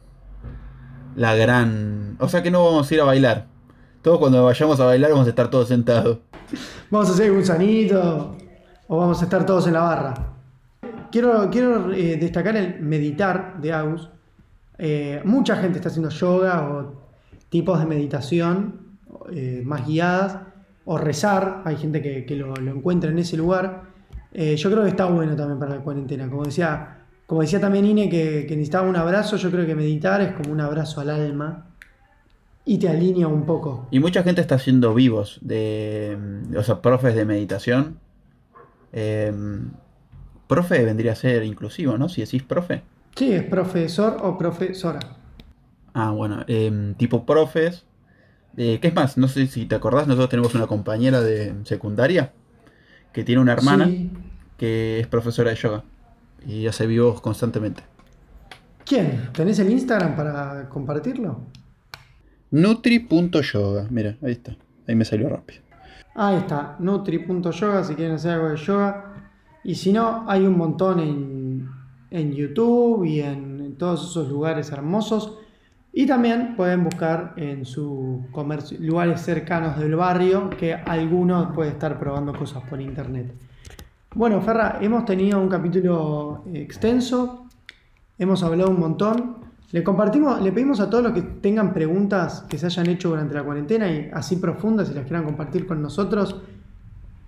La 1.16 1.34
gran. 1.34 2.16
O 2.20 2.28
sea 2.28 2.42
que 2.42 2.50
no 2.50 2.64
vamos 2.64 2.90
a 2.90 2.94
ir 2.94 3.00
a 3.00 3.04
bailar. 3.04 3.46
Todos 4.02 4.18
cuando 4.18 4.44
vayamos 4.44 4.78
a 4.80 4.84
bailar 4.84 5.12
vamos 5.12 5.26
a 5.26 5.30
estar 5.30 5.48
todos 5.48 5.68
sentados. 5.68 6.18
Vamos 6.90 7.08
a 7.08 7.12
hacer 7.12 7.30
un 7.32 7.44
sanito. 7.44 8.36
O 8.86 8.98
vamos 8.98 9.20
a 9.22 9.24
estar 9.24 9.46
todos 9.46 9.66
en 9.66 9.72
la 9.72 9.80
barra. 9.80 10.33
Quiero, 11.14 11.48
quiero 11.48 11.92
eh, 11.92 12.16
destacar 12.16 12.56
el 12.56 12.80
meditar 12.80 13.60
de 13.60 13.72
Agus. 13.72 14.10
Eh, 14.78 15.22
mucha 15.24 15.54
gente 15.54 15.78
está 15.78 15.88
haciendo 15.88 16.10
yoga 16.10 16.68
o 16.68 17.02
tipos 17.48 17.78
de 17.78 17.86
meditación 17.86 18.98
eh, 19.30 19.62
más 19.64 19.86
guiadas. 19.86 20.40
O 20.84 20.98
rezar. 20.98 21.62
Hay 21.66 21.76
gente 21.76 22.02
que, 22.02 22.26
que 22.26 22.34
lo, 22.34 22.56
encuentra 22.56 23.12
en 23.12 23.20
ese 23.20 23.36
lugar. 23.36 23.84
Yo 24.32 24.70
creo 24.72 24.82
que 24.82 24.88
está 24.88 25.04
bueno 25.04 25.36
también 25.36 25.60
para 25.60 25.76
la 25.76 25.82
cuarentena. 25.82 26.28
Como 26.28 26.42
decía, 26.42 27.04
como 27.26 27.42
decía 27.42 27.60
también 27.60 27.86
Ine 27.86 28.08
que, 28.08 28.44
necesitaba 28.50 28.88
un 28.88 28.96
abrazo, 28.96 29.36
yo 29.36 29.52
creo 29.52 29.64
que 29.64 29.76
meditar 29.76 30.20
es 30.20 30.32
como 30.32 30.52
un 30.52 30.60
abrazo 30.60 31.00
al 31.00 31.10
alma 31.10 31.68
y 32.64 32.78
te 32.78 32.88
alinea 32.88 33.28
un 33.28 33.46
poco. 33.46 33.86
Y 33.92 34.00
mucha 34.00 34.24
gente 34.24 34.40
está 34.40 34.56
haciendo 34.56 34.92
vivos, 34.94 35.38
de, 35.42 36.18
o 36.56 36.62
sea, 36.64 36.82
profes 36.82 37.14
de 37.14 37.24
meditación. 37.24 38.00
Profe 40.46 40.84
vendría 40.84 41.12
a 41.12 41.16
ser 41.16 41.44
inclusivo, 41.44 41.98
¿no? 41.98 42.08
Si 42.08 42.20
decís 42.20 42.42
profe. 42.42 42.82
Sí, 43.16 43.32
es 43.32 43.44
profesor 43.44 44.18
o 44.22 44.36
profesora. 44.36 45.00
Ah, 45.92 46.10
bueno, 46.10 46.44
em, 46.48 46.94
tipo 46.94 47.24
profes. 47.24 47.84
Eh, 48.56 48.78
¿Qué 48.80 48.88
es 48.88 48.94
más? 48.94 49.16
No 49.16 49.28
sé 49.28 49.46
si 49.46 49.66
te 49.66 49.74
acordás, 49.74 50.06
nosotros 50.06 50.30
tenemos 50.30 50.54
una 50.54 50.66
compañera 50.66 51.20
de 51.20 51.54
secundaria 51.64 52.32
que 53.12 53.24
tiene 53.24 53.40
una 53.40 53.52
hermana 53.52 53.88
que 54.58 55.00
es 55.00 55.06
profesora 55.06 55.50
de 55.50 55.56
yoga 55.56 55.82
y 56.46 56.66
hace 56.66 56.86
vivos 56.86 57.20
constantemente. 57.20 57.82
¿Quién? 58.84 59.30
¿Tenés 59.32 59.58
el 59.60 59.70
Instagram 59.70 60.14
para 60.14 60.68
compartirlo? 60.68 61.40
Nutri.yoga, 62.50 63.86
mira, 63.90 64.16
ahí 64.22 64.32
está, 64.32 64.56
ahí 64.86 64.94
me 64.94 65.04
salió 65.04 65.28
rápido. 65.28 65.62
Ahí 66.14 66.36
está, 66.36 66.76
nutri.yoga 66.78 67.82
si 67.82 67.94
quieren 67.94 68.14
hacer 68.14 68.32
algo 68.32 68.50
de 68.50 68.56
yoga. 68.56 69.13
Y 69.64 69.74
si 69.74 69.92
no, 69.92 70.24
hay 70.28 70.46
un 70.46 70.56
montón 70.56 71.00
en, 71.00 71.68
en 72.10 72.32
YouTube 72.32 73.04
y 73.04 73.20
en 73.20 73.76
todos 73.76 74.10
esos 74.10 74.28
lugares 74.28 74.70
hermosos 74.70 75.38
y 75.96 76.06
también 76.06 76.56
pueden 76.56 76.82
buscar 76.82 77.34
en 77.36 77.64
sus 77.64 78.18
lugares 78.80 79.20
cercanos 79.20 79.78
del 79.78 79.94
barrio 79.94 80.50
que 80.50 80.74
alguno 80.74 81.52
puede 81.52 81.70
estar 81.70 82.00
probando 82.00 82.32
cosas 82.32 82.64
por 82.68 82.80
internet. 82.80 83.32
Bueno, 84.12 84.40
Ferra, 84.42 84.78
hemos 84.80 85.04
tenido 85.04 85.40
un 85.40 85.48
capítulo 85.48 86.42
extenso, 86.52 87.46
hemos 88.18 88.42
hablado 88.42 88.70
un 88.70 88.80
montón. 88.80 89.36
Le 89.70 89.84
compartimos, 89.84 90.42
le 90.42 90.50
pedimos 90.50 90.80
a 90.80 90.90
todos 90.90 91.04
los 91.04 91.12
que 91.12 91.22
tengan 91.22 91.72
preguntas 91.72 92.44
que 92.48 92.58
se 92.58 92.66
hayan 92.66 92.88
hecho 92.88 93.10
durante 93.10 93.34
la 93.34 93.44
cuarentena 93.44 93.88
y 93.88 94.10
así 94.12 94.36
profundas, 94.36 94.88
si 94.88 94.94
las 94.94 95.04
quieran 95.04 95.24
compartir 95.24 95.64
con 95.64 95.80
nosotros, 95.80 96.40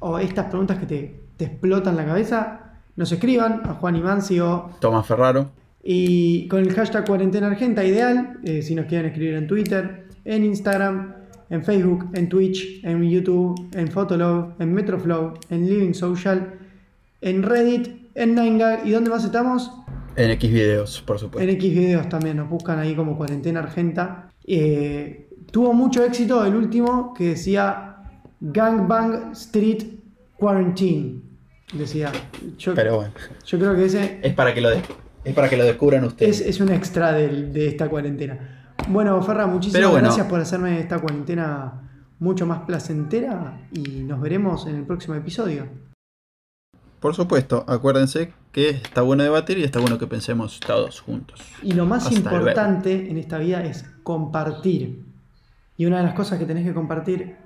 o 0.01 0.19
estas 0.19 0.47
preguntas 0.47 0.79
que 0.79 0.87
te, 0.87 1.26
explotan 1.45 1.97
la 1.97 2.07
cabeza, 2.07 2.73
nos 2.97 3.13
escriban 3.13 3.63
a 3.65 3.75
Juan 3.75 3.97
Imanci 3.97 4.41
o 4.41 4.71
Tomás 4.81 5.07
Ferraro 5.07 5.51
y 5.83 6.49
con 6.49 6.61
el 6.61 6.73
hashtag 6.75 7.07
cuarentena 7.07 7.47
argenta 7.47 7.85
ideal, 7.85 8.39
eh, 8.43 8.63
si 8.63 8.75
nos 8.75 8.87
quieren 8.87 9.07
escribir 9.07 9.35
en 9.35 9.47
Twitter, 9.47 10.07
en 10.25 10.45
Instagram, 10.45 11.15
en 11.49 11.63
Facebook, 11.63 12.09
en 12.15 12.29
Twitch, 12.29 12.85
en 12.85 13.09
YouTube, 13.09 13.69
en 13.73 13.89
Fotolog, 13.89 14.55
en 14.59 14.75
Metroflow, 14.75 15.35
en 15.49 15.67
Living 15.67 15.93
Social, 15.93 16.55
en 17.21 17.43
Reddit, 17.43 17.89
en 18.15 18.35
9 18.35 18.81
¿Y 18.85 18.91
dónde 18.91 19.11
más 19.11 19.25
estamos? 19.25 19.71
En 20.17 20.31
X 20.31 20.51
videos, 20.51 21.03
por 21.03 21.19
supuesto. 21.19 21.49
En 21.49 21.55
X 21.55 21.73
videos 21.73 22.09
también, 22.09 22.39
nos 22.39 22.49
buscan 22.49 22.79
ahí 22.79 22.97
como 22.97 23.17
Cuarentena 23.17 23.61
Argenta. 23.61 24.31
Eh, 24.45 25.29
tuvo 25.53 25.73
mucho 25.73 26.03
éxito 26.03 26.45
el 26.45 26.57
último 26.57 27.15
que 27.15 27.29
decía 27.29 27.97
Gangbang 28.41 29.33
Street 29.33 29.85
Quarantine. 30.37 31.26
Decía. 31.73 32.13
Yo, 32.59 32.75
Pero 32.75 32.97
bueno. 32.97 33.13
Yo 33.45 33.59
creo 33.59 33.75
que 33.75 33.85
ese. 33.87 34.21
Es 34.23 34.35
para 34.35 34.55
que 34.55 34.61
lo, 34.61 34.71
es 34.71 35.35
para 35.35 35.49
que 35.49 35.57
lo 35.57 35.65
descubran 35.65 36.05
ustedes. 36.05 36.41
Es, 36.41 36.61
un 36.61 36.71
extra 36.71 37.13
de, 37.13 37.67
esta 37.67 37.89
cuarentena. 37.89 38.75
Bueno, 38.89 39.21
Ferra, 39.23 39.47
muchísimas 39.47 39.93
gracias 39.93 40.27
por 40.27 40.41
hacerme 40.41 40.79
esta 40.79 41.01
cuarentena 41.01 41.83
mucho 42.19 42.47
más 42.47 42.61
placentera 42.61 43.69
y 43.73 44.05
nos 44.05 44.21
veremos 44.21 44.67
en 44.67 44.77
el 44.77 44.85
próximo 44.85 45.17
episodio. 45.17 45.67
Por 47.01 47.15
supuesto, 47.15 47.65
acuérdense 47.67 48.33
que 48.53 48.71
está 48.71 49.03
bueno 49.03 49.23
debatir 49.23 49.59
y 49.59 49.65
está 49.65 49.81
bueno 49.81 49.99
que 49.99 50.07
pensemos 50.07 50.61
todos 50.61 51.01
juntos. 51.01 51.41
Y 51.63 51.73
lo 51.73 51.85
más 51.87 52.11
importante 52.13 53.11
en 53.11 53.19
esta 53.19 53.39
vida 53.39 53.65
es 53.65 53.85
compartir. 54.03 55.05
Y 55.77 55.87
una 55.87 55.99
de 55.99 56.05
las 56.05 56.15
cosas 56.15 56.39
que 56.39 56.47
tenés 56.47 56.65
que 56.65 56.73
compartir 56.73 57.37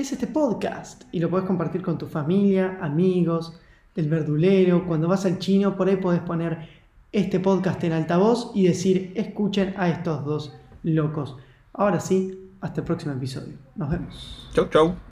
es 0.00 0.12
este 0.12 0.26
podcast. 0.26 1.02
Y 1.12 1.20
lo 1.20 1.28
podés 1.28 1.46
compartir 1.46 1.82
con 1.82 1.98
tu 1.98 2.06
familia, 2.06 2.78
amigos, 2.80 3.58
del 3.94 4.08
verdulero. 4.08 4.86
Cuando 4.86 5.08
vas 5.08 5.26
al 5.26 5.38
chino, 5.38 5.76
por 5.76 5.88
ahí 5.88 5.96
podés 5.96 6.20
poner 6.20 6.68
este 7.12 7.40
podcast 7.40 7.82
en 7.84 7.92
altavoz 7.92 8.52
y 8.54 8.66
decir, 8.66 9.12
escuchen 9.14 9.74
a 9.76 9.88
estos 9.88 10.24
dos 10.24 10.54
locos. 10.82 11.36
Ahora 11.72 12.00
sí, 12.00 12.50
hasta 12.60 12.80
el 12.80 12.86
próximo 12.86 13.12
episodio. 13.12 13.54
Nos 13.76 13.90
vemos. 13.90 14.50
Chau, 14.54 14.68
chau. 14.68 15.09